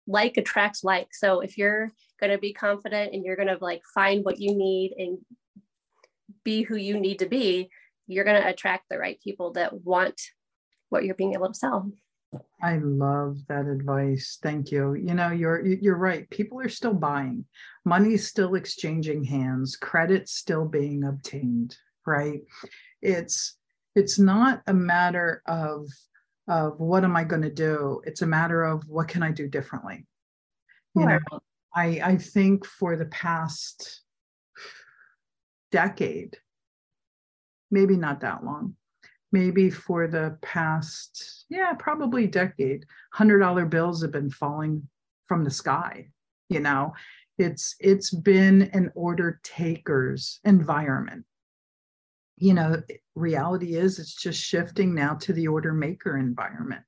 like 0.07 0.37
attracts 0.37 0.85
like. 0.85 1.09
So 1.13 1.41
if 1.41 1.57
you're 1.57 1.91
going 2.21 2.31
to 2.31 2.39
be 2.39 2.53
confident 2.53 3.15
and 3.15 3.25
you're 3.25 3.37
going 3.37 3.49
to 3.49 3.59
like 3.61 3.83
find 3.95 4.25
what 4.25 4.39
you 4.39 4.55
need 4.55 4.95
and 4.99 5.19
be 6.45 6.63
who 6.63 6.77
you 6.77 7.01
need 7.01 7.21
to 7.21 7.27
be 7.27 7.71
you're 8.07 8.25
going 8.25 8.41
to 8.41 8.49
attract 8.49 8.85
the 8.91 8.99
right 8.99 9.21
people 9.23 9.53
that 9.53 9.73
want 9.83 10.21
what 10.95 11.05
you're 11.05 11.17
being 11.17 11.35
able 11.35 11.49
to 11.49 11.55
sell. 11.55 11.91
I 12.63 12.79
love 12.79 13.39
that 13.49 13.67
advice. 13.67 14.39
Thank 14.41 14.71
you. 14.71 14.95
You 14.95 15.15
know, 15.15 15.31
you're 15.31 15.65
you're 15.67 15.99
right. 15.99 16.31
People 16.31 16.61
are 16.61 16.69
still 16.69 16.95
buying. 16.95 17.45
Money's 17.85 18.29
still 18.29 18.55
exchanging 18.55 19.25
hands. 19.25 19.77
Credit's 19.77 20.33
still 20.33 20.65
being 20.65 21.05
obtained, 21.05 21.77
right? 22.07 22.41
It's 23.03 23.57
it's 23.95 24.19
not 24.19 24.63
a 24.69 24.73
matter 24.75 25.43
of 25.47 25.89
of 26.49 26.79
what 26.79 27.05
am 27.05 27.17
I 27.17 27.25
going 27.25 27.43
to 27.43 27.51
do? 27.51 28.01
It's 28.05 28.23
a 28.23 28.27
matter 28.27 28.63
of 28.63 28.85
what 28.89 29.09
can 29.09 29.23
I 29.23 29.33
do 29.33 29.49
differently. 29.49 30.07
You 30.95 31.07
know, 31.07 31.19
I 31.75 32.01
I 32.03 32.17
think 32.17 32.65
for 32.65 32.97
the 32.97 33.07
past 33.07 34.03
decade, 35.73 36.37
maybe 37.71 37.97
not 37.97 38.21
that 38.21 38.45
long, 38.45 38.77
maybe 39.35 39.69
for 39.69 40.07
the 40.07 40.39
past, 40.43 41.45
yeah, 41.51 41.73
probably 41.77 42.29
decade, 42.29 42.87
hundred 43.13 43.41
dollar 43.41 43.67
bills 43.67 44.01
have 44.01 44.13
been 44.13 44.31
falling 44.31 44.89
from 45.27 45.43
the 45.43 45.51
sky. 45.51 46.07
You 46.49 46.61
know, 46.61 46.95
it's 47.37 47.75
it's 47.81 48.11
been 48.11 48.71
an 48.73 48.93
order 48.95 49.41
takers 49.43 50.39
environment. 50.45 51.25
You 52.37 52.55
know, 52.55 52.83
reality 53.17 53.75
is 53.75 53.99
it's 53.99 54.15
just 54.15 54.41
shifting 54.41 54.95
now 54.95 55.15
to 55.15 55.33
the 55.33 55.49
order 55.49 55.73
maker 55.73 56.17
environment. 56.17 56.83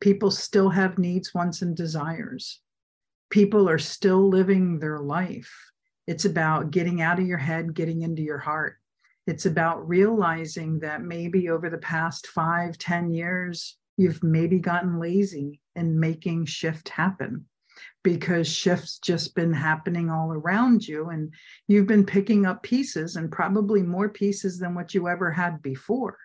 People 0.00 0.30
still 0.30 0.70
have 0.70 0.98
needs, 0.98 1.34
wants, 1.34 1.60
and 1.60 1.76
desires. 1.76 2.60
People 3.28 3.68
are 3.68 3.78
still 3.78 4.26
living 4.26 4.78
their 4.78 5.00
life. 5.00 5.52
It's 6.06 6.24
about 6.24 6.70
getting 6.70 7.02
out 7.02 7.18
of 7.18 7.26
your 7.26 7.38
head, 7.38 7.74
getting 7.74 8.02
into 8.02 8.22
your 8.22 8.38
heart 8.38 8.76
it's 9.26 9.46
about 9.46 9.86
realizing 9.88 10.80
that 10.80 11.02
maybe 11.02 11.48
over 11.48 11.70
the 11.70 11.78
past 11.78 12.26
five, 12.26 12.78
ten 12.78 13.10
years, 13.12 13.76
you've 13.96 14.22
maybe 14.22 14.58
gotten 14.58 14.98
lazy 14.98 15.60
in 15.76 15.98
making 15.98 16.46
shift 16.46 16.88
happen 16.88 17.46
because 18.02 18.48
shift's 18.48 18.98
just 18.98 19.34
been 19.34 19.52
happening 19.52 20.10
all 20.10 20.32
around 20.32 20.86
you 20.86 21.10
and 21.10 21.32
you've 21.68 21.86
been 21.86 22.04
picking 22.04 22.46
up 22.46 22.62
pieces 22.62 23.16
and 23.16 23.30
probably 23.30 23.82
more 23.82 24.08
pieces 24.08 24.58
than 24.58 24.74
what 24.74 24.92
you 24.92 25.08
ever 25.08 25.30
had 25.30 25.62
before 25.62 26.18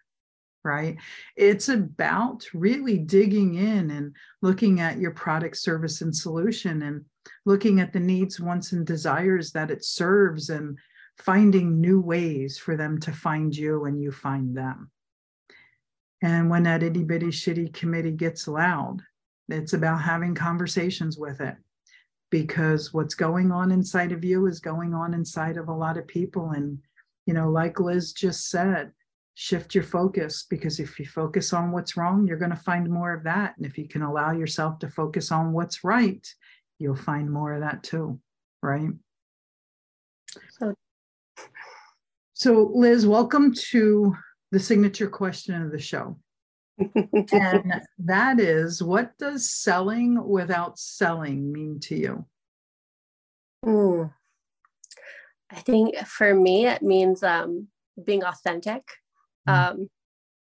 right? 0.67 0.97
It's 1.37 1.69
about 1.69 2.45
really 2.53 2.97
digging 2.97 3.55
in 3.55 3.89
and 3.89 4.13
looking 4.41 4.81
at 4.81 4.99
your 4.99 5.11
product 5.11 5.55
service 5.55 6.01
and 6.01 6.13
solution 6.13 6.81
and 6.81 7.05
looking 7.45 7.79
at 7.79 7.93
the 7.93 8.01
needs 8.01 8.39
wants 8.39 8.73
and 8.73 8.85
desires 8.85 9.51
that 9.53 9.71
it 9.71 9.85
serves 9.85 10.49
and 10.49 10.77
finding 11.18 11.82
new 11.82 11.99
ways 11.99 12.57
for 12.57 12.76
them 12.76 12.99
to 12.99 13.11
find 13.11 13.55
you 13.55 13.86
and 13.86 14.01
you 14.01 14.11
find 14.11 14.55
them. 14.55 14.91
And 16.22 16.49
when 16.49 16.63
that 16.63 16.84
itty 16.84 17.03
bitty 17.03 17.28
shitty 17.28 17.74
committee 17.74 18.11
gets 18.11 18.47
loud, 18.47 19.01
it's 19.49 19.74
about 19.74 20.01
having 20.01 20.36
conversations 20.36 21.18
with 21.18 21.41
it 21.41 21.55
because 22.30 22.93
what's 22.93 23.15
going 23.15 23.51
on 23.51 23.72
inside 23.72 24.11
of 24.11 24.24
you 24.24 24.47
is 24.47 24.59
going 24.59 24.93
on 24.93 25.13
inside 25.13 25.57
of 25.57 25.70
a 25.70 25.74
lot 25.74 25.97
of 25.97 26.07
people. 26.07 26.51
And, 26.51 26.80
you 27.26 27.34
know, 27.34 27.49
like 27.49 27.80
Liz 27.80 28.13
just 28.13 28.49
said, 28.49 28.91
shift 29.36 29.76
your 29.76 29.84
focus 29.84 30.45
because 30.49 30.80
if 30.80 30.99
you 30.99 31.05
focus 31.05 31.53
on 31.53 31.72
what's 31.72 31.95
wrong, 31.95 32.28
you're 32.28 32.38
going 32.38 32.51
to 32.51 32.57
find 32.57 32.89
more 32.89 33.13
of 33.13 33.24
that. 33.24 33.55
And 33.57 33.65
if 33.65 33.78
you 33.78 33.88
can 33.88 34.01
allow 34.01 34.32
yourself 34.32 34.80
to 34.80 34.89
focus 34.89 35.32
on 35.32 35.53
what's 35.53 35.84
right, 35.84 36.28
you'll 36.80 36.95
find 36.95 37.32
more 37.32 37.53
of 37.53 37.61
that 37.61 37.84
too. 37.84 38.20
Right. 38.61 38.89
So 40.59 40.74
so, 42.39 42.71
Liz, 42.75 43.07
welcome 43.07 43.51
to 43.71 44.15
the 44.51 44.59
signature 44.59 45.09
question 45.09 45.59
of 45.59 45.71
the 45.71 45.79
show. 45.79 46.19
and 46.77 47.81
that 47.97 48.39
is 48.39 48.83
what 48.83 49.17
does 49.17 49.49
selling 49.49 50.23
without 50.23 50.77
selling 50.77 51.51
mean 51.51 51.79
to 51.79 51.95
you? 51.95 52.25
Mm. 53.65 54.13
I 55.49 55.55
think 55.55 55.97
for 56.05 56.35
me, 56.35 56.67
it 56.67 56.83
means 56.83 57.23
um, 57.23 57.69
being 58.05 58.23
authentic. 58.23 58.83
Mm. 59.49 59.71
Um, 59.71 59.89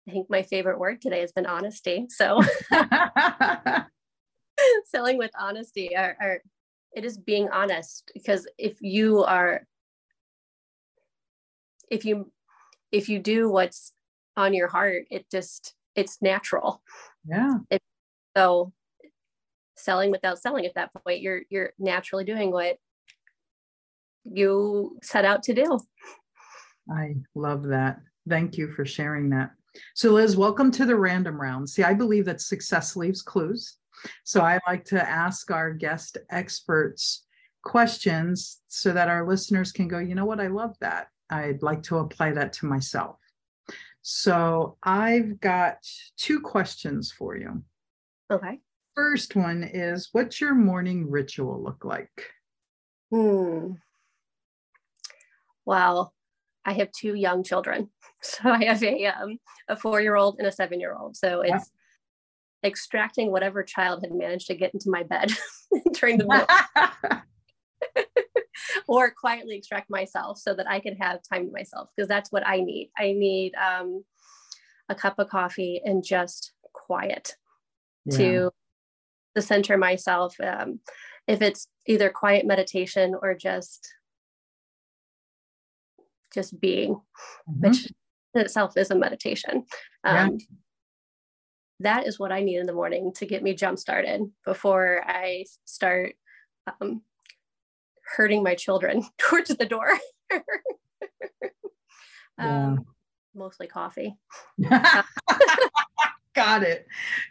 I 0.08 0.12
think 0.12 0.30
my 0.30 0.44
favorite 0.44 0.80
word 0.80 1.02
today 1.02 1.20
has 1.20 1.34
been 1.34 1.46
honesty. 1.46 2.06
So, 2.08 2.42
selling 4.86 5.18
with 5.18 5.32
honesty, 5.38 5.98
or, 5.98 6.16
or 6.22 6.42
it 6.96 7.04
is 7.04 7.18
being 7.18 7.50
honest 7.50 8.10
because 8.14 8.48
if 8.58 8.78
you 8.80 9.26
are 9.26 9.68
if 11.94 12.06
you 12.06 12.32
if 12.92 13.08
you 13.08 13.20
do 13.20 13.50
what's 13.50 13.94
on 14.36 14.54
your 14.54 14.68
heart 14.68 15.06
it 15.12 15.30
just 15.30 15.76
it's 15.96 16.22
natural. 16.22 16.82
Yeah. 17.28 17.58
It, 17.70 17.82
so 18.36 18.74
selling 19.76 20.10
without 20.10 20.40
selling 20.40 20.66
at 20.66 20.74
that 20.76 20.92
point 20.94 21.22
you're 21.22 21.42
you're 21.50 21.74
naturally 21.78 22.26
doing 22.26 22.52
what 22.52 22.78
you 24.24 24.98
set 25.04 25.26
out 25.26 25.44
to 25.44 25.54
do. 25.54 25.80
I 26.90 27.16
love 27.36 27.64
that. 27.68 28.00
Thank 28.28 28.58
you 28.58 28.72
for 28.72 28.86
sharing 28.86 29.30
that. 29.30 29.52
So 29.94 30.12
liz 30.12 30.36
welcome 30.36 30.72
to 30.72 30.86
the 30.86 30.96
random 30.96 31.40
round. 31.40 31.70
See 31.70 31.84
i 31.84 31.94
believe 31.94 32.26
that 32.26 32.42
success 32.42 32.96
leaves 32.96 33.22
clues. 33.22 33.78
So 34.24 34.42
i 34.42 34.60
like 34.68 34.86
to 34.86 35.10
ask 35.10 35.52
our 35.52 35.72
guest 35.72 36.18
experts 36.32 37.26
questions 37.64 38.62
so 38.68 38.92
that 38.92 39.08
our 39.08 39.26
listeners 39.28 39.72
can 39.72 39.88
go 39.88 40.00
you 40.00 40.16
know 40.16 40.26
what? 40.26 40.40
I 40.40 40.48
love 40.48 40.76
that 40.82 41.08
I'd 41.30 41.64
like 41.64 41.84
to 41.84 41.98
apply 41.98 42.32
that 42.32 42.54
to 42.54 42.66
myself. 42.66 43.18
So 44.02 44.78
I've 44.84 45.40
got 45.40 45.78
two 46.18 46.42
questions 46.42 47.12
for 47.12 47.38
you. 47.38 47.64
Okay. 48.30 48.60
First 48.96 49.36
one 49.36 49.64
is 49.64 50.10
what's 50.12 50.42
your 50.42 50.54
morning 50.54 51.10
ritual 51.10 51.64
look 51.64 51.86
like? 51.86 52.30
Hmm. 53.12 53.74
Well, 55.66 56.14
I 56.66 56.74
have 56.74 56.92
two 56.92 57.16
young 57.16 57.44
children. 57.44 57.90
So 58.26 58.50
I 58.50 58.64
have 58.64 58.82
a 58.82 59.08
um, 59.08 59.38
a 59.68 59.76
four 59.76 60.00
year 60.00 60.16
old 60.16 60.38
and 60.40 60.48
a 60.48 60.52
seven 60.54 60.80
year 60.80 60.96
old. 60.96 61.18
So 61.18 61.42
it's 61.42 61.70
yeah. 62.64 62.70
extracting 62.70 63.34
whatever 63.34 63.64
child 63.64 64.02
had 64.02 64.14
managed 64.14 64.48
to 64.48 64.56
get 64.56 64.74
into 64.74 64.90
my 64.90 65.04
bed 65.04 65.30
during 65.94 66.20
the. 66.20 67.24
or 68.88 69.12
quietly 69.12 69.58
extract 69.58 69.90
myself 69.90 70.38
so 70.38 70.54
that 70.54 70.70
I 70.70 70.80
can 70.80 70.96
have 70.98 71.22
time 71.24 71.48
to 71.48 71.52
myself 71.52 71.90
because 71.96 72.08
that's 72.08 72.32
what 72.32 72.46
I 72.46 72.62
need. 72.62 72.92
I 72.98 73.14
need 73.14 73.54
um, 73.56 74.04
a 74.90 74.96
cup 74.96 75.20
of 75.20 75.30
coffee 75.30 75.82
and 75.84 76.04
just 76.04 76.54
quiet 76.74 77.36
yeah. 78.06 78.18
to 78.18 78.52
to 79.36 79.42
center 79.42 79.78
myself. 79.78 80.36
Um, 80.42 80.80
if 81.28 81.42
it's 81.42 81.68
either 81.88 82.10
quiet 82.10 82.46
meditation 82.46 83.16
or 83.22 83.34
just 83.34 83.94
just 86.34 86.60
being, 86.60 86.96
mm-hmm. 86.96 87.68
which 87.68 87.92
in 88.34 88.42
itself 88.42 88.76
is 88.78 88.92
a 88.92 88.96
meditation. 88.96 89.66
Um, 90.04 90.32
yeah. 90.32 90.38
That 91.80 92.08
is 92.08 92.20
what 92.20 92.32
I 92.32 92.42
need 92.42 92.58
in 92.58 92.66
the 92.66 92.74
morning 92.74 93.12
to 93.16 93.26
get 93.26 93.44
me 93.44 93.54
jump 93.54 93.78
started 93.78 94.22
before 94.46 95.04
I 95.06 95.46
start 95.66 96.16
um, 96.80 97.02
herding 98.16 98.44
my 98.44 98.56
children 98.56 99.04
towards 99.18 99.50
the 99.50 99.66
door. 99.66 99.88
um, 102.38 102.86
Mostly 103.36 103.68
coffee. 103.68 104.16
Got 106.36 106.64
it. 106.64 106.88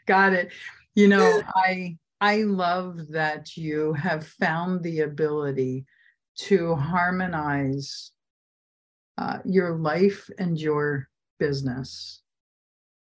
Got 0.07 0.33
it. 0.33 0.53
You 0.95 1.09
know, 1.09 1.43
I 1.55 1.97
I 2.21 2.43
love 2.43 3.09
that 3.11 3.57
you 3.57 3.93
have 3.95 4.27
found 4.27 4.83
the 4.83 5.01
ability 5.01 5.87
to 6.37 6.75
harmonize 6.75 8.13
uh, 9.19 9.39
your 9.45 9.77
life 9.77 10.29
and 10.39 10.59
your 10.59 11.09
business 11.39 12.23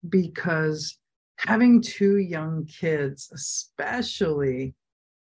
because 0.08 0.98
having 1.38 1.80
two 1.80 2.18
young 2.18 2.66
kids, 2.66 3.30
especially 3.32 4.74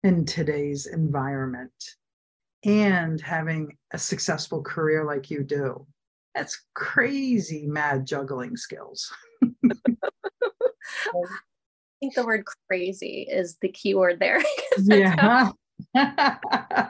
in 0.03 0.25
today's 0.25 0.85
environment, 0.85 1.71
and 2.65 3.19
having 3.19 3.77
a 3.91 3.97
successful 3.97 4.61
career 4.61 5.03
like 5.03 5.29
you 5.29 5.43
do, 5.43 5.85
that's 6.33 6.65
crazy 6.73 7.67
mad 7.67 8.05
juggling 8.05 8.57
skills. 8.57 9.11
I 9.43 11.25
think 11.99 12.15
the 12.15 12.25
word 12.25 12.43
crazy 12.67 13.27
is 13.29 13.57
the 13.61 13.69
key 13.69 13.95
word 13.95 14.19
there. 14.19 14.41
yeah. 14.77 15.51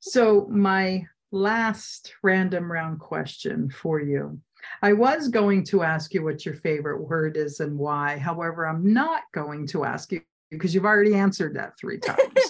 so, 0.00 0.46
my 0.50 1.04
last 1.30 2.14
random 2.22 2.70
round 2.70 3.00
question 3.00 3.70
for 3.70 4.00
you. 4.00 4.40
I 4.82 4.92
was 4.92 5.28
going 5.28 5.64
to 5.64 5.82
ask 5.82 6.14
you 6.14 6.24
what 6.24 6.44
your 6.44 6.54
favorite 6.54 7.00
word 7.00 7.36
is 7.36 7.60
and 7.60 7.78
why. 7.78 8.18
However, 8.18 8.66
I'm 8.66 8.92
not 8.92 9.22
going 9.32 9.66
to 9.68 9.84
ask 9.84 10.12
you 10.12 10.20
because 10.50 10.74
you've 10.74 10.84
already 10.84 11.14
answered 11.14 11.56
that 11.56 11.78
three 11.78 11.98
times. 11.98 12.47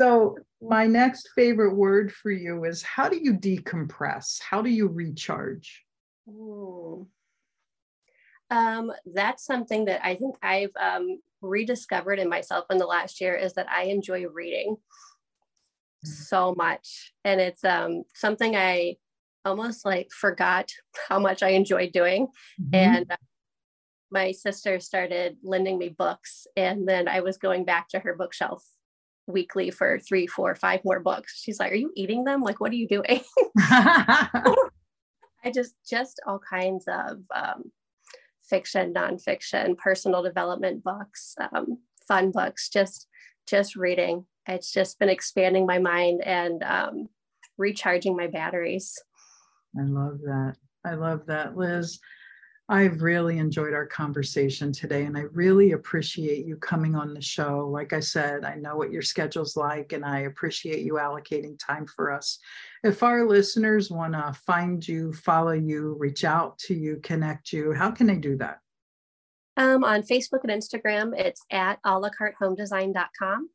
So, 0.00 0.36
my 0.60 0.86
next 0.86 1.30
favorite 1.34 1.74
word 1.74 2.12
for 2.12 2.30
you 2.30 2.64
is 2.64 2.82
how 2.82 3.08
do 3.08 3.16
you 3.16 3.34
decompress? 3.34 4.40
How 4.42 4.62
do 4.62 4.70
you 4.70 4.88
recharge? 4.88 5.84
Ooh. 6.28 7.06
Um, 8.50 8.92
that's 9.06 9.44
something 9.44 9.84
that 9.84 10.04
I 10.04 10.14
think 10.14 10.36
I've 10.42 10.72
um, 10.80 11.20
rediscovered 11.42 12.18
in 12.18 12.28
myself 12.28 12.64
in 12.70 12.78
the 12.78 12.86
last 12.86 13.20
year 13.20 13.34
is 13.34 13.52
that 13.54 13.68
I 13.68 13.84
enjoy 13.84 14.26
reading 14.26 14.76
so 16.04 16.54
much 16.56 17.12
and 17.24 17.40
it's 17.40 17.64
um 17.64 18.04
something 18.14 18.54
i 18.54 18.96
almost 19.44 19.84
like 19.84 20.10
forgot 20.12 20.70
how 21.08 21.18
much 21.18 21.42
i 21.42 21.50
enjoyed 21.50 21.92
doing 21.92 22.26
mm-hmm. 22.60 22.74
and 22.74 23.10
uh, 23.10 23.16
my 24.10 24.32
sister 24.32 24.80
started 24.80 25.36
lending 25.42 25.78
me 25.78 25.88
books 25.88 26.46
and 26.56 26.88
then 26.88 27.08
i 27.08 27.20
was 27.20 27.36
going 27.36 27.64
back 27.64 27.88
to 27.88 27.98
her 27.98 28.14
bookshelf 28.14 28.64
weekly 29.28 29.70
for 29.70 29.98
three 30.00 30.26
four 30.26 30.54
five 30.54 30.80
more 30.84 31.00
books 31.00 31.40
she's 31.40 31.60
like 31.60 31.70
are 31.70 31.76
you 31.76 31.92
eating 31.94 32.24
them 32.24 32.42
like 32.42 32.60
what 32.60 32.72
are 32.72 32.76
you 32.76 32.88
doing 32.88 33.20
i 33.58 35.50
just 35.52 35.74
just 35.88 36.20
all 36.26 36.40
kinds 36.40 36.86
of 36.88 37.18
um, 37.34 37.64
fiction 38.48 38.92
nonfiction 38.92 39.76
personal 39.76 40.22
development 40.22 40.82
books 40.82 41.34
um, 41.52 41.78
fun 42.06 42.30
books 42.30 42.68
just 42.68 43.06
just 43.46 43.76
reading 43.76 44.24
it's 44.48 44.72
just 44.72 44.98
been 44.98 45.10
expanding 45.10 45.66
my 45.66 45.78
mind 45.78 46.22
and 46.24 46.62
um, 46.62 47.08
recharging 47.58 48.16
my 48.16 48.28
batteries. 48.28 48.98
I 49.78 49.82
love 49.82 50.20
that. 50.22 50.54
I 50.86 50.94
love 50.94 51.26
that, 51.26 51.56
Liz. 51.56 52.00
I've 52.70 53.00
really 53.00 53.38
enjoyed 53.38 53.72
our 53.72 53.86
conversation 53.86 54.72
today, 54.72 55.06
and 55.06 55.16
I 55.16 55.22
really 55.32 55.72
appreciate 55.72 56.44
you 56.44 56.56
coming 56.56 56.94
on 56.94 57.14
the 57.14 57.22
show. 57.22 57.66
Like 57.66 57.94
I 57.94 58.00
said, 58.00 58.44
I 58.44 58.56
know 58.56 58.76
what 58.76 58.92
your 58.92 59.00
schedule's 59.00 59.56
like, 59.56 59.94
and 59.94 60.04
I 60.04 60.20
appreciate 60.20 60.84
you 60.84 60.94
allocating 60.94 61.58
time 61.58 61.86
for 61.86 62.12
us. 62.12 62.38
If 62.84 63.02
our 63.02 63.26
listeners 63.26 63.90
want 63.90 64.12
to 64.12 64.34
find 64.44 64.86
you, 64.86 65.14
follow 65.14 65.52
you, 65.52 65.96
reach 65.98 66.24
out 66.24 66.58
to 66.60 66.74
you, 66.74 67.00
connect 67.02 67.54
you, 67.54 67.72
how 67.72 67.90
can 67.90 68.06
they 68.06 68.16
do 68.16 68.36
that? 68.36 68.58
Um, 69.56 69.82
on 69.82 70.02
Facebook 70.02 70.44
and 70.44 70.52
Instagram, 70.52 71.18
it's 71.18 71.42
at 71.50 71.78
a 71.84 71.98
la 71.98 72.10
carte 72.10 72.34
home 72.38 72.54
design.com 72.54 73.48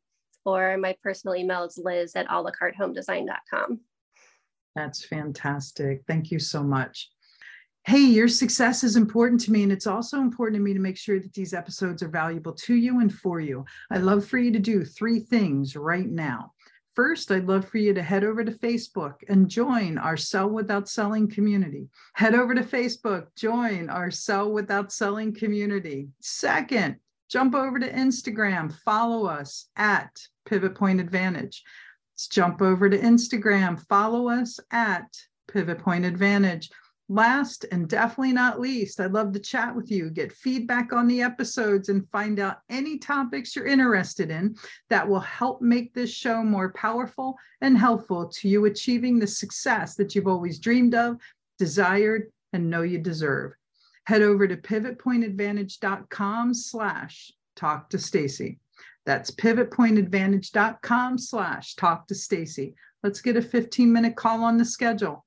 or 0.44 0.76
my 0.76 0.96
personal 1.02 1.36
email 1.36 1.64
is 1.64 1.80
liz 1.82 2.16
at 2.16 2.26
a 2.28 2.42
la 2.42 2.50
carte 2.50 2.76
home 2.76 2.92
design.com. 2.92 3.80
That's 4.74 5.04
fantastic. 5.04 6.02
Thank 6.08 6.30
you 6.32 6.40
so 6.40 6.62
much. 6.62 7.10
Hey, 7.86 8.00
your 8.00 8.28
success 8.28 8.82
is 8.82 8.96
important 8.96 9.42
to 9.42 9.52
me, 9.52 9.62
and 9.62 9.70
it's 9.70 9.86
also 9.86 10.20
important 10.20 10.58
to 10.58 10.64
me 10.64 10.72
to 10.72 10.80
make 10.80 10.96
sure 10.96 11.20
that 11.20 11.34
these 11.34 11.52
episodes 11.52 12.02
are 12.02 12.08
valuable 12.08 12.54
to 12.54 12.74
you 12.74 13.00
and 13.00 13.12
for 13.12 13.40
you. 13.40 13.66
I'd 13.90 14.00
love 14.00 14.24
for 14.24 14.38
you 14.38 14.50
to 14.52 14.58
do 14.58 14.86
three 14.86 15.20
things 15.20 15.76
right 15.76 16.08
now. 16.08 16.54
First, 16.94 17.30
I'd 17.30 17.46
love 17.46 17.68
for 17.68 17.76
you 17.76 17.92
to 17.92 18.02
head 18.02 18.24
over 18.24 18.42
to 18.42 18.52
Facebook 18.52 19.16
and 19.28 19.50
join 19.50 19.98
our 19.98 20.16
Sell 20.16 20.48
Without 20.48 20.88
Selling 20.88 21.28
community. 21.28 21.90
Head 22.14 22.34
over 22.34 22.54
to 22.54 22.62
Facebook, 22.62 23.26
join 23.36 23.90
our 23.90 24.10
Sell 24.10 24.50
Without 24.50 24.90
Selling 24.90 25.34
community. 25.34 26.08
Second, 26.22 26.96
jump 27.28 27.54
over 27.54 27.78
to 27.78 27.92
Instagram, 27.92 28.72
follow 28.72 29.26
us 29.26 29.66
at 29.76 30.10
Pivot 30.46 30.74
Point 30.74 31.00
Advantage. 31.00 31.62
Let's 32.14 32.28
jump 32.28 32.62
over 32.62 32.88
to 32.88 32.96
Instagram, 32.96 33.78
follow 33.88 34.30
us 34.30 34.58
at 34.70 35.04
Pivot 35.48 35.80
Point 35.80 36.06
Advantage. 36.06 36.70
Last 37.10 37.66
and 37.70 37.86
definitely 37.86 38.32
not 38.32 38.60
least, 38.60 38.98
I'd 38.98 39.12
love 39.12 39.32
to 39.32 39.38
chat 39.38 39.76
with 39.76 39.90
you, 39.90 40.08
get 40.08 40.32
feedback 40.32 40.94
on 40.94 41.06
the 41.06 41.20
episodes, 41.20 41.90
and 41.90 42.08
find 42.08 42.40
out 42.40 42.60
any 42.70 42.98
topics 42.98 43.54
you're 43.54 43.66
interested 43.66 44.30
in 44.30 44.56
that 44.88 45.06
will 45.06 45.20
help 45.20 45.60
make 45.60 45.92
this 45.92 46.10
show 46.10 46.42
more 46.42 46.72
powerful 46.72 47.36
and 47.60 47.76
helpful 47.76 48.28
to 48.28 48.48
you 48.48 48.64
achieving 48.64 49.18
the 49.18 49.26
success 49.26 49.96
that 49.96 50.14
you've 50.14 50.26
always 50.26 50.58
dreamed 50.58 50.94
of, 50.94 51.18
desired, 51.58 52.32
and 52.54 52.70
know 52.70 52.82
you 52.82 52.98
deserve. 52.98 53.52
Head 54.06 54.22
over 54.22 54.48
to 54.48 54.56
pivotpointadvantage.com 54.56 56.54
slash 56.54 57.32
talk 57.54 57.90
to 57.90 57.98
Stacy. 57.98 58.58
That's 59.04 59.30
pivotpointadvantage.com 59.30 61.18
slash 61.18 61.74
talk 61.74 62.06
to 62.08 62.14
Stacy. 62.14 62.74
Let's 63.02 63.20
get 63.20 63.36
a 63.36 63.42
15 63.42 63.92
minute 63.92 64.16
call 64.16 64.42
on 64.42 64.56
the 64.56 64.64
schedule. 64.64 65.26